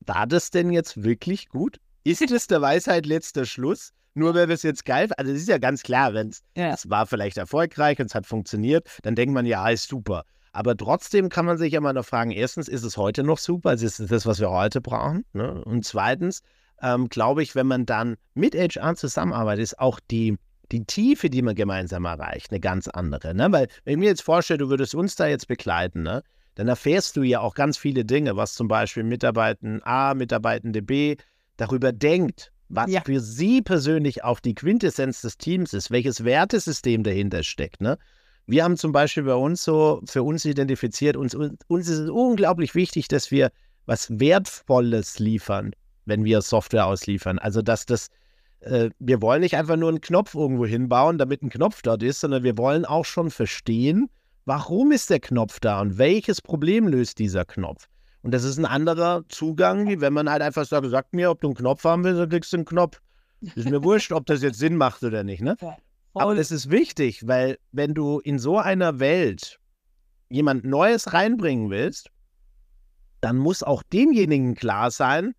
war 0.00 0.26
das 0.26 0.50
denn 0.50 0.70
jetzt 0.70 1.02
wirklich 1.02 1.48
gut? 1.48 1.78
Ist 2.02 2.22
es 2.30 2.46
der 2.46 2.60
Weisheit 2.60 3.06
letzter 3.06 3.44
Schluss? 3.44 3.92
Nur 4.16 4.34
weil 4.34 4.46
wir 4.46 4.54
es 4.54 4.62
jetzt 4.62 4.84
geil 4.84 5.08
Also 5.16 5.32
es 5.32 5.40
ist 5.40 5.48
ja 5.48 5.58
ganz 5.58 5.82
klar, 5.82 6.14
wenn 6.14 6.28
es 6.28 6.42
ja. 6.56 6.76
war 6.84 7.06
vielleicht 7.06 7.36
erfolgreich 7.36 7.98
und 7.98 8.06
es 8.06 8.14
hat 8.14 8.26
funktioniert, 8.26 8.88
dann 9.02 9.16
denkt 9.16 9.34
man, 9.34 9.44
ja, 9.44 9.68
ist 9.68 9.88
super. 9.88 10.24
Aber 10.52 10.76
trotzdem 10.76 11.30
kann 11.30 11.46
man 11.46 11.58
sich 11.58 11.72
ja 11.72 11.80
mal 11.80 11.92
noch 11.92 12.04
fragen, 12.04 12.30
erstens, 12.30 12.68
ist 12.68 12.84
es 12.84 12.96
heute 12.96 13.24
noch 13.24 13.38
super? 13.38 13.70
Also 13.70 13.86
ist 13.86 13.98
es 13.98 14.08
das, 14.08 14.24
was 14.24 14.38
wir 14.38 14.50
heute 14.50 14.80
brauchen? 14.80 15.24
Ne? 15.32 15.64
Und 15.64 15.84
zweitens, 15.84 16.42
ähm, 16.84 17.08
glaube 17.08 17.42
ich, 17.42 17.54
wenn 17.54 17.66
man 17.66 17.86
dann 17.86 18.16
mit 18.34 18.54
HR 18.54 18.94
zusammenarbeitet, 18.94 19.62
ist 19.62 19.78
auch 19.78 19.98
die, 20.10 20.36
die 20.70 20.84
Tiefe, 20.84 21.30
die 21.30 21.40
man 21.40 21.54
gemeinsam 21.54 22.04
erreicht, 22.04 22.50
eine 22.50 22.60
ganz 22.60 22.88
andere. 22.88 23.34
Ne? 23.34 23.50
Weil, 23.50 23.68
wenn 23.84 23.94
ich 23.94 23.98
mir 23.98 24.06
jetzt 24.06 24.22
vorstelle, 24.22 24.58
du 24.58 24.68
würdest 24.68 24.94
uns 24.94 25.16
da 25.16 25.26
jetzt 25.26 25.48
begleiten, 25.48 26.02
ne? 26.02 26.22
dann 26.56 26.68
erfährst 26.68 27.16
du 27.16 27.22
ja 27.22 27.40
auch 27.40 27.54
ganz 27.54 27.78
viele 27.78 28.04
Dinge, 28.04 28.36
was 28.36 28.54
zum 28.54 28.68
Beispiel 28.68 29.02
Mitarbeitende 29.02 29.84
A, 29.86 30.14
Mitarbeitende 30.14 30.82
B 30.82 31.16
darüber 31.56 31.90
denkt, 31.90 32.52
was 32.68 32.90
ja. 32.90 33.00
für 33.00 33.20
sie 33.20 33.62
persönlich 33.62 34.22
auch 34.22 34.40
die 34.40 34.54
Quintessenz 34.54 35.22
des 35.22 35.38
Teams 35.38 35.72
ist, 35.72 35.90
welches 35.90 36.24
Wertesystem 36.24 37.02
dahinter 37.02 37.42
steckt. 37.42 37.80
Ne? 37.80 37.98
Wir 38.46 38.62
haben 38.62 38.76
zum 38.76 38.92
Beispiel 38.92 39.22
bei 39.22 39.34
uns 39.34 39.64
so 39.64 40.02
für 40.04 40.22
uns 40.22 40.44
identifiziert, 40.44 41.16
uns, 41.16 41.34
uns 41.34 41.88
ist 41.88 41.98
es 41.98 42.10
unglaublich 42.10 42.74
wichtig, 42.74 43.08
dass 43.08 43.30
wir 43.30 43.50
was 43.86 44.18
Wertvolles 44.18 45.18
liefern 45.18 45.72
wenn 46.06 46.24
wir 46.24 46.42
Software 46.42 46.86
ausliefern. 46.86 47.38
Also, 47.38 47.62
dass 47.62 47.86
das, 47.86 48.08
äh, 48.60 48.90
wir 48.98 49.22
wollen 49.22 49.40
nicht 49.40 49.56
einfach 49.56 49.76
nur 49.76 49.88
einen 49.88 50.00
Knopf 50.00 50.34
irgendwo 50.34 50.66
hinbauen, 50.66 51.18
damit 51.18 51.42
ein 51.42 51.50
Knopf 51.50 51.82
dort 51.82 52.02
ist, 52.02 52.20
sondern 52.20 52.42
wir 52.42 52.56
wollen 52.58 52.84
auch 52.84 53.04
schon 53.04 53.30
verstehen, 53.30 54.10
warum 54.44 54.92
ist 54.92 55.10
der 55.10 55.20
Knopf 55.20 55.60
da 55.60 55.80
und 55.80 55.98
welches 55.98 56.42
Problem 56.42 56.88
löst 56.88 57.18
dieser 57.18 57.44
Knopf. 57.44 57.88
Und 58.22 58.32
das 58.32 58.44
ist 58.44 58.58
ein 58.58 58.64
anderer 58.64 59.22
Zugang, 59.28 59.88
wie 59.88 60.00
wenn 60.00 60.14
man 60.14 60.30
halt 60.30 60.40
einfach 60.40 60.64
sagt, 60.64 60.86
sag 60.88 61.12
mir, 61.12 61.30
ob 61.30 61.40
du 61.42 61.48
einen 61.48 61.56
Knopf 61.56 61.84
haben 61.84 62.04
willst, 62.04 62.20
dann 62.20 62.28
kriegst 62.30 62.52
du 62.52 62.56
einen 62.58 62.64
Knopf. 62.64 63.00
Ist 63.54 63.68
mir 63.68 63.84
wurscht, 63.84 64.12
ob 64.12 64.24
das 64.24 64.42
jetzt 64.42 64.58
Sinn 64.58 64.76
macht 64.76 65.02
oder 65.02 65.22
nicht, 65.24 65.42
ne? 65.42 65.56
Aber 66.14 66.34
das 66.34 66.50
ist 66.50 66.70
wichtig, 66.70 67.26
weil 67.26 67.58
wenn 67.72 67.92
du 67.92 68.20
in 68.20 68.38
so 68.38 68.58
einer 68.58 68.98
Welt 69.00 69.58
jemand 70.30 70.64
Neues 70.64 71.12
reinbringen 71.12 71.68
willst, 71.70 72.08
dann 73.20 73.36
muss 73.36 73.62
auch 73.62 73.82
demjenigen 73.82 74.54
klar 74.54 74.90
sein, 74.90 75.34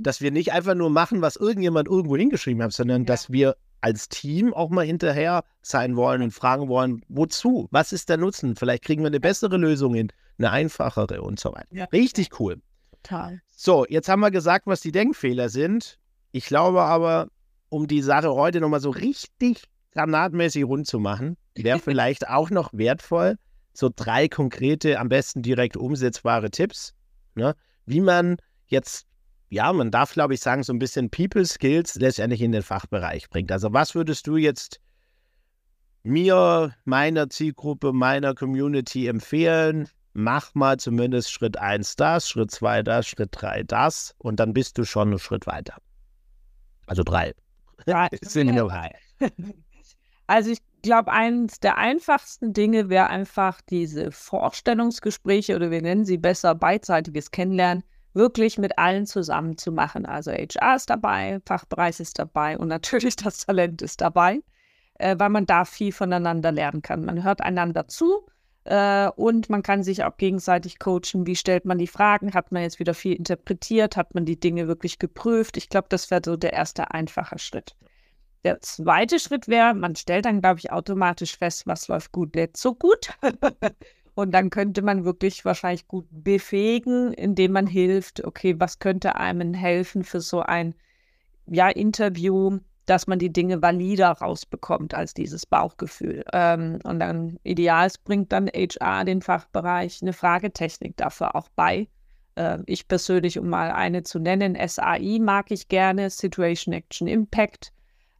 dass 0.00 0.20
wir 0.20 0.30
nicht 0.30 0.52
einfach 0.52 0.74
nur 0.74 0.90
machen, 0.90 1.22
was 1.22 1.36
irgendjemand 1.36 1.88
irgendwo 1.88 2.16
hingeschrieben 2.16 2.62
hat, 2.62 2.72
sondern 2.72 3.02
ja. 3.02 3.06
dass 3.06 3.30
wir 3.30 3.56
als 3.80 4.08
Team 4.08 4.54
auch 4.54 4.70
mal 4.70 4.84
hinterher 4.84 5.44
sein 5.62 5.96
wollen 5.96 6.22
und 6.22 6.32
fragen 6.32 6.68
wollen, 6.68 7.02
wozu? 7.08 7.68
Was 7.70 7.92
ist 7.92 8.08
der 8.08 8.16
Nutzen? 8.16 8.56
Vielleicht 8.56 8.84
kriegen 8.84 9.02
wir 9.02 9.08
eine 9.08 9.20
bessere 9.20 9.56
Lösung 9.56 9.94
hin, 9.94 10.08
eine 10.38 10.50
einfachere 10.50 11.22
und 11.22 11.38
so 11.38 11.52
weiter. 11.52 11.66
Ja. 11.70 11.84
Richtig 11.92 12.40
cool. 12.40 12.60
Total. 13.02 13.40
So, 13.54 13.86
jetzt 13.88 14.08
haben 14.08 14.20
wir 14.20 14.30
gesagt, 14.30 14.66
was 14.66 14.80
die 14.80 14.92
Denkfehler 14.92 15.48
sind. 15.48 15.98
Ich 16.32 16.46
glaube 16.46 16.82
aber, 16.82 17.28
um 17.68 17.86
die 17.86 18.02
Sache 18.02 18.32
heute 18.34 18.60
nochmal 18.60 18.80
so 18.80 18.90
richtig 18.90 19.64
granatmäßig 19.92 20.64
rund 20.64 20.86
zu 20.86 20.98
machen, 20.98 21.36
wäre 21.54 21.78
vielleicht 21.84 22.28
auch 22.28 22.50
noch 22.50 22.70
wertvoll, 22.72 23.36
so 23.72 23.90
drei 23.94 24.28
konkrete, 24.28 24.98
am 24.98 25.08
besten 25.08 25.42
direkt 25.42 25.76
umsetzbare 25.76 26.50
Tipps. 26.50 26.94
Ne? 27.34 27.54
wie 27.86 28.00
man 28.00 28.36
jetzt, 28.66 29.05
ja, 29.48 29.72
man 29.72 29.90
darf, 29.90 30.12
glaube 30.12 30.34
ich, 30.34 30.40
sagen, 30.40 30.62
so 30.62 30.72
ein 30.72 30.78
bisschen 30.78 31.10
People 31.10 31.44
Skills 31.44 31.94
letztendlich 31.96 32.42
in 32.42 32.52
den 32.52 32.62
Fachbereich 32.62 33.28
bringt. 33.28 33.52
Also 33.52 33.72
was 33.72 33.94
würdest 33.94 34.26
du 34.26 34.36
jetzt 34.36 34.80
mir, 36.02 36.74
meiner 36.84 37.28
Zielgruppe, 37.30 37.92
meiner 37.92 38.34
Community 38.34 39.06
empfehlen? 39.06 39.88
Mach 40.14 40.54
mal 40.54 40.78
zumindest 40.78 41.30
Schritt 41.30 41.58
1 41.58 41.96
das, 41.96 42.28
Schritt 42.28 42.50
2 42.50 42.82
das, 42.82 43.06
Schritt 43.06 43.28
3 43.32 43.64
das 43.64 44.14
und 44.18 44.40
dann 44.40 44.52
bist 44.52 44.78
du 44.78 44.84
schon 44.84 45.08
einen 45.08 45.18
Schritt 45.18 45.46
weiter. 45.46 45.76
Also 46.86 47.02
drei. 47.02 47.34
Drei. 47.84 48.08
sind 48.22 48.54
nur 48.54 48.68
drei. 48.68 48.94
Also 50.28 50.50
ich 50.50 50.58
glaube, 50.82 51.12
eines 51.12 51.60
der 51.60 51.78
einfachsten 51.78 52.52
Dinge 52.52 52.88
wäre 52.88 53.06
einfach 53.06 53.60
diese 53.60 54.10
Vorstellungsgespräche 54.10 55.54
oder 55.54 55.70
wir 55.70 55.80
nennen 55.80 56.04
sie 56.04 56.18
besser 56.18 56.56
beidseitiges 56.56 57.30
Kennenlernen, 57.30 57.84
wirklich 58.16 58.58
mit 58.58 58.78
allen 58.78 59.06
zusammen 59.06 59.56
zu 59.58 59.70
machen. 59.70 60.06
Also 60.06 60.32
HR 60.32 60.76
ist 60.76 60.90
dabei, 60.90 61.40
Fachbereich 61.46 62.00
ist 62.00 62.18
dabei 62.18 62.58
und 62.58 62.68
natürlich 62.68 63.16
das 63.16 63.46
Talent 63.46 63.82
ist 63.82 64.00
dabei, 64.00 64.40
äh, 64.94 65.14
weil 65.18 65.28
man 65.28 65.46
da 65.46 65.64
viel 65.64 65.92
voneinander 65.92 66.50
lernen 66.50 66.82
kann. 66.82 67.04
Man 67.04 67.22
hört 67.22 67.40
einander 67.42 67.86
zu 67.86 68.26
äh, 68.64 69.08
und 69.10 69.48
man 69.48 69.62
kann 69.62 69.84
sich 69.84 70.02
auch 70.02 70.16
gegenseitig 70.16 70.78
coachen. 70.80 71.26
Wie 71.26 71.36
stellt 71.36 71.66
man 71.66 71.78
die 71.78 71.86
Fragen? 71.86 72.34
Hat 72.34 72.50
man 72.50 72.62
jetzt 72.62 72.80
wieder 72.80 72.94
viel 72.94 73.14
interpretiert? 73.14 73.96
Hat 73.96 74.14
man 74.14 74.24
die 74.24 74.40
Dinge 74.40 74.66
wirklich 74.66 74.98
geprüft? 74.98 75.56
Ich 75.56 75.68
glaube, 75.68 75.86
das 75.90 76.10
wäre 76.10 76.22
so 76.24 76.36
der 76.36 76.54
erste 76.54 76.90
einfache 76.90 77.38
Schritt. 77.38 77.76
Der 78.44 78.60
zweite 78.60 79.18
Schritt 79.18 79.48
wäre, 79.48 79.74
man 79.74 79.96
stellt 79.96 80.24
dann, 80.24 80.40
glaube 80.40 80.60
ich, 80.60 80.72
automatisch 80.72 81.36
fest, 81.36 81.66
was 81.66 81.88
läuft 81.88 82.12
gut, 82.12 82.34
nicht 82.34 82.56
so 82.56 82.74
gut. 82.74 83.10
Und 84.16 84.32
dann 84.32 84.48
könnte 84.48 84.80
man 84.80 85.04
wirklich 85.04 85.44
wahrscheinlich 85.44 85.88
gut 85.88 86.06
befähigen, 86.10 87.12
indem 87.12 87.52
man 87.52 87.66
hilft, 87.66 88.24
okay, 88.24 88.54
was 88.58 88.78
könnte 88.78 89.16
einem 89.16 89.52
helfen 89.52 90.04
für 90.04 90.22
so 90.22 90.40
ein 90.40 90.74
ja, 91.46 91.68
Interview, 91.68 92.58
dass 92.86 93.06
man 93.06 93.18
die 93.18 93.30
Dinge 93.30 93.60
valider 93.60 94.08
rausbekommt 94.12 94.94
als 94.94 95.12
dieses 95.12 95.44
Bauchgefühl. 95.44 96.24
Ähm, 96.32 96.78
und 96.84 96.98
dann 96.98 97.38
ideal 97.44 97.90
bringt 98.04 98.32
dann 98.32 98.48
HR 98.48 99.04
den 99.04 99.20
Fachbereich 99.20 100.00
eine 100.00 100.14
Fragetechnik 100.14 100.96
dafür 100.96 101.36
auch 101.36 101.50
bei. 101.54 101.86
Äh, 102.36 102.60
ich 102.64 102.88
persönlich, 102.88 103.38
um 103.38 103.50
mal 103.50 103.70
eine 103.70 104.02
zu 104.02 104.18
nennen, 104.18 104.56
SAI 104.66 105.18
mag 105.20 105.50
ich 105.50 105.68
gerne, 105.68 106.08
Situation 106.08 106.72
Action 106.72 107.06
Impact. 107.06 107.70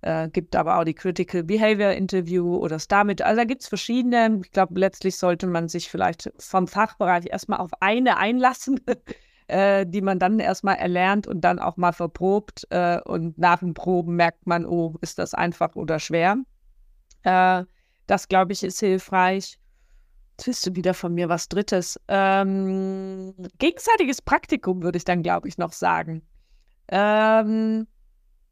Äh, 0.07 0.28
gibt 0.28 0.54
aber 0.54 0.78
auch 0.78 0.84
die 0.84 0.94
Critical 0.94 1.42
Behavior 1.42 1.90
Interview 1.90 2.59
oder 2.59 2.78
Starmit. 2.78 3.22
Also 3.22 3.38
da 3.38 3.44
gibt 3.44 3.62
es 3.62 3.68
verschiedene. 3.68 4.40
Ich 4.44 4.52
glaube, 4.52 4.78
letztlich 4.78 5.16
sollte 5.16 5.48
man 5.48 5.68
sich 5.68 5.90
vielleicht 5.90 6.30
vom 6.38 6.68
Fachbereich 6.68 7.26
erstmal 7.28 7.59
auf 7.59 7.72
eine 7.80 8.16
einlassen, 8.16 8.80
äh, 9.48 9.84
die 9.84 10.02
man 10.02 10.20
dann 10.20 10.38
erstmal 10.38 10.76
erlernt 10.76 11.26
und 11.26 11.40
dann 11.40 11.59
auch 11.59 11.76
mal 11.76 11.90
verprobt. 11.90 12.68
Äh, 12.70 13.00
und 13.00 13.36
nach 13.36 13.59
dem 13.59 13.74
Proben 13.74 14.14
merkt 14.14 14.46
man, 14.46 14.64
oh, 14.64 14.94
ist 15.00 15.18
das 15.18 15.34
einfach 15.34 15.74
oder 15.74 15.98
schwer. 15.98 16.36
Äh, 17.24 17.64
das, 18.07 18.28
glaube 18.28 18.52
ich, 18.52 18.62
ist 18.62 18.78
hilfreich. 18.78 19.59
Jetzt 20.36 20.46
bist 20.46 20.66
du 20.68 20.76
wieder 20.76 20.94
von 20.94 21.14
mir 21.14 21.28
was 21.28 21.48
Drittes. 21.48 22.00
Ähm, 22.07 23.34
gegenseitiges 23.59 24.22
Praktikum 24.22 24.84
würde 24.84 24.98
ich 24.98 25.04
dann, 25.04 25.24
glaube 25.24 25.48
ich, 25.48 25.59
noch 25.59 25.72
sagen. 25.72 26.22
Ähm, 26.86 27.88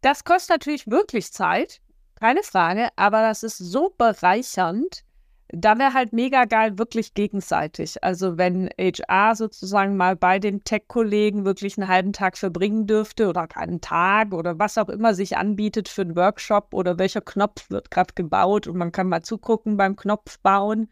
das 0.05 0.24
kostet 0.24 0.50
natürlich 0.50 0.86
wirklich 0.86 1.32
Zeit, 1.32 1.80
keine 2.20 2.42
Frage, 2.42 2.88
aber 2.96 3.22
das 3.22 3.42
ist 3.42 3.59
so 3.59 3.94
bereichernd. 3.96 5.02
Da 5.48 5.78
wäre 5.78 5.94
halt 5.94 6.12
mega 6.12 6.46
geil, 6.46 6.78
wirklich 6.78 7.14
gegenseitig. 7.14 8.02
Also 8.02 8.36
wenn 8.36 8.68
HR 8.78 9.36
sozusagen 9.36 9.96
mal 9.96 10.16
bei 10.16 10.38
den 10.38 10.64
Tech-Kollegen 10.64 11.44
wirklich 11.44 11.78
einen 11.78 11.88
halben 11.88 12.12
Tag 12.12 12.36
verbringen 12.36 12.86
dürfte 12.86 13.28
oder 13.28 13.46
einen 13.55 13.80
Tag 13.80 14.32
oder 14.32 14.59
was 14.59 14.78
auch 14.78 14.88
immer 14.88 15.14
sich 15.14 15.36
anbietet 15.36 15.88
für 15.88 16.02
einen 16.02 16.16
Workshop 16.16 16.74
oder 16.74 16.98
welcher 16.98 17.20
Knopf 17.20 17.70
wird 17.70 17.90
gerade 17.90 18.14
gebaut 18.14 18.66
und 18.66 18.76
man 18.76 18.92
kann 18.92 19.09
mal 19.09 19.22
zugucken 19.22 19.76
beim 19.76 19.96
Knopf 19.96 20.38
bauen 20.40 20.90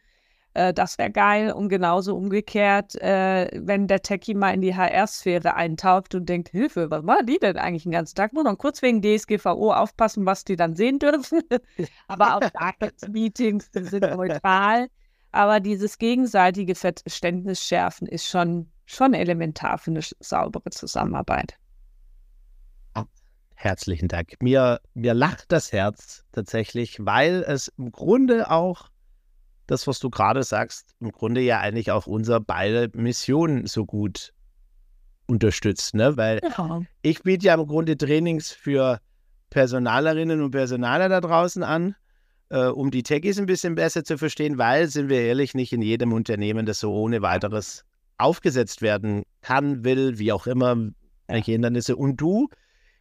äh, 0.54 0.72
das 0.74 0.98
wäre 0.98 1.10
geil. 1.10 1.52
Und 1.52 1.68
genauso 1.68 2.16
umgekehrt, 2.16 2.94
äh, 3.00 3.48
wenn 3.54 3.86
der 3.86 4.02
Techie 4.02 4.34
mal 4.34 4.52
in 4.52 4.60
die 4.60 4.74
HR-Sphäre 4.74 5.54
eintaucht 5.54 6.14
und 6.14 6.28
denkt, 6.28 6.50
Hilfe, 6.50 6.90
was 6.90 7.02
machen 7.02 7.26
die 7.26 7.38
denn 7.38 7.56
eigentlich 7.56 7.84
den 7.84 7.92
ganzen 7.92 8.14
Tag? 8.14 8.32
Nur 8.32 8.44
noch 8.44 8.58
kurz 8.58 8.82
wegen 8.82 9.02
DSGVO 9.02 9.72
aufpassen, 9.72 10.26
was 10.26 10.44
die 10.44 10.56
dann 10.56 10.74
sehen 10.74 10.98
dürfen. 10.98 11.42
Aber 12.08 12.36
auch 12.36 13.08
Meetings 13.08 13.70
sind 13.72 14.02
neutral. 14.02 14.88
Aber 15.32 15.60
dieses 15.60 15.98
gegenseitige 15.98 16.74
Verständnis 16.74 17.64
schärfen 17.64 18.06
ist 18.06 18.26
schon, 18.26 18.70
schon 18.84 19.14
elementar 19.14 19.78
für 19.78 19.90
eine 19.90 20.00
saubere 20.20 20.70
Zusammenarbeit. 20.70 21.56
Herzlichen 23.62 24.08
Dank. 24.08 24.42
Mir, 24.42 24.80
mir 24.94 25.14
lacht 25.14 25.52
das 25.52 25.70
Herz 25.70 26.24
tatsächlich, 26.32 26.96
weil 26.98 27.44
es 27.46 27.68
im 27.78 27.92
Grunde 27.92 28.50
auch 28.50 28.88
das, 29.72 29.86
was 29.86 29.98
du 29.98 30.10
gerade 30.10 30.42
sagst, 30.42 30.94
im 31.00 31.10
Grunde 31.10 31.40
ja 31.40 31.60
eigentlich 31.60 31.90
auch 31.90 32.06
unsere 32.06 32.40
beide 32.40 32.90
Missionen 32.94 33.66
so 33.66 33.84
gut 33.84 34.32
unterstützt, 35.26 35.94
ne? 35.94 36.16
Weil 36.16 36.40
ja. 36.42 36.82
ich 37.00 37.22
biete 37.22 37.46
ja 37.46 37.54
im 37.54 37.66
Grunde 37.66 37.96
Trainings 37.96 38.52
für 38.52 39.00
Personalerinnen 39.50 40.42
und 40.42 40.50
Personaler 40.50 41.08
da 41.08 41.20
draußen 41.20 41.62
an, 41.62 41.94
äh, 42.50 42.66
um 42.66 42.90
die 42.90 43.02
Techies 43.02 43.38
ein 43.38 43.46
bisschen 43.46 43.74
besser 43.74 44.04
zu 44.04 44.18
verstehen, 44.18 44.58
weil, 44.58 44.88
sind 44.88 45.08
wir 45.08 45.22
ehrlich, 45.22 45.54
nicht 45.54 45.72
in 45.72 45.82
jedem 45.82 46.12
Unternehmen 46.12 46.66
das 46.66 46.80
so 46.80 46.92
ohne 46.92 47.22
weiteres 47.22 47.84
aufgesetzt 48.18 48.82
werden 48.82 49.24
kann, 49.40 49.84
will, 49.84 50.18
wie 50.18 50.32
auch 50.32 50.46
immer, 50.46 50.76
welche 51.26 51.52
Hindernisse. 51.52 51.96
Und 51.96 52.16
du 52.16 52.48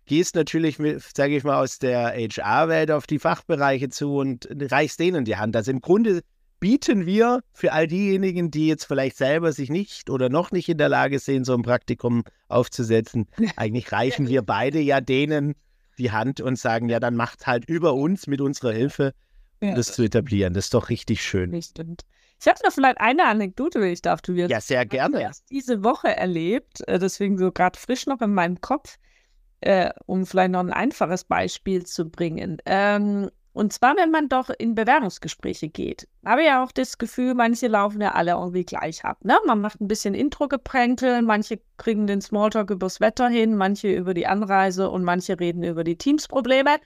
gehst 0.05 0.35
natürlich, 0.35 0.77
sage 1.13 1.35
ich 1.35 1.43
mal, 1.43 1.61
aus 1.61 1.79
der 1.79 2.13
HR-Welt 2.13 2.91
auf 2.91 3.07
die 3.07 3.19
Fachbereiche 3.19 3.89
zu 3.89 4.15
und 4.15 4.47
reichst 4.51 4.99
denen 4.99 5.25
die 5.25 5.37
Hand. 5.37 5.55
Also 5.55 5.71
im 5.71 5.81
Grunde 5.81 6.21
bieten 6.61 7.05
wir 7.05 7.41
für 7.51 7.73
all 7.73 7.87
diejenigen, 7.87 8.51
die 8.51 8.67
jetzt 8.67 8.85
vielleicht 8.85 9.17
selber 9.17 9.51
sich 9.51 9.69
nicht 9.69 10.09
oder 10.09 10.29
noch 10.29 10.51
nicht 10.51 10.69
in 10.69 10.77
der 10.77 10.87
Lage 10.87 11.19
sehen, 11.19 11.43
so 11.43 11.53
ein 11.53 11.63
Praktikum 11.63 12.23
aufzusetzen, 12.47 13.27
eigentlich 13.57 13.91
reichen 13.91 14.29
wir 14.29 14.43
beide 14.43 14.79
ja 14.79 15.01
denen 15.01 15.55
die 15.97 16.11
Hand 16.11 16.39
und 16.39 16.57
sagen, 16.57 16.87
ja, 16.87 16.99
dann 17.01 17.15
macht 17.15 17.47
halt 17.47 17.65
über 17.67 17.95
uns 17.95 18.27
mit 18.27 18.39
unserer 18.39 18.71
Hilfe, 18.71 19.13
ja. 19.61 19.75
das 19.75 19.93
zu 19.93 20.03
etablieren. 20.03 20.53
Das 20.53 20.65
ist 20.65 20.73
doch 20.73 20.89
richtig 20.89 21.21
schön. 21.23 21.61
Stimmt. 21.61 22.03
Ich 22.39 22.47
habe 22.47 22.59
noch 22.63 22.71
vielleicht 22.71 22.99
eine 22.99 23.25
Anekdote, 23.25 23.81
wenn 23.81 23.91
ich 23.91 24.01
darf, 24.01 24.21
du 24.21 24.33
Ja, 24.33 24.61
sehr 24.61 24.85
gerne. 24.85 25.17
Ich 25.17 25.23
erst 25.23 25.49
diese 25.49 25.83
Woche 25.83 26.15
erlebt, 26.15 26.87
äh, 26.87 26.97
deswegen 26.97 27.37
so 27.37 27.51
gerade 27.51 27.77
frisch 27.77 28.05
noch 28.05 28.21
in 28.21 28.33
meinem 28.33 28.61
Kopf, 28.61 28.97
äh, 29.61 29.91
um 30.05 30.25
vielleicht 30.25 30.51
noch 30.51 30.61
ein 30.61 30.73
einfaches 30.73 31.23
Beispiel 31.23 31.85
zu 31.85 32.09
bringen. 32.09 32.57
Ähm, 32.65 33.29
und 33.53 33.73
zwar, 33.73 33.97
wenn 33.97 34.11
man 34.11 34.29
doch 34.29 34.49
in 34.49 34.75
Bewerbungsgespräche 34.75 35.67
geht. 35.67 36.07
Habe 36.25 36.43
ja 36.45 36.63
auch 36.63 36.71
das 36.71 36.97
Gefühl, 36.97 37.33
manche 37.33 37.67
laufen 37.67 38.01
ja 38.01 38.13
alle 38.13 38.31
irgendwie 38.31 38.63
gleich 38.63 39.03
ab. 39.03 39.17
Ne? 39.25 39.37
Man 39.45 39.59
macht 39.59 39.81
ein 39.81 39.87
bisschen 39.89 40.13
Intro-Gepränkel, 40.13 41.21
manche 41.21 41.59
kriegen 41.77 42.07
den 42.07 42.21
Smalltalk 42.21 42.69
übers 42.69 43.01
Wetter 43.01 43.27
hin, 43.27 43.55
manche 43.57 43.93
über 43.93 44.13
die 44.13 44.25
Anreise 44.27 44.89
und 44.89 45.03
manche 45.03 45.37
reden 45.39 45.63
über 45.63 45.83
die 45.83 45.97
Teamsprobleme. 45.97 46.77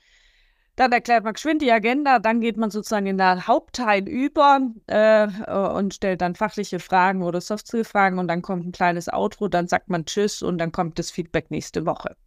Dann 0.76 0.92
erklärt 0.92 1.24
man 1.24 1.34
geschwind 1.34 1.62
die 1.62 1.72
Agenda, 1.72 2.20
dann 2.20 2.42
geht 2.42 2.58
man 2.58 2.70
sozusagen 2.70 3.06
in 3.06 3.18
den 3.18 3.48
Hauptteil 3.48 4.10
über 4.10 4.60
äh, 4.88 5.28
und 5.70 5.94
stellt 5.94 6.20
dann 6.20 6.36
fachliche 6.36 6.80
Fragen 6.80 7.24
oder 7.24 7.40
Soft-Skill-Fragen 7.40 8.20
und 8.20 8.28
dann 8.28 8.42
kommt 8.42 8.66
ein 8.66 8.72
kleines 8.74 9.08
Outro, 9.08 9.48
dann 9.48 9.68
sagt 9.68 9.90
man 9.90 10.06
Tschüss 10.06 10.42
und 10.42 10.58
dann 10.58 10.74
kommt 10.74 11.00
das 11.00 11.12
Feedback 11.12 11.50
nächste 11.50 11.86
Woche. 11.86 12.18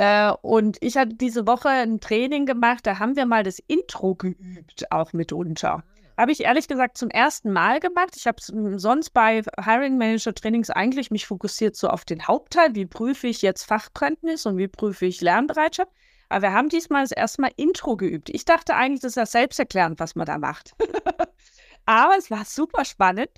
Äh, 0.00 0.32
und 0.40 0.78
ich 0.80 0.96
hatte 0.96 1.14
diese 1.14 1.46
Woche 1.46 1.68
ein 1.68 2.00
Training 2.00 2.46
gemacht, 2.46 2.86
da 2.86 2.98
haben 2.98 3.16
wir 3.16 3.26
mal 3.26 3.42
das 3.42 3.58
Intro 3.66 4.14
geübt, 4.14 4.90
auch 4.90 5.12
mitunter. 5.12 5.84
Habe 6.16 6.32
ich 6.32 6.40
ehrlich 6.44 6.68
gesagt 6.68 6.96
zum 6.96 7.10
ersten 7.10 7.52
Mal 7.52 7.80
gemacht. 7.80 8.16
Ich 8.16 8.26
habe 8.26 8.38
sonst 8.78 9.10
bei 9.10 9.42
Hiring 9.62 9.98
Manager 9.98 10.34
Trainings 10.34 10.70
eigentlich 10.70 11.10
mich 11.10 11.26
fokussiert 11.26 11.76
so 11.76 11.88
auf 11.88 12.06
den 12.06 12.26
Hauptteil. 12.26 12.74
Wie 12.74 12.86
prüfe 12.86 13.26
ich 13.26 13.42
jetzt 13.42 13.64
Fachkenntnis 13.64 14.46
und 14.46 14.56
wie 14.56 14.68
prüfe 14.68 15.04
ich 15.04 15.20
Lernbereitschaft? 15.20 15.92
Aber 16.30 16.42
wir 16.42 16.52
haben 16.54 16.70
diesmal 16.70 17.02
das 17.02 17.12
erste 17.12 17.42
Mal 17.42 17.52
Intro 17.56 17.98
geübt. 17.98 18.30
Ich 18.30 18.46
dachte 18.46 18.76
eigentlich, 18.76 19.00
das 19.00 19.12
ist 19.12 19.16
ja 19.16 19.26
selbsterklärend, 19.26 20.00
was 20.00 20.14
man 20.14 20.24
da 20.24 20.38
macht. 20.38 20.74
Aber 21.84 22.14
es 22.16 22.30
war 22.30 22.46
super 22.46 22.86
spannend 22.86 23.28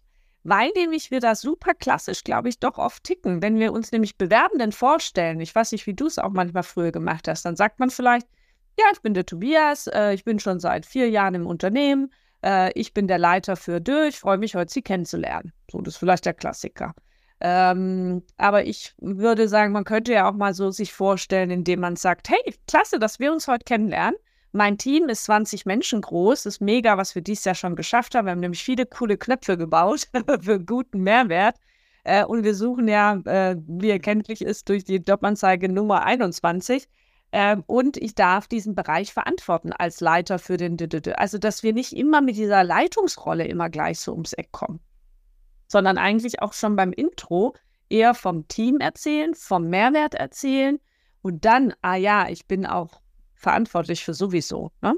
weil 0.45 0.71
nämlich 0.77 1.11
wir 1.11 1.21
da 1.21 1.35
super 1.35 1.75
klassisch, 1.75 2.25
glaube 2.25 2.49
ich, 2.49 2.59
doch 2.59 2.79
oft 2.79 3.05
ticken. 3.05 3.43
Wenn 3.43 3.59
wir 3.59 3.73
uns 3.73 3.93
nämlich 3.93 4.19
Bewerbenden 4.19 4.73
vorstellen, 4.73 5.41
ich 5.41 5.55
weiß 5.55 5.73
nicht, 5.73 5.87
wie 5.87 5.95
du 5.95 6.07
es 6.07 6.19
auch 6.19 6.31
manchmal 6.31 6.63
früher 6.63 6.93
gemacht 6.93 7.29
hast, 7.29 7.45
dann 7.45 7.57
sagt 7.57 7.79
man 7.79 7.91
vielleicht, 7.91 8.27
ja, 8.79 8.87
ich 8.93 9.03
bin 9.03 9.15
der 9.15 9.27
Tobias, 9.27 9.87
äh, 9.87 10.15
ich 10.15 10.25
bin 10.25 10.39
schon 10.39 10.61
seit 10.61 10.87
vier 10.87 11.09
Jahren 11.11 11.35
im 11.35 11.47
Unternehmen, 11.47 12.13
äh, 12.45 12.73
ich 12.79 12.95
bin 12.95 13.07
der 13.07 13.19
Leiter 13.19 13.57
für 13.57 13.81
Dö, 13.81 14.07
ich 14.07 14.19
freue 14.19 14.39
mich, 14.39 14.55
heute 14.55 14.73
Sie 14.73 14.83
kennenzulernen. 14.83 15.53
So, 15.71 15.81
das 15.81 15.95
ist 15.95 15.99
vielleicht 15.99 16.25
der 16.25 16.35
Klassiker. 16.35 16.95
Ähm, 17.41 18.23
aber 18.37 18.65
ich 18.65 18.95
würde 18.99 19.49
sagen, 19.49 19.73
man 19.73 19.85
könnte 19.85 20.13
ja 20.13 20.29
auch 20.29 20.35
mal 20.35 20.55
so 20.55 20.71
sich 20.71 20.93
vorstellen, 20.93 21.51
indem 21.51 21.81
man 21.81 21.97
sagt, 21.97 22.31
hey, 22.31 22.55
klasse, 22.69 22.99
dass 22.99 23.19
wir 23.19 23.33
uns 23.33 23.49
heute 23.49 23.65
kennenlernen. 23.65 24.17
Mein 24.53 24.77
Team 24.77 25.09
ist 25.09 25.25
20 25.25 25.65
Menschen 25.65 26.03
groß. 26.03 26.47
Ist 26.47 26.61
mega, 26.61 26.99
was 26.99 27.15
wir 27.15 27.23
dieses 27.23 27.45
Jahr 27.45 27.55
schon 27.55 27.75
geschafft 27.75 28.15
haben. 28.15 28.27
Wir 28.27 28.33
haben 28.33 28.41
nämlich 28.41 28.63
viele 28.63 28.85
coole 28.87 29.17
Knöpfe 29.17 29.57
gebaut 29.57 30.09
für 30.41 30.61
guten 30.61 31.01
Mehrwert. 31.01 31.57
Äh, 32.05 32.25
und 32.25 32.45
wir 32.45 32.55
suchen 32.55 32.87
ja, 32.87 33.15
äh, 33.25 33.57
wie 33.67 33.91
erkenntlich 33.91 34.43
ist, 34.43 34.69
durch 34.69 34.85
die 34.85 34.97
Jobanzeige 34.97 35.69
Nummer 35.71 36.05
21. 36.05 36.87
Ähm, 37.33 37.65
und 37.67 37.97
ich 37.97 38.15
darf 38.15 38.47
diesen 38.47 38.75
Bereich 38.75 39.13
verantworten 39.13 39.73
als 39.73 40.01
Leiter 40.01 40.39
für 40.39 40.59
den. 40.59 40.77
Also, 41.17 41.39
dass 41.39 41.63
wir 41.63 41.73
nicht 41.73 41.95
immer 41.95 42.21
mit 42.21 42.37
dieser 42.37 42.63
Leitungsrolle 42.63 43.47
immer 43.47 43.71
gleich 43.71 44.01
so 44.01 44.13
ums 44.13 44.35
Eck 44.35 44.53
kommen, 44.53 44.81
sondern 45.67 45.97
eigentlich 45.97 46.43
auch 46.43 46.53
schon 46.53 46.77
beim 46.77 46.93
Intro 46.93 47.55
eher 47.89 48.13
vom 48.13 48.49
Team 48.49 48.81
erzählen, 48.81 49.35
vom 49.35 49.71
Mehrwert 49.71 50.15
erzählen 50.15 50.79
und 51.23 51.45
dann, 51.47 51.73
ah 51.81 51.97
ja, 51.97 52.29
ich 52.29 52.47
bin 52.47 52.67
auch 52.67 53.02
verantwortlich 53.43 54.05
für 54.05 54.15
sowieso. 54.15 54.71
Ne? 54.81 54.95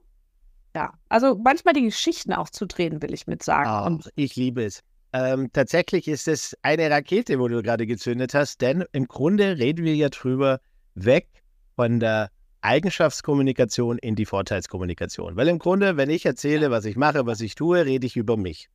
Ja, 0.76 0.92
also 1.08 1.36
manchmal 1.36 1.74
die 1.74 1.84
Geschichten 1.84 2.32
auch 2.32 2.50
zu 2.50 2.66
drehen, 2.66 3.00
will 3.02 3.14
ich 3.14 3.26
mit 3.26 3.42
sagen. 3.42 4.00
Ach, 4.02 4.08
ich 4.16 4.36
liebe 4.36 4.64
es. 4.64 4.80
Ähm, 5.12 5.50
tatsächlich 5.52 6.08
ist 6.08 6.26
es 6.26 6.56
eine 6.62 6.90
Rakete, 6.90 7.38
wo 7.38 7.46
du 7.48 7.62
gerade 7.62 7.86
gezündet 7.86 8.34
hast, 8.34 8.60
denn 8.60 8.84
im 8.92 9.06
Grunde 9.06 9.58
reden 9.58 9.84
wir 9.84 9.94
ja 9.94 10.08
drüber 10.08 10.60
weg 10.94 11.28
von 11.76 12.00
der 12.00 12.30
Eigenschaftskommunikation 12.62 13.98
in 13.98 14.16
die 14.16 14.26
Vorteilskommunikation. 14.26 15.36
Weil 15.36 15.48
im 15.48 15.58
Grunde, 15.58 15.96
wenn 15.96 16.10
ich 16.10 16.26
erzähle, 16.26 16.70
was 16.70 16.84
ich 16.84 16.96
mache, 16.96 17.26
was 17.26 17.40
ich 17.40 17.54
tue, 17.54 17.84
rede 17.84 18.06
ich 18.06 18.16
über 18.16 18.36
mich. 18.36 18.68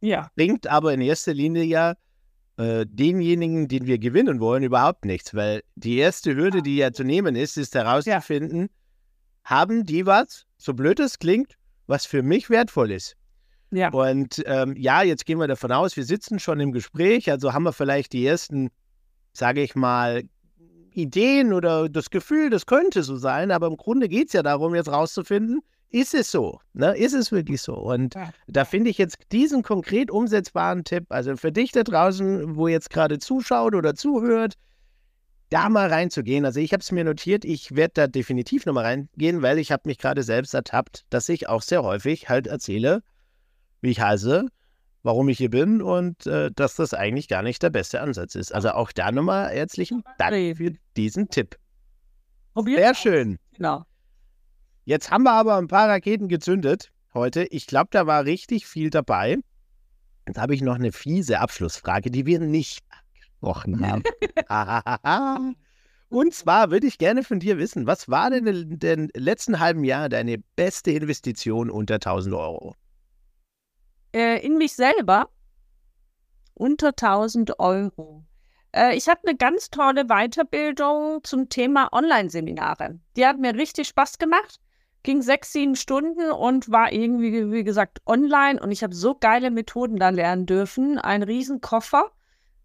Ja. 0.00 0.30
Bringt 0.36 0.68
aber 0.68 0.94
in 0.94 1.00
erster 1.00 1.34
Linie 1.34 1.64
ja 1.64 1.94
äh, 2.56 2.86
denjenigen, 2.86 3.66
den 3.66 3.86
wir 3.86 3.98
gewinnen 3.98 4.38
wollen, 4.38 4.62
überhaupt 4.62 5.04
nichts, 5.04 5.34
weil 5.34 5.62
die 5.74 5.96
erste 5.96 6.36
Hürde, 6.36 6.62
die 6.62 6.76
ja 6.76 6.92
zu 6.92 7.02
nehmen 7.02 7.34
ist, 7.34 7.56
ist 7.56 7.74
herauszufinden, 7.74 8.60
ja. 8.60 8.66
Haben 9.44 9.84
die 9.84 10.06
was, 10.06 10.46
so 10.56 10.74
blöd 10.74 10.98
es 11.00 11.18
klingt, 11.18 11.54
was 11.86 12.06
für 12.06 12.22
mich 12.22 12.50
wertvoll 12.50 12.90
ist. 12.90 13.16
Ja. 13.70 13.90
Und 13.90 14.42
ähm, 14.46 14.74
ja, 14.76 15.02
jetzt 15.02 15.26
gehen 15.26 15.38
wir 15.38 15.48
davon 15.48 15.72
aus, 15.72 15.96
wir 15.96 16.04
sitzen 16.04 16.38
schon 16.38 16.60
im 16.60 16.72
Gespräch, 16.72 17.30
also 17.30 17.52
haben 17.52 17.64
wir 17.64 17.72
vielleicht 17.72 18.12
die 18.12 18.26
ersten, 18.26 18.70
sage 19.32 19.62
ich 19.62 19.74
mal, 19.74 20.22
Ideen 20.92 21.52
oder 21.52 21.88
das 21.88 22.10
Gefühl, 22.10 22.50
das 22.50 22.66
könnte 22.66 23.02
so 23.02 23.16
sein, 23.16 23.50
aber 23.50 23.66
im 23.66 23.76
Grunde 23.76 24.08
geht 24.08 24.28
es 24.28 24.32
ja 24.32 24.42
darum, 24.42 24.74
jetzt 24.74 24.90
rauszufinden, 24.90 25.60
ist 25.90 26.14
es 26.14 26.30
so? 26.30 26.60
Ne? 26.72 26.96
Ist 26.96 27.14
es 27.14 27.30
wirklich 27.30 27.62
so? 27.62 27.74
Und 27.74 28.14
ja. 28.14 28.30
da 28.46 28.64
finde 28.64 28.90
ich 28.90 28.98
jetzt 28.98 29.18
diesen 29.32 29.62
konkret 29.62 30.10
umsetzbaren 30.10 30.84
Tipp, 30.84 31.06
also 31.08 31.36
für 31.36 31.52
dich 31.52 31.72
da 31.72 31.82
draußen, 31.82 32.56
wo 32.56 32.68
jetzt 32.68 32.90
gerade 32.90 33.18
zuschaut 33.18 33.74
oder 33.74 33.94
zuhört, 33.94 34.54
da 35.50 35.68
mal 35.68 35.88
reinzugehen. 35.88 36.44
Also 36.44 36.60
ich 36.60 36.72
habe 36.72 36.80
es 36.80 36.92
mir 36.92 37.04
notiert, 37.04 37.44
ich 37.44 37.74
werde 37.74 37.92
da 37.94 38.06
definitiv 38.06 38.66
nochmal 38.66 38.84
reingehen, 38.84 39.42
weil 39.42 39.58
ich 39.58 39.72
habe 39.72 39.82
mich 39.86 39.98
gerade 39.98 40.22
selbst 40.22 40.54
ertappt, 40.54 41.04
dass 41.10 41.28
ich 41.28 41.48
auch 41.48 41.62
sehr 41.62 41.82
häufig 41.82 42.28
halt 42.28 42.46
erzähle, 42.46 43.02
wie 43.80 43.90
ich 43.90 44.00
heiße, 44.00 44.46
warum 45.02 45.28
ich 45.28 45.38
hier 45.38 45.50
bin 45.50 45.82
und 45.82 46.26
äh, 46.26 46.50
dass 46.54 46.76
das 46.76 46.94
eigentlich 46.94 47.28
gar 47.28 47.42
nicht 47.42 47.62
der 47.62 47.70
beste 47.70 48.00
Ansatz 48.00 48.34
ist. 48.34 48.54
Also 48.54 48.70
auch 48.70 48.92
da 48.92 49.12
nochmal 49.12 49.50
herzlichen 49.50 50.02
Dank 50.18 50.56
für 50.56 50.72
diesen 50.96 51.28
Tipp. 51.28 51.56
Probiert 52.54 52.80
Sehr 52.80 52.94
schön. 52.94 53.38
Genau. 53.54 53.84
Jetzt 54.84 55.10
haben 55.10 55.24
wir 55.24 55.32
aber 55.32 55.56
ein 55.56 55.68
paar 55.68 55.88
Raketen 55.88 56.28
gezündet 56.28 56.90
heute. 57.14 57.44
Ich 57.44 57.66
glaube, 57.66 57.88
da 57.90 58.06
war 58.06 58.24
richtig 58.24 58.66
viel 58.66 58.90
dabei. 58.90 59.38
Jetzt 60.26 60.38
habe 60.38 60.54
ich 60.54 60.62
noch 60.62 60.76
eine 60.76 60.92
fiese 60.92 61.40
Abschlussfrage, 61.40 62.10
die 62.10 62.26
wir 62.26 62.40
nicht 62.40 62.84
angesprochen 63.44 64.04
haben. 64.48 65.56
Und 66.08 66.34
zwar 66.34 66.70
würde 66.70 66.86
ich 66.86 66.98
gerne 66.98 67.24
von 67.24 67.40
dir 67.40 67.58
wissen, 67.58 67.86
was 67.86 68.08
war 68.08 68.30
denn 68.30 68.46
in 68.46 68.78
den 68.78 69.10
letzten 69.14 69.58
halben 69.58 69.84
Jahr 69.84 70.08
deine 70.08 70.38
beste 70.56 70.92
Investition 70.92 71.70
unter 71.70 71.94
1000 71.94 72.34
Euro? 72.34 72.74
Äh, 74.14 74.44
in 74.46 74.58
mich 74.58 74.74
selber 74.74 75.28
unter 76.54 76.88
1000 76.88 77.58
Euro. 77.58 78.24
Äh, 78.72 78.96
ich 78.96 79.08
habe 79.08 79.20
eine 79.26 79.36
ganz 79.36 79.70
tolle 79.70 80.04
Weiterbildung 80.04 81.24
zum 81.24 81.48
Thema 81.48 81.92
Online-Seminare. 81.92 83.00
Die 83.16 83.26
hat 83.26 83.40
mir 83.40 83.54
richtig 83.54 83.88
Spaß 83.88 84.18
gemacht 84.18 84.60
ging 85.04 85.22
sechs, 85.22 85.52
sieben 85.52 85.76
Stunden 85.76 86.32
und 86.32 86.70
war 86.72 86.90
irgendwie, 86.90 87.52
wie 87.52 87.62
gesagt, 87.62 88.00
online 88.06 88.60
und 88.60 88.72
ich 88.72 88.82
habe 88.82 88.94
so 88.94 89.14
geile 89.14 89.50
Methoden 89.50 89.98
da 89.98 90.08
lernen 90.08 90.46
dürfen. 90.46 90.98
Ein 90.98 91.22
Riesenkoffer, 91.22 92.10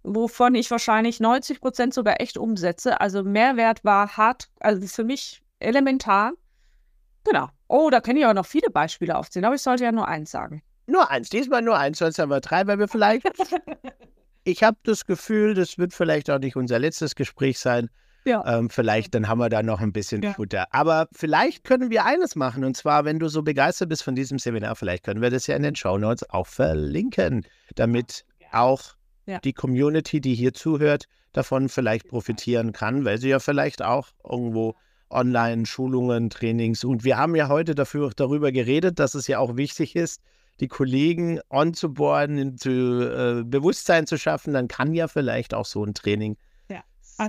wovon 0.03 0.55
ich 0.55 0.71
wahrscheinlich 0.71 1.19
90 1.19 1.61
Prozent 1.61 1.93
sogar 1.93 2.19
echt 2.21 2.37
umsetze. 2.37 2.99
Also 3.01 3.23
Mehrwert 3.23 3.83
war 3.83 4.17
hart, 4.17 4.49
also 4.59 4.85
für 4.87 5.03
mich 5.03 5.41
elementar. 5.59 6.33
Genau. 7.23 7.49
Oh, 7.67 7.89
da 7.89 8.01
kann 8.01 8.17
ich 8.17 8.25
auch 8.25 8.33
noch 8.33 8.45
viele 8.45 8.69
Beispiele 8.69 9.15
aufzählen, 9.15 9.45
aber 9.45 9.55
ich 9.55 9.61
sollte 9.61 9.83
ja 9.83 9.91
nur 9.91 10.07
eins 10.07 10.31
sagen. 10.31 10.63
Nur 10.87 11.11
eins, 11.11 11.29
diesmal 11.29 11.61
nur 11.61 11.77
eins, 11.77 11.99
sonst 11.99 12.17
haben 12.17 12.29
wir 12.29 12.39
drei, 12.39 12.65
weil 12.65 12.79
wir 12.79 12.87
vielleicht. 12.87 13.27
ich 14.43 14.63
habe 14.63 14.77
das 14.83 15.05
Gefühl, 15.05 15.53
das 15.53 15.77
wird 15.77 15.93
vielleicht 15.93 16.29
auch 16.31 16.39
nicht 16.39 16.55
unser 16.55 16.79
letztes 16.79 17.13
Gespräch 17.13 17.59
sein. 17.59 17.89
Ja. 18.25 18.43
Ähm, 18.45 18.69
vielleicht, 18.69 19.13
dann 19.15 19.27
haben 19.27 19.39
wir 19.39 19.49
da 19.49 19.63
noch 19.63 19.81
ein 19.81 19.93
bisschen 19.93 20.21
ja. 20.21 20.33
Futter. 20.33 20.65
Aber 20.71 21.07
vielleicht 21.13 21.63
können 21.63 21.89
wir 21.89 22.05
eines 22.05 22.35
machen. 22.35 22.63
Und 22.63 22.75
zwar, 22.75 23.05
wenn 23.05 23.19
du 23.19 23.29
so 23.29 23.43
begeistert 23.43 23.89
bist 23.89 24.03
von 24.03 24.15
diesem 24.15 24.39
Seminar, 24.39 24.75
vielleicht 24.75 25.03
können 25.03 25.21
wir 25.21 25.29
das 25.29 25.47
ja 25.47 25.55
in 25.55 25.63
den 25.63 25.75
Show 25.75 25.97
Notes 25.97 26.29
auch 26.29 26.47
verlinken, 26.47 27.45
damit 27.75 28.25
auch 28.51 28.95
ja. 29.29 29.39
die 29.39 29.53
Community, 29.53 30.19
die 30.19 30.35
hier 30.35 30.53
zuhört, 30.53 31.05
davon 31.31 31.69
vielleicht 31.69 32.07
profitieren 32.07 32.73
kann, 32.73 33.05
weil 33.05 33.19
sie 33.19 33.29
ja 33.29 33.39
vielleicht 33.39 33.81
auch 33.81 34.07
irgendwo 34.27 34.75
Online-Schulungen, 35.09 36.29
Trainings 36.29 36.83
und 36.83 37.03
wir 37.03 37.17
haben 37.17 37.35
ja 37.35 37.47
heute 37.47 37.75
dafür, 37.75 38.11
darüber 38.15 38.51
geredet, 38.51 38.99
dass 38.99 39.15
es 39.15 39.27
ja 39.27 39.39
auch 39.39 39.55
wichtig 39.55 39.95
ist, 39.95 40.21
die 40.59 40.67
Kollegen 40.67 41.39
onzuboarden, 41.49 42.57
zu 42.57 42.69
äh, 42.69 43.43
Bewusstsein 43.43 44.07
zu 44.07 44.17
schaffen, 44.17 44.53
dann 44.53 44.67
kann 44.67 44.93
ja 44.93 45.07
vielleicht 45.07 45.53
auch 45.53 45.65
so 45.65 45.83
ein 45.83 45.93
Training 45.93 46.35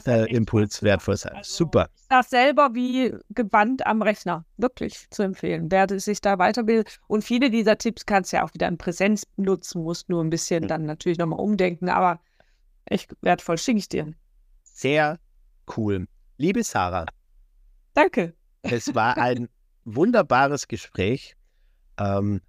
äh, 0.07 0.25
Impuls 0.33 0.83
wertvoll 0.83 1.17
sein. 1.17 1.35
Also, 1.37 1.65
Super. 1.65 1.89
Das 2.09 2.31
selber 2.31 2.71
wie 2.75 3.15
gewandt 3.31 3.87
am 3.87 4.03
Rechner. 4.03 4.45
Wirklich 4.57 5.09
zu 5.11 5.23
empfehlen. 5.23 5.71
Wer 5.71 5.87
sich 6.01 6.21
da 6.21 6.39
weiterbildet. 6.39 6.99
Und 7.09 7.23
viele 7.25 7.51
dieser 7.51 7.79
Tipps 7.79 8.07
kannst 8.07 8.33
du 8.33 8.39
ja 8.39 8.45
auch 8.45 8.55
wieder 8.55 8.69
in 8.69 8.79
Präsenz 8.79 9.25
nutzen, 9.37 9.83
musst 9.83 10.09
nur 10.09 10.23
ein 10.23 10.31
bisschen 10.31 10.69
dann 10.69 10.87
natürlich 10.87 11.19
nochmal 11.19 11.41
umdenken, 11.41 11.89
aber 11.89 12.21
echt 12.87 13.15
wertvoll. 13.23 13.59
Schicke 13.59 13.79
ich 13.79 13.89
dir. 13.89 14.13
Sehr 14.63 15.19
cool. 15.77 16.07
Liebe 16.37 16.63
Sarah. 16.65 17.07
Danke. 17.95 18.35
Es 18.63 18.95
war 18.95 19.17
ein 19.19 19.49
wunderbares 19.85 20.69
Gespräch. 20.69 21.37
Ähm, 21.99 22.41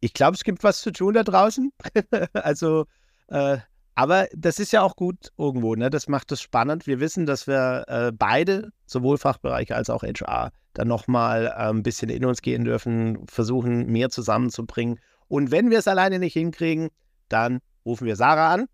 ich 0.00 0.12
glaube, 0.12 0.34
es 0.34 0.44
gibt 0.44 0.62
was 0.64 0.80
zu 0.80 0.92
tun 0.92 1.14
da 1.14 1.22
draußen. 1.22 1.72
also 2.32 2.86
äh, 3.28 3.58
aber 3.96 4.28
das 4.36 4.58
ist 4.58 4.72
ja 4.72 4.82
auch 4.82 4.94
gut 4.94 5.32
irgendwo, 5.38 5.74
ne? 5.74 5.88
Das 5.88 6.06
macht 6.06 6.30
es 6.30 6.42
spannend. 6.42 6.86
Wir 6.86 7.00
wissen, 7.00 7.24
dass 7.24 7.46
wir 7.46 7.84
äh, 7.88 8.12
beide, 8.12 8.70
sowohl 8.84 9.16
Fachbereiche 9.16 9.74
als 9.74 9.88
auch 9.88 10.02
HR, 10.02 10.52
dann 10.74 10.86
nochmal 10.86 11.46
äh, 11.46 11.70
ein 11.70 11.82
bisschen 11.82 12.10
in 12.10 12.26
uns 12.26 12.42
gehen 12.42 12.64
dürfen, 12.64 13.26
versuchen, 13.26 13.86
mehr 13.86 14.10
zusammenzubringen. 14.10 15.00
Und 15.28 15.50
wenn 15.50 15.70
wir 15.70 15.78
es 15.78 15.88
alleine 15.88 16.18
nicht 16.18 16.34
hinkriegen, 16.34 16.90
dann 17.30 17.60
rufen 17.86 18.06
wir 18.06 18.16
Sarah 18.16 18.52
an. 18.52 18.66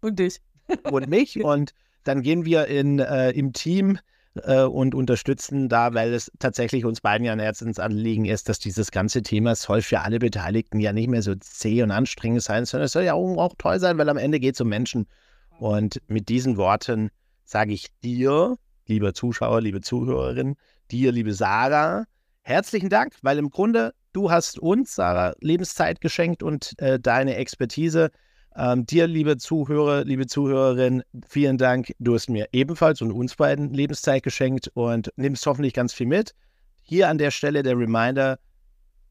Und 0.00 0.18
dich. 0.18 0.40
Und 0.90 1.06
mich. 1.06 1.38
Und 1.44 1.74
dann 2.04 2.22
gehen 2.22 2.46
wir 2.46 2.66
in, 2.66 2.98
äh, 2.98 3.30
im 3.32 3.52
Team 3.52 3.98
äh, 4.34 4.62
und 4.62 4.94
unterstützen 4.94 5.68
da, 5.68 5.94
weil 5.94 6.12
es 6.12 6.30
tatsächlich 6.38 6.84
uns 6.84 7.00
beiden 7.00 7.24
ja 7.24 7.32
ein 7.32 7.40
Herzensanliegen 7.40 8.24
ist, 8.24 8.48
dass 8.48 8.58
dieses 8.58 8.90
ganze 8.90 9.22
Thema 9.22 9.54
soll 9.54 9.82
für 9.82 10.00
alle 10.00 10.18
Beteiligten 10.18 10.80
ja 10.80 10.92
nicht 10.92 11.08
mehr 11.08 11.22
so 11.22 11.34
zäh 11.34 11.82
und 11.82 11.90
anstrengend 11.90 12.42
sein, 12.42 12.64
sondern 12.64 12.86
es 12.86 12.92
soll 12.92 13.04
ja 13.04 13.14
auch, 13.14 13.36
auch 13.36 13.54
toll 13.58 13.78
sein, 13.78 13.98
weil 13.98 14.08
am 14.08 14.16
Ende 14.16 14.40
geht 14.40 14.54
es 14.54 14.60
um 14.60 14.68
Menschen. 14.68 15.06
Und 15.58 16.00
mit 16.08 16.28
diesen 16.28 16.56
Worten 16.56 17.10
sage 17.44 17.72
ich 17.72 17.88
dir, 18.02 18.56
lieber 18.86 19.14
Zuschauer, 19.14 19.60
liebe 19.60 19.80
Zuhörerin, 19.80 20.56
dir, 20.90 21.12
liebe 21.12 21.34
Sarah, 21.34 22.04
herzlichen 22.40 22.88
Dank, 22.88 23.14
weil 23.22 23.38
im 23.38 23.50
Grunde 23.50 23.92
du 24.12 24.30
hast 24.30 24.58
uns, 24.58 24.94
Sarah, 24.94 25.34
Lebenszeit 25.40 26.00
geschenkt 26.00 26.42
und 26.42 26.78
äh, 26.78 26.98
deine 26.98 27.36
Expertise 27.36 28.10
ähm, 28.56 28.86
dir, 28.86 29.06
liebe 29.06 29.36
Zuhörer, 29.36 30.04
liebe 30.04 30.26
Zuhörerin, 30.26 31.02
vielen 31.26 31.58
Dank. 31.58 31.92
Du 31.98 32.14
hast 32.14 32.28
mir 32.28 32.48
ebenfalls 32.52 33.00
und 33.02 33.12
uns 33.12 33.36
beiden 33.36 33.72
Lebenszeit 33.72 34.22
geschenkt 34.22 34.70
und 34.74 35.10
nimmst 35.16 35.46
hoffentlich 35.46 35.74
ganz 35.74 35.92
viel 35.92 36.06
mit. 36.06 36.34
Hier 36.82 37.08
an 37.08 37.18
der 37.18 37.30
Stelle 37.30 37.62
der 37.62 37.78
Reminder, 37.78 38.38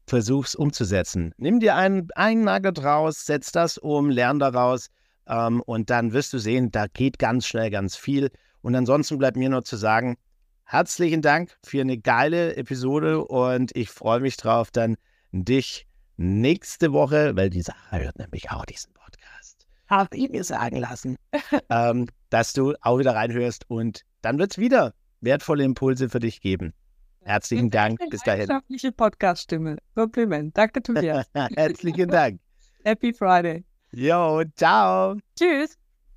versuch's 0.06 0.54
umzusetzen. 0.54 1.32
Nimm 1.38 1.60
dir 1.60 1.76
einen, 1.76 2.08
einen 2.14 2.44
Nugget 2.44 2.82
raus, 2.84 3.24
setz 3.24 3.52
das 3.52 3.78
um, 3.78 4.10
lern 4.10 4.38
daraus 4.38 4.88
ähm, 5.26 5.60
und 5.62 5.90
dann 5.90 6.12
wirst 6.12 6.32
du 6.32 6.38
sehen, 6.38 6.70
da 6.70 6.86
geht 6.86 7.18
ganz 7.18 7.46
schnell 7.46 7.70
ganz 7.70 7.96
viel. 7.96 8.30
Und 8.62 8.74
ansonsten 8.74 9.18
bleibt 9.18 9.36
mir 9.36 9.48
nur 9.48 9.64
zu 9.64 9.76
sagen, 9.76 10.16
herzlichen 10.64 11.22
Dank 11.22 11.56
für 11.64 11.80
eine 11.80 11.98
geile 11.98 12.56
Episode 12.56 13.24
und 13.24 13.74
ich 13.74 13.90
freue 13.90 14.20
mich 14.20 14.36
drauf, 14.36 14.70
dann 14.70 14.96
dich 15.32 15.86
nächste 16.16 16.92
Woche, 16.92 17.34
weil 17.36 17.50
die 17.50 17.62
Sache 17.62 17.98
hört 17.98 18.18
nämlich 18.18 18.50
auch 18.50 18.64
diesen 18.64 18.91
habe 19.92 20.16
ich 20.16 20.30
mir 20.30 20.42
sagen 20.44 20.76
lassen, 20.76 21.16
ähm, 21.68 22.08
dass 22.30 22.52
du 22.52 22.74
auch 22.80 22.98
wieder 22.98 23.14
reinhörst 23.14 23.68
und 23.68 24.02
dann 24.22 24.38
wird 24.38 24.52
es 24.52 24.58
wieder 24.58 24.94
wertvolle 25.20 25.64
Impulse 25.64 26.08
für 26.08 26.18
dich 26.18 26.40
geben. 26.40 26.72
Herzlichen 27.20 27.70
Dank. 27.70 28.00
Bis 28.10 28.22
dahin. 28.22 28.48
Podcast-Stimme. 28.96 29.76
Kompliment. 29.94 30.56
Danke, 30.56 30.82
Tobias. 30.82 31.26
Herzlichen 31.34 32.08
Dank. 32.08 32.40
Happy 32.84 33.12
Friday. 33.12 33.64
Jo, 33.92 34.42
ciao. 34.56 35.16
Tschüss. 35.38 35.81